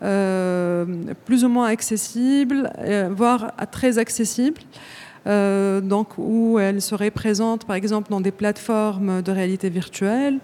plus 0.00 1.44
ou 1.44 1.48
moins 1.48 1.66
accessibles, 1.68 2.70
voire 3.10 3.52
très 3.72 3.98
accessibles. 3.98 4.60
Euh, 5.26 5.82
donc 5.82 6.16
où 6.16 6.58
elle 6.58 6.80
serait 6.80 7.10
présente 7.10 7.66
par 7.66 7.76
exemple 7.76 8.10
dans 8.10 8.22
des 8.22 8.30
plateformes 8.30 9.20
de 9.20 9.30
réalité 9.30 9.68
virtuelle, 9.68 10.38
euh, 10.38 10.40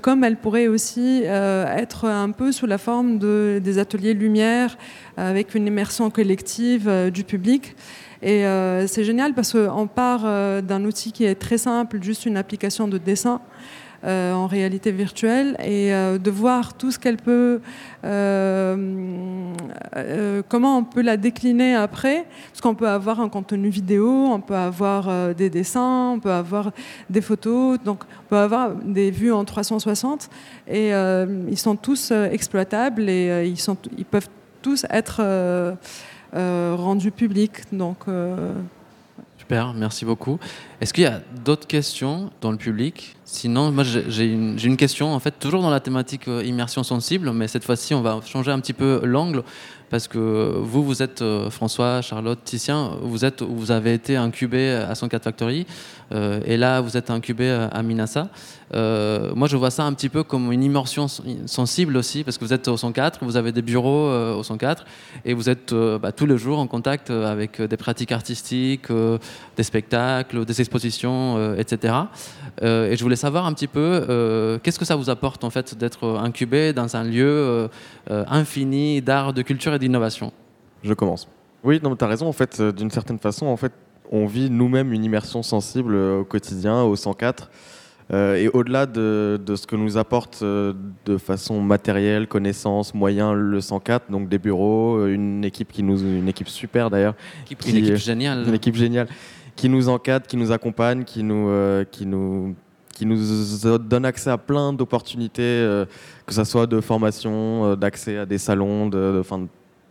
comme 0.00 0.24
elle 0.24 0.36
pourrait 0.36 0.66
aussi 0.66 1.22
euh, 1.24 1.66
être 1.76 2.06
un 2.06 2.30
peu 2.30 2.52
sous 2.52 2.66
la 2.66 2.78
forme 2.78 3.18
de, 3.18 3.60
des 3.62 3.78
ateliers 3.78 4.14
lumière 4.14 4.76
avec 5.16 5.54
une 5.54 5.66
immersion 5.66 6.10
collective 6.10 6.90
du 7.12 7.24
public. 7.24 7.76
Et 8.22 8.44
c'est 8.88 9.04
génial 9.04 9.34
parce 9.34 9.52
qu'on 9.52 9.86
part 9.86 10.22
d'un 10.62 10.84
outil 10.84 11.12
qui 11.12 11.24
est 11.24 11.34
très 11.34 11.58
simple, 11.58 12.02
juste 12.02 12.26
une 12.26 12.36
application 12.36 12.88
de 12.88 12.98
dessin, 12.98 13.40
euh, 13.40 13.83
en 14.04 14.46
réalité 14.46 14.92
virtuelle 14.92 15.56
et 15.64 15.92
euh, 15.92 16.18
de 16.18 16.30
voir 16.30 16.74
tout 16.74 16.90
ce 16.90 16.98
qu'elle 16.98 17.16
peut, 17.16 17.60
euh, 18.04 19.52
comment 20.48 20.78
on 20.78 20.84
peut 20.84 21.02
la 21.02 21.16
décliner 21.16 21.74
après, 21.74 22.26
parce 22.50 22.60
qu'on 22.60 22.74
peut 22.74 22.88
avoir 22.88 23.20
un 23.20 23.28
contenu 23.28 23.68
vidéo, 23.68 24.26
on 24.30 24.40
peut 24.40 24.56
avoir 24.56 25.34
des 25.34 25.48
dessins, 25.50 26.12
on 26.16 26.20
peut 26.20 26.32
avoir 26.32 26.72
des 27.08 27.20
photos, 27.20 27.78
donc 27.82 28.04
on 28.04 28.28
peut 28.28 28.36
avoir 28.36 28.74
des 28.74 29.10
vues 29.10 29.32
en 29.32 29.44
360 29.44 30.28
et 30.68 30.90
ils 30.90 31.58
sont 31.58 31.76
tous 31.76 32.10
exploitables 32.10 33.08
et 33.08 33.46
ils 33.96 34.04
peuvent 34.04 34.28
tous 34.62 34.84
être 34.90 35.22
rendus 36.32 37.10
publics. 37.10 37.62
Donc, 37.72 38.06
Merci 39.76 40.04
beaucoup. 40.04 40.38
Est-ce 40.80 40.92
qu'il 40.92 41.04
y 41.04 41.06
a 41.06 41.20
d'autres 41.44 41.66
questions 41.66 42.30
dans 42.40 42.50
le 42.50 42.56
public? 42.56 43.16
Sinon, 43.24 43.70
moi 43.70 43.84
j'ai 43.84 44.26
une, 44.26 44.58
une, 44.62 44.76
question, 44.76 45.12
en 45.12 45.20
fait, 45.20 45.32
toujours 45.38 45.62
dans 45.62 45.70
la 45.70 45.80
thématique 45.80 46.28
euh, 46.28 46.42
immersion 46.44 46.82
sensible, 46.82 47.30
mais 47.32 47.48
cette 47.48 47.64
fois-ci, 47.64 47.94
on 47.94 48.00
va 48.00 48.20
changer 48.24 48.50
un 48.50 48.60
petit 48.60 48.72
peu 48.72 49.00
l'angle, 49.04 49.42
parce 49.90 50.08
que 50.08 50.54
vous, 50.58 50.84
vous 50.84 51.02
êtes 51.02 51.22
euh, 51.22 51.50
François, 51.50 52.02
Charlotte, 52.02 52.38
Titien, 52.44 52.92
vous, 53.02 53.24
êtes, 53.24 53.42
vous 53.42 53.70
avez 53.70 53.94
été 53.94 54.16
incubé 54.16 54.70
à 54.70 54.94
104 54.94 55.22
Factory, 55.24 55.66
euh, 56.12 56.40
et 56.44 56.56
là, 56.56 56.80
vous 56.80 56.96
êtes 56.96 57.10
incubé 57.10 57.50
à 57.50 57.82
Minasa. 57.82 58.28
Moi, 58.74 59.48
je 59.48 59.56
vois 59.56 59.70
ça 59.70 59.84
un 59.84 59.92
petit 59.92 60.08
peu 60.08 60.22
comme 60.22 60.52
une 60.52 60.62
immersion 60.62 61.06
sensible 61.08 61.96
aussi, 61.96 62.24
parce 62.24 62.38
que 62.38 62.44
vous 62.44 62.52
êtes 62.52 62.68
au 62.68 62.76
104, 62.76 63.24
vous 63.24 63.36
avez 63.36 63.52
des 63.52 63.62
bureaux 63.62 64.10
au 64.10 64.42
104, 64.42 64.84
et 65.24 65.34
vous 65.34 65.48
êtes 65.48 65.72
bah, 65.72 66.12
tous 66.12 66.26
les 66.26 66.38
jours 66.38 66.58
en 66.58 66.66
contact 66.66 67.10
avec 67.10 67.60
des 67.60 67.76
pratiques 67.76 68.12
artistiques, 68.12 68.88
des 69.56 69.62
spectacles, 69.62 70.44
des 70.44 70.60
expositions, 70.60 71.54
etc. 71.56 71.94
et 72.62 72.96
je 72.96 73.02
voulais 73.02 73.16
savoir 73.16 73.46
un 73.46 73.52
petit 73.52 73.68
peu 73.68 74.04
euh, 74.08 74.58
qu'est-ce 74.62 74.78
que 74.78 74.84
ça 74.84 74.96
vous 74.96 75.10
apporte 75.10 75.44
en 75.44 75.50
fait 75.50 75.76
d'être 75.76 76.06
incubé 76.06 76.72
dans 76.72 76.96
un 76.96 77.04
lieu 77.04 77.26
euh, 77.26 77.68
euh, 78.10 78.24
infini 78.28 79.02
d'art, 79.02 79.32
de 79.32 79.42
culture 79.42 79.74
et 79.74 79.78
d'innovation? 79.78 80.32
Je 80.82 80.94
commence. 80.94 81.28
Oui, 81.62 81.80
tu 81.80 82.04
as 82.04 82.06
raison. 82.06 82.26
En 82.26 82.32
fait, 82.32 82.60
d'une 82.60 82.90
certaine 82.90 83.18
façon, 83.18 83.46
en 83.46 83.56
fait, 83.56 83.72
on 84.10 84.26
vit 84.26 84.50
nous-mêmes 84.50 84.92
une 84.92 85.04
immersion 85.04 85.42
sensible 85.42 85.94
au 85.94 86.24
quotidien, 86.24 86.82
au 86.82 86.94
104. 86.94 87.50
Et 88.12 88.48
au-delà 88.52 88.86
de, 88.86 89.40
ce 89.54 89.66
que 89.66 89.76
nous 89.76 89.96
apporte 89.96 90.44
de 90.44 91.16
façon 91.16 91.60
matérielle, 91.60 92.28
connaissance, 92.28 92.94
moyens, 92.94 93.34
le 93.34 93.60
104, 93.60 94.10
donc 94.10 94.28
des 94.28 94.38
bureaux, 94.38 95.06
une 95.06 95.44
équipe 95.44 95.72
qui 95.72 95.82
nous, 95.82 96.00
une 96.00 96.28
équipe 96.28 96.48
super 96.48 96.90
d'ailleurs, 96.90 97.14
une 97.66 97.76
équipe 97.76 97.96
géniale, 97.96 98.44
une 98.46 98.54
équipe 98.54 98.74
géniale, 98.76 99.08
qui 99.56 99.68
nous 99.68 99.88
encadre, 99.88 100.26
qui 100.26 100.36
nous 100.36 100.52
accompagne, 100.52 101.04
qui 101.04 101.22
nous, 101.22 101.50
qui 101.90 102.06
nous 102.06 102.54
qui 102.94 103.06
nous 103.06 103.78
donne 103.78 104.04
accès 104.04 104.30
à 104.30 104.38
plein 104.38 104.72
d'opportunités, 104.72 105.42
euh, 105.42 105.84
que 106.26 106.32
ce 106.32 106.44
soit 106.44 106.66
de 106.66 106.80
formation, 106.80 107.64
euh, 107.64 107.76
d'accès 107.76 108.18
à 108.18 108.26
des 108.26 108.38
salons, 108.38 108.88
de, 108.88 109.22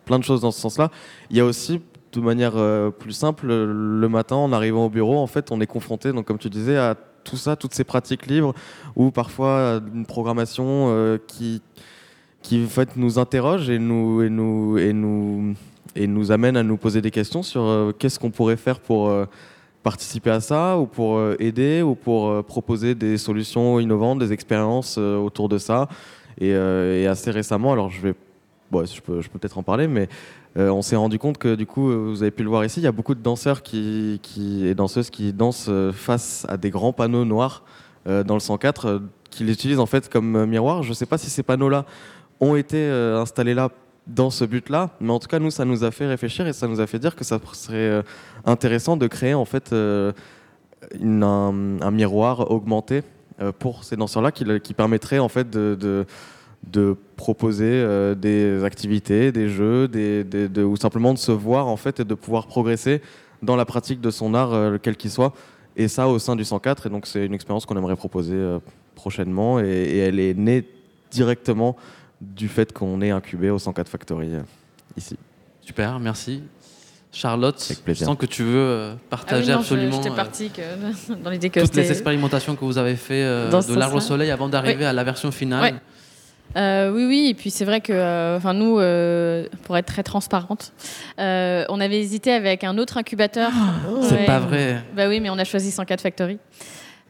plein 0.05 0.19
de 0.19 0.23
choses 0.23 0.41
dans 0.41 0.51
ce 0.51 0.59
sens-là. 0.59 0.89
Il 1.29 1.37
y 1.37 1.39
a 1.39 1.45
aussi, 1.45 1.81
de 2.13 2.19
manière 2.19 2.53
euh, 2.55 2.89
plus 2.89 3.11
simple, 3.11 3.47
le 3.47 4.09
matin, 4.09 4.37
en 4.37 4.51
arrivant 4.53 4.85
au 4.85 4.89
bureau, 4.89 5.17
en 5.17 5.27
fait, 5.27 5.51
on 5.51 5.61
est 5.61 5.67
confronté, 5.67 6.11
donc 6.11 6.25
comme 6.25 6.39
tu 6.39 6.49
disais, 6.49 6.77
à 6.77 6.95
tout 7.23 7.37
ça, 7.37 7.55
toutes 7.55 7.73
ces 7.73 7.83
pratiques 7.83 8.27
libres, 8.27 8.53
ou 8.95 9.11
parfois 9.11 9.81
une 9.93 10.05
programmation 10.05 11.19
qui, 11.27 11.61
qui 12.41 12.63
en 12.63 12.67
fait, 12.67 12.95
nous 12.95 13.19
interroge 13.19 13.69
et 13.69 13.79
nous, 13.79 14.21
et, 14.21 14.29
nous, 14.29 14.77
et, 14.77 14.93
nous, 14.93 15.55
et 15.95 16.07
nous 16.07 16.31
amène 16.31 16.57
à 16.57 16.63
nous 16.63 16.77
poser 16.77 17.01
des 17.01 17.11
questions 17.11 17.43
sur 17.43 17.93
qu'est-ce 17.97 18.19
qu'on 18.19 18.31
pourrait 18.31 18.57
faire 18.57 18.79
pour 18.79 19.09
participer 19.83 20.31
à 20.31 20.39
ça 20.39 20.77
ou 20.77 20.87
pour 20.87 21.17
euh, 21.17 21.35
aider 21.39 21.81
ou 21.81 21.93
pour 21.93 22.29
euh, 22.29 22.41
proposer 22.41 22.95
des 22.95 23.17
solutions 23.17 23.79
innovantes, 23.79 24.19
des 24.19 24.31
expériences 24.31 24.95
euh, 24.97 25.17
autour 25.17 25.49
de 25.49 25.57
ça. 25.57 25.89
Et, 26.39 26.55
assez 27.05 27.29
récemment, 27.29 27.73
alors 27.73 27.91
je 27.91 28.01
vais, 28.01 28.13
je 28.73 29.01
peux, 29.01 29.21
je 29.21 29.29
peux 29.29 29.37
peut-être 29.37 29.59
en 29.59 29.63
parler, 29.63 29.87
mais 29.87 30.09
on 30.55 30.81
s'est 30.81 30.95
rendu 30.95 31.17
compte 31.17 31.37
que 31.37 31.55
du 31.55 31.65
coup, 31.65 31.91
vous 31.91 32.21
avez 32.21 32.31
pu 32.31 32.43
le 32.43 32.49
voir 32.49 32.63
ici, 32.63 32.79
il 32.79 32.83
y 32.83 32.87
a 32.87 32.91
beaucoup 32.91 33.15
de 33.15 33.21
danseurs 33.21 33.63
qui, 33.63 34.19
qui 34.21 34.67
et 34.67 34.75
danseuses 34.75 35.09
qui 35.09 35.33
dansent 35.33 35.71
face 35.93 36.45
à 36.47 36.57
des 36.57 36.69
grands 36.69 36.93
panneaux 36.93 37.25
noirs 37.25 37.63
dans 38.05 38.33
le 38.33 38.39
104, 38.39 39.01
qui 39.31 39.43
les 39.43 39.53
utilisent 39.53 39.79
en 39.79 39.87
fait 39.87 40.09
comme 40.09 40.45
miroir. 40.45 40.83
Je 40.83 40.89
ne 40.89 40.93
sais 40.93 41.07
pas 41.07 41.17
si 41.17 41.29
ces 41.29 41.41
panneaux-là 41.41 41.85
ont 42.39 42.55
été 42.55 42.87
installés 42.87 43.55
là 43.55 43.69
dans 44.07 44.29
ce 44.29 44.45
but-là. 44.45 44.91
Mais 44.99 45.11
en 45.11 45.19
tout 45.19 45.27
cas, 45.27 45.39
nous, 45.39 45.51
ça 45.51 45.65
nous 45.65 45.83
a 45.83 45.91
fait 45.91 46.07
réfléchir 46.07 46.47
et 46.47 46.53
ça 46.53 46.67
nous 46.67 46.81
a 46.81 46.87
fait 46.87 46.99
dire 46.99 47.15
que 47.15 47.23
ça 47.23 47.39
serait 47.53 47.75
euh, 47.75 48.01
intéressant 48.45 48.97
de 48.97 49.07
créer 49.07 49.33
en 49.33 49.45
fait 49.45 49.71
euh, 49.73 50.11
un, 51.01 51.91
miroir 51.91 52.51
augmenté 52.51 53.03
euh, 53.41 53.51
pour 53.57 53.83
ces 53.83 53.95
danseurs-là 53.95 54.31
qui, 54.31 54.73
permettrait 54.73 55.19
en 55.19 55.29
fait 55.29 55.49
de, 55.49 56.05
proposer 57.15 58.15
des 58.15 58.63
activités, 58.63 59.31
des 59.31 59.49
jeux, 59.49 59.87
des, 59.87 60.23
de, 60.23 60.63
ou 60.63 60.75
simplement 60.75 61.13
de 61.13 61.19
se 61.19 61.31
voir 61.31 61.67
en 61.67 61.77
fait 61.77 61.99
et 61.99 62.05
de 62.05 62.13
pouvoir 62.15 62.47
progresser 62.47 63.01
dans 63.41 63.55
la 63.55 63.65
pratique 63.65 64.01
de 64.01 64.09
son 64.09 64.33
art, 64.33 64.79
quel 64.81 64.95
qu'il 64.95 65.11
soit. 65.11 65.33
Et 65.75 65.87
ça 65.87 66.07
au 66.07 66.19
sein 66.19 66.35
du 66.35 66.45
104. 66.45 66.87
Et 66.87 66.89
donc 66.89 67.05
c'est 67.05 67.25
une 67.25 67.33
expérience 67.33 67.65
qu'on 67.65 67.77
aimerait 67.77 67.95
proposer 67.95 68.57
prochainement 68.95 69.59
et, 69.59 69.65
et 69.65 69.97
elle 69.99 70.19
est 70.19 70.33
née 70.33 70.67
directement 71.11 71.75
du 72.23 72.47
fait 72.47 72.73
qu'on 72.73 73.01
est 73.01 73.11
incubé 73.11 73.49
au 73.49 73.59
104 73.59 73.87
Factory 73.87 74.33
euh, 74.33 74.41
ici. 74.97 75.17
Super, 75.61 75.99
merci. 75.99 76.43
Charlotte, 77.11 77.71
je 77.85 77.93
sens 77.93 78.17
que 78.17 78.25
tu 78.25 78.41
veux 78.41 78.57
euh, 78.57 78.95
partager 79.09 79.51
ah 79.51 79.59
absolument 79.59 80.01
je, 80.01 80.09
partie 80.09 80.49
que, 80.49 81.13
dans 81.23 81.29
l'idée 81.29 81.51
que 81.51 81.59
toutes 81.59 81.75
les 81.75 81.91
expérimentations 81.91 82.55
que 82.55 82.65
vous 82.65 82.79
avez 82.79 82.95
fait 82.95 83.23
euh, 83.23 83.51
de 83.51 83.75
l'arbre 83.75 83.97
au 83.97 83.99
soleil 83.99 84.31
avant 84.31 84.49
d'arriver 84.49 84.85
à 84.85 84.93
la 84.93 85.03
version 85.03 85.31
finale. 85.31 85.73
oui, 85.73 85.79
oui, 86.55 87.27
et 87.29 87.33
puis 87.33 87.49
c'est 87.49 87.65
vrai 87.65 87.81
que, 87.81 88.37
enfin 88.37 88.53
nous, 88.53 88.75
pour 89.63 89.77
être 89.77 89.87
très 89.87 90.03
transparente, 90.03 90.73
on 91.17 91.79
avait 91.79 91.99
hésité 91.99 92.31
avec 92.31 92.63
un 92.63 92.77
autre 92.77 92.97
incubateur. 92.97 93.51
c'est 94.03 94.25
pas 94.25 94.39
vrai. 94.39 94.81
Bah 94.95 95.07
oui, 95.07 95.19
mais 95.19 95.29
on 95.29 95.37
a 95.37 95.43
choisi 95.43 95.71
104 95.71 96.01
Factory. 96.01 96.37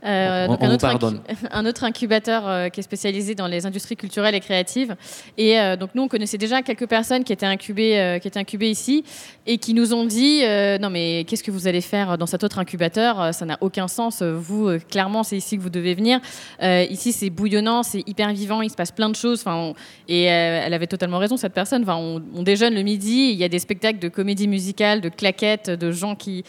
Euh, 0.06 0.48
donc 0.48 0.62
un, 0.62 0.74
autre 0.74 0.86
un, 1.52 1.66
autre 1.66 1.84
incubateur 1.84 2.48
euh, 2.48 2.70
qui 2.70 2.80
est 2.82 2.84
spécialisé 2.84 3.36
dans 3.36 3.48
les 3.48 3.66
industries 3.66 3.96
culturelles 3.96 4.36
et 4.36 4.40
créatives. 4.40 4.96
Et 5.38 5.60
euh, 5.60 5.78
donc 5.78 5.92
nous, 5.96 6.04
on 6.04 6.08
connaissait 6.08 6.38
déjà 6.38 6.62
quelques 6.62 6.88
personnes 6.88 7.24
qui 7.24 7.32
étaient 7.32 7.46
incubées, 7.46 8.20
qui 8.22 8.28
étaient 8.28 8.40
incubées 8.40 8.70
ici 8.70 9.04
et 9.46 9.58
qui 9.58 9.74
nous 9.74 9.94
ont 9.94 10.06
dit 10.06 10.42
non 10.80 10.90
mais 10.90 11.26
qu'est-ce 11.26 11.44
que 11.44 11.52
vous 11.52 11.68
allez 11.68 11.82
faire 11.82 12.18
dans 12.18 12.26
cet 12.26 12.44
autre 12.44 12.60
incubateur? 12.60 13.34
Ça 13.34 13.46
n'a 13.46 13.58
aucun 13.62 13.88
sens. 13.88 14.22
Vous, 14.22 14.78
clairement, 14.90 15.24
c'est 15.24 15.38
ici 15.38 15.58
que 15.58 15.62
vous 15.62 15.70
devez 15.70 15.94
venir. 15.94 16.20
ici, 16.62 17.12
c'est 17.12 17.30
bouillonnant, 17.30 17.84
c'est 17.84 18.08
hyper 18.08 18.32
vivant, 18.34 18.62
il 18.62 18.70
se 18.70 18.76
passe 18.76 18.92
plein 18.92 19.10
de 19.10 19.16
choses. 19.16 19.42
Enfin, 19.46 19.74
et 20.08 20.24
elle 20.24 20.74
avait 20.74 20.88
totalement 20.88 21.18
raison 21.18 21.38
cette 21.38 21.54
personne. 21.54 21.84
Enfin, 21.84 21.96
on, 21.98 22.44
déjeune 22.44 22.74
le 22.76 22.82
midi, 22.82 23.30
il 23.32 23.38
y 23.38 23.44
a 23.44 23.50
des 23.50 23.60
spectacles 23.60 24.00
de 24.00 24.10
comédie 24.10 24.48
musicale, 24.48 25.00
de 25.00 25.10
claquettes, 25.10 25.70
de 25.70 25.92
gens 25.92 26.16
qui, 26.16 26.44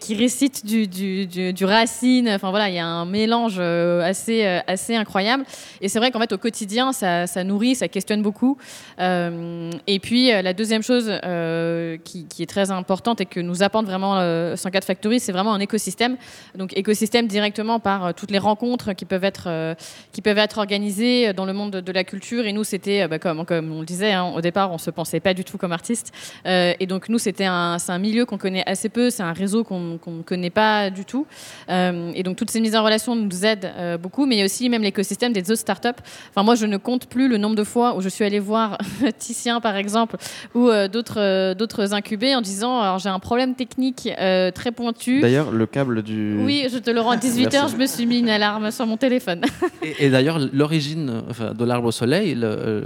qui 0.00 0.14
récitent 0.14 0.66
du, 0.66 0.86
du, 0.86 1.26
du, 1.26 1.52
du 1.52 1.64
Racine. 1.64 2.28
Enfin 2.28 2.50
voilà, 2.50 2.68
il 2.68 2.74
y 2.74 2.78
a 2.78 2.86
un 2.86 2.87
mélange 3.06 3.56
euh, 3.58 4.02
assez, 4.02 4.44
euh, 4.44 4.60
assez 4.66 4.94
incroyable. 4.94 5.44
Et 5.80 5.88
c'est 5.88 5.98
vrai 5.98 6.10
qu'en 6.10 6.20
fait, 6.20 6.32
au 6.32 6.38
quotidien, 6.38 6.92
ça, 6.92 7.26
ça, 7.26 7.44
nourrit, 7.44 7.74
ça 7.74 7.88
questionne 7.88 8.22
beaucoup. 8.22 8.58
Euh, 9.00 9.70
et 9.86 9.98
puis, 9.98 10.30
la 10.30 10.52
deuxième 10.52 10.82
chose 10.82 11.10
qui, 12.04 12.26
qui, 12.26 12.42
est 12.42 12.46
très 12.46 12.70
importante 12.70 13.20
et 13.20 13.26
que 13.26 13.40
nous 13.40 13.62
apporte 13.62 13.86
vraiment 13.86 14.18
104 14.56 14.84
Factory, 14.84 15.20
c'est 15.20 15.32
vraiment 15.32 15.54
un 15.54 15.60
écosystème. 15.60 16.16
Donc, 16.56 16.76
écosystème 16.76 17.26
directement 17.26 17.80
par 17.80 18.14
toutes 18.14 18.30
les 18.30 18.38
rencontres 18.38 18.92
qui 18.92 19.04
peuvent 19.04 19.24
être, 19.24 19.76
qui 20.12 20.22
peuvent 20.22 20.38
être 20.38 20.58
organisées 20.58 21.32
dans 21.32 21.44
le 21.44 21.52
monde 21.52 21.72
de, 21.72 21.92
la 21.92 22.04
culture. 22.04 22.46
Et 22.46 22.52
nous, 22.52 22.64
c'était, 22.64 23.08
bah, 23.08 23.18
comme, 23.18 23.44
comme 23.44 23.72
on 23.72 23.80
le 23.80 23.86
disait, 23.86 24.12
hein, 24.12 24.32
au 24.34 24.40
départ, 24.40 24.72
on 24.72 24.78
se 24.78 24.90
pensait 24.90 25.20
pas 25.20 25.34
du 25.34 25.44
tout 25.44 25.58
comme 25.58 25.72
artiste. 25.72 26.12
et 26.44 26.86
donc, 26.86 27.08
nous, 27.08 27.18
c'était 27.18 27.46
un, 27.46 27.76
un 27.88 27.98
milieu 27.98 28.24
qu'on 28.24 28.38
connaît 28.38 28.64
assez 28.66 28.88
peu, 28.88 29.10
c'est 29.10 29.22
un 29.22 29.32
réseau 29.32 29.64
qu'on 29.64 29.98
ne 30.06 30.22
connaît 30.22 30.50
pas 30.50 30.90
du 30.90 31.04
tout. 31.04 31.26
et 31.68 32.22
donc, 32.22 32.36
toutes 32.36 32.50
ces 32.50 32.60
mises 32.60 32.76
en 32.78 32.84
relation 32.84 33.14
nous 33.16 33.44
aide 33.44 33.70
beaucoup, 34.00 34.26
mais 34.26 34.36
il 34.36 34.38
y 34.38 34.42
a 34.42 34.44
aussi 34.44 34.68
même 34.68 34.82
l'écosystème 34.82 35.32
des 35.32 35.50
autres 35.50 35.60
startups. 35.60 35.88
Enfin, 36.30 36.42
moi, 36.42 36.54
je 36.54 36.66
ne 36.66 36.76
compte 36.76 37.06
plus 37.06 37.28
le 37.28 37.36
nombre 37.36 37.56
de 37.56 37.64
fois 37.64 37.96
où 37.96 38.00
je 38.00 38.08
suis 38.08 38.24
allée 38.24 38.38
voir 38.38 38.78
Titien, 39.18 39.60
par 39.60 39.76
exemple, 39.76 40.16
ou 40.54 40.70
d'autres 40.90 41.54
d'autres 41.54 41.94
incubés 41.94 42.34
en 42.34 42.40
disant 42.40 42.80
alors 42.80 42.98
j'ai 42.98 43.08
un 43.08 43.18
problème 43.18 43.54
technique 43.54 44.08
très 44.54 44.72
pointu. 44.72 45.20
D'ailleurs, 45.20 45.50
le 45.50 45.66
câble 45.66 46.02
du. 46.02 46.38
Oui, 46.42 46.66
je 46.72 46.78
te 46.78 46.90
le 46.90 47.00
rends 47.00 47.12
à 47.12 47.16
18h, 47.28 47.70
je 47.70 47.76
me 47.76 47.86
suis 47.86 48.06
mis 48.06 48.18
une 48.18 48.30
alarme 48.30 48.70
sur 48.70 48.86
mon 48.86 48.96
téléphone. 48.96 49.42
et, 49.98 50.10
d'ailleurs, 50.10 50.38
l'origine 50.52 51.22
de 51.56 51.64
l'arbre 51.64 51.88
au 51.88 51.92
soleil, 51.92 52.36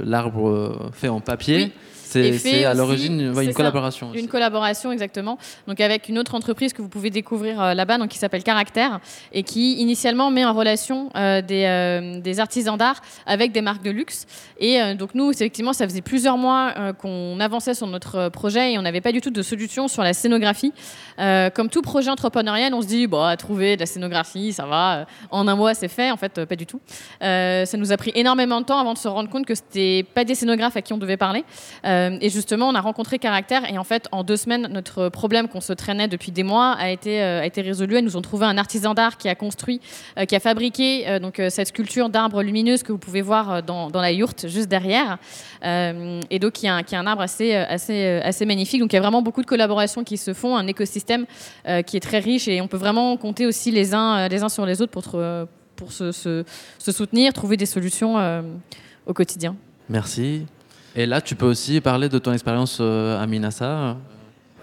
l'arbre 0.05 0.90
fait 0.93 1.09
en 1.09 1.20
papier. 1.20 1.72
C'est 2.12 2.64
à 2.64 2.74
l'origine 2.74 3.20
une 3.20 3.54
collaboration. 3.54 4.12
Une 4.14 4.28
collaboration, 4.28 4.92
exactement. 4.92 5.38
Donc 5.66 5.80
avec 5.80 6.08
une 6.08 6.18
autre 6.18 6.34
entreprise 6.34 6.72
que 6.72 6.82
vous 6.82 6.88
pouvez 6.88 7.10
découvrir 7.10 7.60
euh, 7.60 7.74
là-bas, 7.74 7.98
donc 7.98 8.08
qui 8.08 8.18
s'appelle 8.18 8.42
Caractère, 8.42 9.00
et 9.32 9.42
qui 9.42 9.74
initialement 9.80 10.30
met 10.30 10.44
en 10.44 10.52
relation 10.52 11.10
euh, 11.16 11.42
des, 11.42 11.64
euh, 11.64 12.20
des, 12.20 12.40
artisans 12.40 12.76
d'art 12.76 13.00
avec 13.26 13.52
des 13.52 13.60
marques 13.60 13.82
de 13.82 13.90
luxe. 13.90 14.26
Et 14.58 14.94
donc 14.94 15.14
nous, 15.14 15.30
effectivement, 15.30 15.72
ça 15.72 15.86
faisait 15.86 16.00
plusieurs 16.02 16.38
mois 16.38 16.92
qu'on 16.98 17.38
avançait 17.40 17.74
sur 17.74 17.86
notre 17.86 18.28
projet 18.28 18.72
et 18.72 18.78
on 18.78 18.82
n'avait 18.82 19.00
pas 19.00 19.12
du 19.12 19.20
tout 19.20 19.30
de 19.30 19.42
solution 19.42 19.88
sur 19.88 20.02
la 20.02 20.14
scénographie. 20.14 20.72
comme 21.54 21.68
tout 21.68 21.82
projet 21.82 22.10
entrepreneurial, 22.10 22.72
on 22.72 22.80
se 22.80 22.86
dit, 22.86 23.06
bon, 23.06 23.22
à 23.22 23.36
trouver 23.36 23.76
de 23.76 23.80
la 23.80 23.86
scénographie, 23.86 24.52
ça 24.52 24.66
va, 24.66 25.06
en 25.30 25.48
un 25.48 25.56
mois 25.56 25.74
c'est 25.74 25.88
fait. 25.88 26.10
En 26.10 26.16
fait, 26.16 26.44
pas 26.44 26.56
du 26.56 26.66
tout. 26.66 26.80
ça 27.20 27.76
nous 27.76 27.92
a 27.92 27.96
pris 27.96 28.12
énormément 28.14 28.60
de 28.60 28.66
temps 28.66 28.78
avant 28.78 28.92
de 28.92 28.98
se 28.98 29.08
rendre 29.08 29.28
compte 29.28 29.46
que 29.46 29.54
c'était 29.54 30.04
pas 30.14 30.24
des 30.24 30.34
scénographes 30.34 30.76
à 30.76 30.82
qui 30.82 30.92
on 30.92 30.98
devait 30.98 31.16
parler. 31.16 31.44
Euh, 31.84 32.01
et 32.20 32.28
justement, 32.28 32.68
on 32.68 32.74
a 32.74 32.80
rencontré 32.80 33.18
Caractère 33.18 33.70
et 33.70 33.78
en 33.78 33.84
fait, 33.84 34.09
en 34.12 34.24
deux 34.24 34.36
semaines, 34.36 34.68
notre 34.68 35.09
problème 35.09 35.48
qu'on 35.48 35.61
se 35.61 35.72
traînait 35.72 36.09
depuis 36.09 36.32
des 36.32 36.42
mois 36.42 36.72
a 36.72 36.90
été, 36.90 37.22
euh, 37.22 37.48
résolu. 37.57 37.96
Elles 37.96 38.05
nous 38.05 38.16
ont 38.16 38.22
trouvé 38.22 38.46
un 38.46 38.59
artisan 38.59 38.94
d'art 38.94 39.16
qui 39.16 39.28
a 39.28 39.34
construit, 39.34 39.80
euh, 40.18 40.24
qui 40.24 40.34
a 40.34 40.40
fabriqué 40.40 41.18
donc, 41.20 41.40
cette 41.50 41.68
sculpture 41.68 42.09
d'arbre 42.09 42.42
lumineuse 42.42 42.82
que 42.82 42.92
vous 42.92 42.98
pouvez 42.98 43.22
voir 43.22 43.62
dans, 43.62 43.90
la 43.94 44.12
yourte 44.12 44.48
juste 44.48 44.68
derrière. 44.68 45.18
et 45.62 46.38
donc, 46.38 46.53
qui 46.53 46.68
a, 46.68 46.76
a, 46.76 46.96
un 46.96 47.07
arbre 47.07 47.22
assez, 47.22 48.44
magnifique. 48.46 48.80
Donc, 48.80 48.92
il 48.92 48.96
y 48.96 48.98
a 48.98 49.03
vraiment 49.03 49.22
beaucoup 49.22 49.42
de 49.42 49.46
collaborations 49.46 50.05
qui 50.05 50.16
se 50.16 50.32
font, 50.34 50.57
un 50.57 50.66
écosystème 50.66 51.26
qui 51.86 51.96
est 51.96 52.00
très 52.00 52.18
riche 52.18 52.48
et 52.48 52.61
on 52.61 52.68
peut 52.68 52.76
vraiment 52.76 53.16
compter 53.16 53.46
aussi 53.46 53.70
les 53.70 53.94
uns, 53.94 54.28
sur 54.48 54.66
les 54.66 54.82
autres 54.82 54.92
pour, 54.92 55.92
se 55.92 56.44
soutenir, 56.78 57.32
trouver 57.32 57.57
des 57.57 57.66
solutions 57.66 58.16
au 59.07 59.12
quotidien. 59.12 59.57
Merci. 59.88 60.46
Et 60.95 61.07
là, 61.07 61.22
tu 61.22 61.34
peux 61.34 61.47
aussi 61.47 61.80
parler 61.80 62.11
de 62.11 62.18
ton 62.18 62.32
expérience 62.32 62.76
euh, 62.80 63.22
à 63.22 63.26
Minassa. 63.26 63.97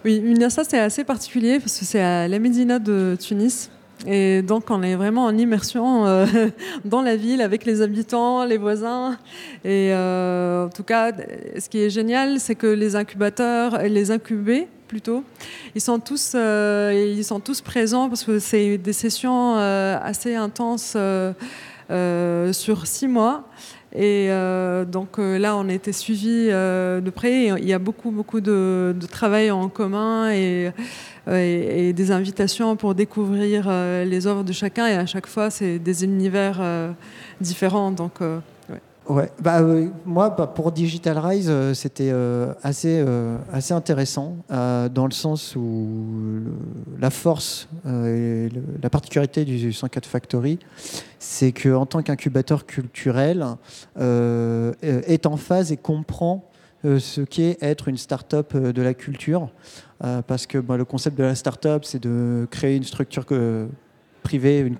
Oui, 0.05 0.19
Minassa, 0.19 0.63
c'est 0.63 0.77
assez 0.77 1.03
particulier 1.03 1.59
parce 1.59 1.79
que 1.79 1.85
c'est 1.85 2.01
à 2.01 2.27
la 2.27 2.37
Médina 2.37 2.77
de 2.77 3.17
Tunis. 3.19 3.71
Et 4.05 4.43
donc, 4.43 4.69
on 4.69 4.83
est 4.83 4.95
vraiment 4.95 5.25
en 5.25 5.35
immersion 5.35 6.05
euh, 6.05 6.25
dans 6.85 7.01
la 7.01 7.15
ville 7.15 7.41
avec 7.41 7.65
les 7.65 7.81
habitants, 7.81 8.45
les 8.45 8.57
voisins. 8.57 9.17
Et 9.65 9.89
euh, 9.91 10.67
en 10.67 10.69
tout 10.69 10.83
cas, 10.83 11.11
ce 11.57 11.67
qui 11.67 11.79
est 11.79 11.89
génial, 11.89 12.39
c'est 12.39 12.55
que 12.55 12.67
les 12.67 12.95
incubateurs, 12.95 13.81
les 13.81 14.11
incubés 14.11 14.67
plutôt, 14.87 15.23
ils 15.75 15.81
sont 15.81 15.99
tous, 15.99 16.35
ils 16.35 17.23
sont 17.23 17.39
tous 17.39 17.61
présents 17.61 18.07
parce 18.07 18.23
que 18.23 18.39
c'est 18.39 18.77
des 18.77 18.93
sessions 18.93 19.55
assez 19.55 20.33
intenses 20.35 20.97
sur 22.51 22.87
six 22.87 23.07
mois. 23.07 23.47
Et 23.93 24.27
euh, 24.29 24.85
donc 24.85 25.17
euh, 25.17 25.39
là, 25.39 25.55
on 25.55 25.67
a 25.67 25.73
été 25.73 25.93
suivis 25.93 26.49
euh, 26.51 27.01
de 27.01 27.09
près. 27.09 27.47
il 27.47 27.65
y 27.65 27.73
a 27.73 27.79
beaucoup, 27.79 28.11
beaucoup 28.11 28.39
de, 28.39 28.95
travail 29.09 29.49
en 29.49 29.67
commun 29.69 30.31
et, 30.31 30.71
des 31.27 32.11
invitations 32.11 32.75
pour 32.75 32.95
découvrir 32.95 33.69
les 34.05 34.27
œuvres 34.27 34.43
de 34.43 34.53
chacun. 34.53 34.87
Et 34.87 34.93
à 34.93 35.05
chaque 35.05 35.27
fois, 35.27 35.49
c'est 35.49 35.77
des 35.77 36.03
univers 36.03 36.61
différents. 37.39 37.93
Ouais, 39.09 39.31
bah, 39.41 39.61
euh, 39.61 39.87
moi, 40.05 40.29
bah, 40.29 40.45
pour 40.45 40.71
Digital 40.71 41.17
Rise, 41.17 41.47
euh, 41.49 41.73
c'était 41.73 42.11
euh, 42.11 42.53
assez, 42.61 43.03
assez 43.51 43.73
intéressant, 43.73 44.37
dans 44.49 45.05
le 45.05 45.11
sens 45.11 45.55
où 45.55 46.41
la 46.99 47.09
force 47.09 47.67
et 47.87 48.49
la 48.81 48.89
particularité 48.89 49.45
du 49.45 49.73
104 49.73 50.05
Factory, 50.05 50.59
c'est 51.17 51.51
qu'en 51.51 51.87
tant 51.87 52.03
qu'incubateur 52.03 52.65
culturel, 52.65 53.45
est 53.99 55.25
en 55.25 55.37
phase 55.37 55.71
et 55.71 55.77
comprend 55.77 56.45
ce 56.83 57.21
qu'est 57.21 57.57
être 57.61 57.87
une 57.87 57.97
start-up 57.97 58.55
de 58.55 58.81
la 58.81 58.93
culture. 58.93 59.49
parce 60.27 60.45
que 60.45 60.59
bah, 60.59 60.77
le 60.77 60.85
concept 60.85 61.17
de 61.17 61.23
la 61.23 61.35
start-up, 61.35 61.83
c'est 61.83 62.01
de 62.01 62.47
créer 62.51 62.75
une 62.75 62.83
structure 62.83 63.25
que 63.25 63.67
privé, 64.19 64.59
une, 64.59 64.77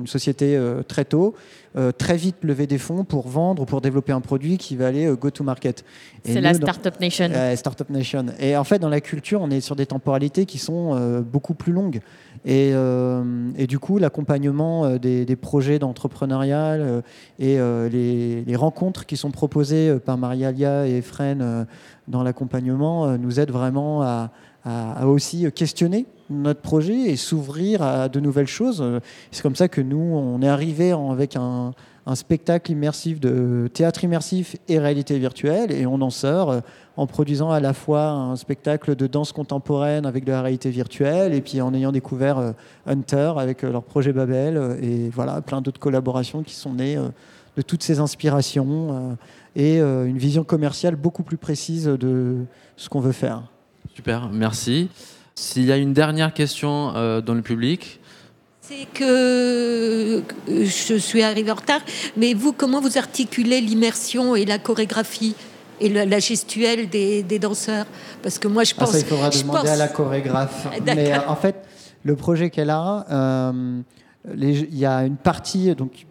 une 0.00 0.06
société 0.06 0.56
euh, 0.56 0.82
très 0.82 1.04
tôt, 1.04 1.34
euh, 1.76 1.92
très 1.92 2.16
vite 2.16 2.36
lever 2.42 2.66
des 2.66 2.78
fonds 2.78 3.04
pour 3.04 3.28
vendre 3.28 3.62
ou 3.62 3.64
pour 3.66 3.80
développer 3.80 4.12
un 4.12 4.20
produit 4.20 4.58
qui 4.58 4.76
va 4.76 4.88
aller 4.88 5.06
euh, 5.06 5.16
go 5.16 5.30
to 5.30 5.44
market. 5.44 5.84
C'est 6.24 6.40
la 6.40 6.54
Startup 6.54 6.98
Nation. 7.00 7.30
Startup 7.56 7.88
Nation. 7.90 8.26
Et 8.38 8.56
en 8.56 8.64
fait, 8.64 8.78
dans 8.78 8.88
la 8.88 9.00
culture, 9.00 9.40
on 9.40 9.50
est 9.50 9.60
sur 9.60 9.76
des 9.76 9.86
temporalités 9.86 10.46
qui 10.46 10.58
sont 10.58 11.22
beaucoup 11.22 11.54
plus 11.54 11.72
longues. 11.72 12.00
Et, 12.44 12.72
et 13.56 13.66
du 13.66 13.78
coup, 13.78 13.98
l'accompagnement 13.98 14.96
des, 14.98 15.24
des, 15.24 15.36
projets 15.36 15.80
d'entrepreneuriat 15.80 16.78
et 17.40 17.56
les, 17.56 18.44
les, 18.44 18.56
rencontres 18.56 19.04
qui 19.04 19.16
sont 19.16 19.32
proposées 19.32 19.98
par 19.98 20.16
Marialia 20.16 20.86
et 20.86 21.02
Fren 21.02 21.66
dans 22.06 22.22
l'accompagnement 22.22 23.18
nous 23.18 23.40
aident 23.40 23.50
vraiment 23.50 24.02
à, 24.02 24.30
à, 24.64 25.06
aussi 25.06 25.50
questionner 25.52 26.06
notre 26.32 26.60
projet 26.60 26.94
et 26.94 27.16
s'ouvrir 27.16 27.82
à 27.82 28.08
de 28.08 28.20
nouvelles 28.20 28.46
choses. 28.46 28.84
C'est 29.30 29.42
comme 29.42 29.56
ça 29.56 29.68
que 29.68 29.80
nous, 29.80 29.98
on 29.98 30.42
est 30.42 30.48
arrivé 30.48 30.92
avec 30.92 31.36
un, 31.36 31.72
spectacle 32.14 32.72
immersif 32.72 33.20
de 33.20 33.70
théâtre 33.72 34.02
immersif 34.02 34.56
et 34.68 34.80
réalité 34.80 35.18
virtuelle 35.20 35.70
et 35.70 35.86
on 35.86 36.00
en 36.00 36.10
sort 36.10 36.62
en 36.96 37.06
produisant 37.06 37.50
à 37.50 37.60
la 37.60 37.72
fois 37.72 38.10
un 38.10 38.36
spectacle 38.36 38.94
de 38.94 39.06
danse 39.06 39.32
contemporaine 39.32 40.04
avec 40.06 40.24
de 40.24 40.32
la 40.32 40.42
réalité 40.42 40.70
virtuelle 40.70 41.32
et 41.32 41.40
puis 41.40 41.60
en 41.60 41.72
ayant 41.74 41.92
découvert 41.92 42.38
euh, 42.38 42.52
Hunter 42.86 43.32
avec 43.38 43.64
euh, 43.64 43.72
leur 43.72 43.82
projet 43.82 44.12
Babel 44.12 44.56
euh, 44.56 44.76
et 44.82 45.08
voilà 45.08 45.40
plein 45.40 45.62
d'autres 45.62 45.80
collaborations 45.80 46.42
qui 46.42 46.54
sont 46.54 46.74
nées 46.74 46.98
de 47.56 47.62
toutes 47.62 47.82
ces 47.82 48.00
inspirations 48.00 49.16
et 49.56 49.78
une 49.78 50.16
vision 50.16 50.42
commerciale 50.42 50.96
beaucoup 50.96 51.22
plus 51.22 51.36
précise 51.36 51.84
de 51.84 52.36
ce 52.76 52.88
qu'on 52.88 53.00
veut 53.00 53.12
faire. 53.12 53.42
Super, 53.94 54.30
merci. 54.30 54.88
S'il 55.42 55.64
y 55.64 55.72
a 55.72 55.76
une 55.76 55.92
dernière 55.92 56.32
question 56.32 56.92
euh, 56.94 57.20
dans 57.20 57.34
le 57.34 57.42
public. 57.42 57.98
C'est 58.60 58.86
que 58.94 60.22
je 60.46 60.94
suis 60.94 61.24
arrivée 61.24 61.50
en 61.50 61.56
retard, 61.56 61.80
mais 62.16 62.32
vous, 62.32 62.52
comment 62.52 62.80
vous 62.80 62.96
articulez 62.96 63.60
l'immersion 63.60 64.36
et 64.36 64.44
la 64.44 64.58
chorégraphie 64.58 65.34
et 65.80 65.88
la, 65.88 66.20
gestuelle 66.20 66.88
des, 66.88 67.38
danseurs? 67.40 67.86
Parce 68.22 68.38
que 68.38 68.46
moi, 68.46 68.62
je 68.62 68.72
pense. 68.74 68.90
Ah, 68.90 68.92
ça, 68.92 68.98
il 69.00 69.04
faudra 69.04 69.30
demander 69.30 69.68
à 69.68 69.76
la 69.76 69.88
chorégraphe. 69.88 70.68
Mais 70.86 71.12
euh, 71.12 71.18
en 71.26 71.34
fait, 71.34 71.56
le 72.04 72.14
projet 72.14 72.48
qu'elle 72.48 72.70
a, 72.70 73.04
euh, 73.10 73.80
il 74.36 74.78
y 74.78 74.86
a 74.86 75.04
une 75.04 75.16
partie. 75.16 75.74
Donc, 75.74 76.06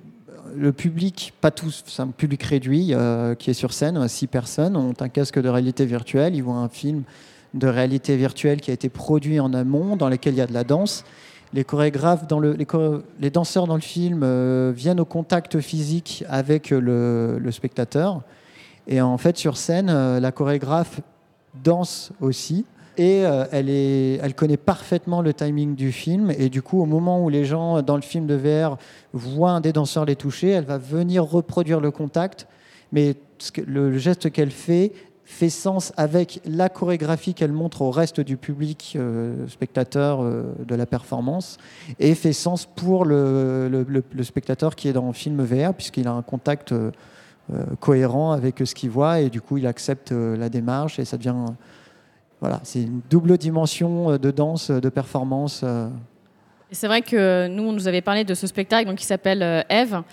le 0.57 0.73
public, 0.73 1.33
pas 1.39 1.51
tous, 1.51 1.85
c'est 1.87 2.01
un 2.01 2.07
public 2.07 2.43
réduit 2.43 2.93
qui 3.39 3.49
est 3.49 3.53
sur 3.53 3.71
scène, 3.71 4.05
six 4.09 4.27
personnes 4.27 4.75
ont 4.75 4.93
un 4.99 5.07
casque 5.07 5.39
de 5.39 5.47
réalité 5.47 5.85
virtuelle, 5.85 6.35
ils 6.35 6.43
voient 6.43 6.55
un 6.55 6.67
film 6.67 7.03
de 7.53 7.67
réalité 7.67 8.15
virtuelle 8.15 8.61
qui 8.61 8.71
a 8.71 8.73
été 8.73 8.89
produit 8.89 9.39
en 9.39 9.53
amont, 9.53 9.95
dans 9.95 10.09
lequel 10.09 10.33
il 10.35 10.37
y 10.37 10.41
a 10.41 10.47
de 10.47 10.53
la 10.53 10.63
danse. 10.63 11.03
Les 11.53 11.65
chorégraphes, 11.65 12.27
dans 12.27 12.39
le, 12.39 12.55
les, 13.19 13.29
danseurs 13.29 13.67
dans 13.67 13.75
le 13.75 13.81
film 13.81 14.21
euh, 14.23 14.71
viennent 14.73 15.01
au 15.01 15.05
contact 15.05 15.59
physique 15.59 16.23
avec 16.29 16.69
le, 16.69 17.41
spectateur. 17.51 18.21
Et 18.87 19.01
en 19.01 19.17
fait, 19.17 19.37
sur 19.37 19.57
scène, 19.57 19.89
euh, 19.89 20.19
la 20.21 20.31
chorégraphe 20.31 21.01
danse 21.61 22.13
aussi. 22.21 22.65
Et 22.97 23.25
euh, 23.25 23.45
elle 23.51 24.35
connaît 24.35 24.57
parfaitement 24.57 25.21
le 25.21 25.33
timing 25.33 25.75
du 25.75 25.91
film. 25.91 26.31
Et 26.37 26.49
du 26.49 26.61
coup, 26.61 26.81
au 26.81 26.85
moment 26.85 27.21
où 27.21 27.29
les 27.29 27.43
gens 27.43 27.81
dans 27.81 27.95
le 27.95 28.01
film 28.01 28.27
de 28.27 28.35
VR 28.35 28.77
voient 29.11 29.51
un 29.51 29.61
des 29.61 29.73
danseurs 29.73 30.05
les 30.05 30.15
toucher, 30.15 30.49
elle 30.49 30.65
va 30.65 30.77
venir 30.77 31.25
reproduire 31.25 31.81
le 31.81 31.91
contact. 31.91 32.47
Mais 32.93 33.15
le 33.65 33.97
geste 33.97 34.31
qu'elle 34.31 34.51
fait 34.51 34.93
fait 35.31 35.49
sens 35.49 35.93
avec 35.95 36.41
la 36.45 36.67
chorégraphie 36.67 37.33
qu'elle 37.33 37.53
montre 37.53 37.81
au 37.81 37.89
reste 37.89 38.19
du 38.19 38.35
public 38.35 38.93
euh, 38.95 39.47
spectateur 39.47 40.21
euh, 40.21 40.43
de 40.67 40.75
la 40.75 40.85
performance 40.85 41.57
et 41.99 42.13
fait 42.15 42.33
sens 42.33 42.65
pour 42.65 43.05
le, 43.05 43.85
spectateur 44.23 44.75
qui 44.75 44.89
est 44.89 44.93
dans 44.93 45.07
le 45.07 45.13
film 45.13 45.41
VR 45.41 45.73
puisqu'il 45.73 46.07
a 46.07 46.11
un 46.11 46.21
contact 46.21 46.73
euh, 46.73 46.91
cohérent 47.79 48.33
avec 48.33 48.61
ce 48.63 48.75
qu'il 48.75 48.89
voit 48.89 49.21
et 49.21 49.29
du 49.29 49.41
coup 49.41 49.57
il 49.57 49.65
accepte 49.67 50.11
la 50.11 50.49
démarche 50.49 50.99
et 50.99 51.05
ça 51.05 51.17
devient 51.17 51.45
voilà 52.41 52.59
c'est 52.63 52.83
une 52.83 53.01
double 53.09 53.37
dimension 53.37 54.17
de 54.17 54.31
danse 54.31 54.69
de 54.69 54.89
performance 54.89 55.63
C'est 56.73 56.87
vrai 56.87 57.01
que 57.01 57.47
nous, 57.47 57.63
on 57.63 57.73
nous 57.73 57.89
avait 57.89 57.99
parlé 58.01 58.23
de 58.23 58.33
ce 58.33 58.47
spectacle 58.47 58.87
donc, 58.87 58.97
qui 58.97 59.05
s'appelle 59.05 59.43
euh, 59.43 59.61
Eve. 59.69 60.03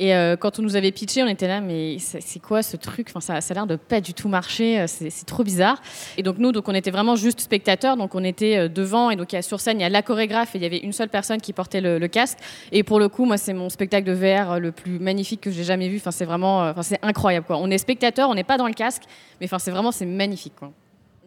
Et 0.00 0.14
euh, 0.14 0.36
quand 0.36 0.58
on 0.58 0.62
nous 0.62 0.74
avait 0.74 0.90
pitché, 0.90 1.22
on 1.22 1.28
était 1.28 1.46
là, 1.46 1.60
mais 1.60 1.98
c'est 2.00 2.40
quoi 2.40 2.64
ce 2.64 2.76
truc? 2.76 3.06
Enfin, 3.10 3.20
Ça, 3.20 3.40
ça 3.40 3.52
a 3.52 3.54
l'air 3.54 3.66
de 3.68 3.76
pas 3.76 4.00
du 4.00 4.14
tout 4.14 4.28
marcher, 4.28 4.80
euh, 4.80 4.86
c'est 4.88 5.26
trop 5.26 5.44
bizarre. 5.44 5.80
Et 6.16 6.24
donc 6.24 6.38
nous, 6.38 6.50
donc, 6.50 6.68
on 6.68 6.74
était 6.74 6.90
vraiment 6.90 7.14
juste 7.14 7.40
spectateurs, 7.40 7.96
donc 7.96 8.16
on 8.16 8.24
était 8.24 8.68
devant, 8.68 9.10
et 9.10 9.16
donc 9.16 9.34
sur 9.42 9.60
scène, 9.60 9.78
il 9.78 9.82
y 9.82 9.86
a 9.86 9.88
la 9.88 10.02
chorégraphe, 10.02 10.56
et 10.56 10.58
il 10.58 10.62
y 10.62 10.66
avait 10.66 10.78
une 10.78 10.92
seule 10.92 11.08
personne 11.08 11.40
qui 11.40 11.52
portait 11.52 11.80
le, 11.80 12.06
casque. 12.08 12.38
Et 12.72 12.82
pour 12.82 12.98
le 12.98 13.08
coup, 13.08 13.24
moi, 13.24 13.36
c'est 13.36 13.54
mon 13.54 13.68
spectacle 13.68 14.06
de 14.06 14.12
VR 14.12 14.58
le 14.58 14.72
plus 14.72 14.98
magnifique 14.98 15.40
que 15.40 15.52
j'ai 15.52 15.64
jamais 15.64 15.88
vu. 15.88 15.98
Enfin, 15.98 16.10
c'est 16.10 16.24
vraiment, 16.24 16.68
enfin, 16.68 16.82
c'est 16.82 16.98
incroyable. 17.02 17.46
Quoi. 17.46 17.58
On 17.58 17.70
est 17.70 17.78
spectateur, 17.78 18.28
on 18.28 18.34
n'est 18.34 18.44
pas 18.44 18.56
dans 18.56 18.66
le 18.66 18.74
casque, 18.74 19.02
mais 19.40 19.46
enfin, 19.46 19.60
c'est 19.60 19.70
vraiment, 19.70 19.92
c'est 19.92 20.06
magnifique. 20.06 20.54
Quoi. 20.58 20.72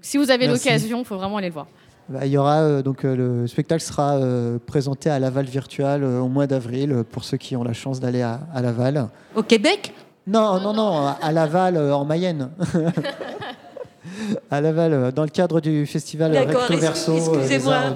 si 0.01 0.17
vous 0.17 0.31
avez 0.31 0.47
l'occasion, 0.47 0.99
il 0.99 1.05
faut 1.05 1.17
vraiment 1.17 1.37
aller 1.37 1.47
le 1.47 1.53
voir. 1.53 1.67
Bah, 2.12 2.26
il 2.26 2.32
y 2.32 2.38
aura 2.38 2.59
euh, 2.59 2.82
donc 2.82 3.05
euh, 3.05 3.41
le 3.41 3.47
spectacle 3.47 3.82
sera 3.82 4.16
euh, 4.16 4.57
présenté 4.66 5.09
à 5.09 5.18
Laval 5.18 5.45
Virtual 5.45 6.03
au 6.03 6.28
mois 6.28 6.45
d'avril 6.45 7.03
pour 7.09 7.24
ceux 7.24 7.38
qui 7.38 7.55
ont 7.55 7.64
la 7.64 7.72
chance 7.74 8.01
d'aller 8.01 8.22
à, 8.22 8.39
Laval. 8.62 9.07
Au 9.34 9.43
Québec? 9.43 9.93
Non, 10.28 10.59
non, 10.59 10.74
non, 10.74 11.07
à 11.22 11.32
Laval 11.32 11.78
en 11.78 12.03
Mayenne. 12.03 12.49
à 14.51 14.62
Laval, 14.62 15.12
dans 15.14 15.24
le 15.24 15.30
cadre 15.30 15.62
du 15.62 15.86
festival 15.86 16.36
Recto 16.36 16.78
Verso, 16.78 17.18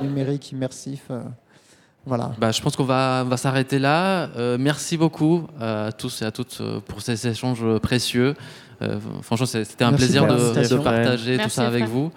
numériques 0.01 0.51
immersifs. 0.51 1.11
Voilà. 2.05 2.31
Bah, 2.37 2.51
je 2.51 2.61
pense 2.61 2.75
qu'on 2.75 2.83
va, 2.83 3.23
va 3.23 3.37
s'arrêter 3.37 3.79
là. 3.79 4.29
merci 4.57 4.97
beaucoup 4.97 5.43
à 5.59 5.91
tous 5.91 6.21
et 6.21 6.25
à 6.25 6.31
toutes 6.31 6.61
pour 6.87 7.01
ces 7.01 7.27
échanges 7.27 7.65
précieux. 7.79 8.33
franchement, 9.21 9.45
c'était 9.45 9.83
un 9.83 9.93
plaisir 9.93 10.25
de, 10.25 10.77
partager 10.77 11.37
tout 11.37 11.49
ça 11.49 11.67
avec 11.67 11.85
vous. 11.85 12.11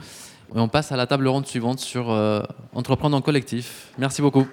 On 0.55 0.69
passe 0.69 0.93
à 0.93 0.97
la 0.97 1.07
table 1.07 1.29
ronde 1.29 1.47
suivante 1.47 1.79
sur 1.79 2.11
euh, 2.11 2.43
entreprendre 2.75 3.17
en 3.17 3.21
collectif. 3.21 3.93
Merci 3.99 4.23
beaucoup. 4.23 4.47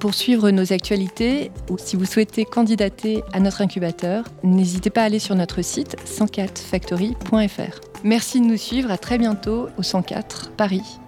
Pour 0.00 0.14
suivre 0.14 0.50
nos 0.50 0.72
actualités 0.72 1.50
ou 1.68 1.76
si 1.76 1.96
vous 1.96 2.04
souhaitez 2.04 2.44
candidater 2.44 3.22
à 3.32 3.40
notre 3.40 3.62
incubateur, 3.62 4.24
n'hésitez 4.42 4.90
pas 4.90 5.02
à 5.02 5.04
aller 5.04 5.18
sur 5.18 5.34
notre 5.34 5.62
site 5.62 5.96
104factory.fr. 6.06 7.80
Merci 8.04 8.40
de 8.40 8.46
nous 8.46 8.56
suivre, 8.56 8.90
à 8.90 8.98
très 8.98 9.18
bientôt 9.18 9.68
au 9.76 9.82
104 9.82 10.52
Paris. 10.52 10.98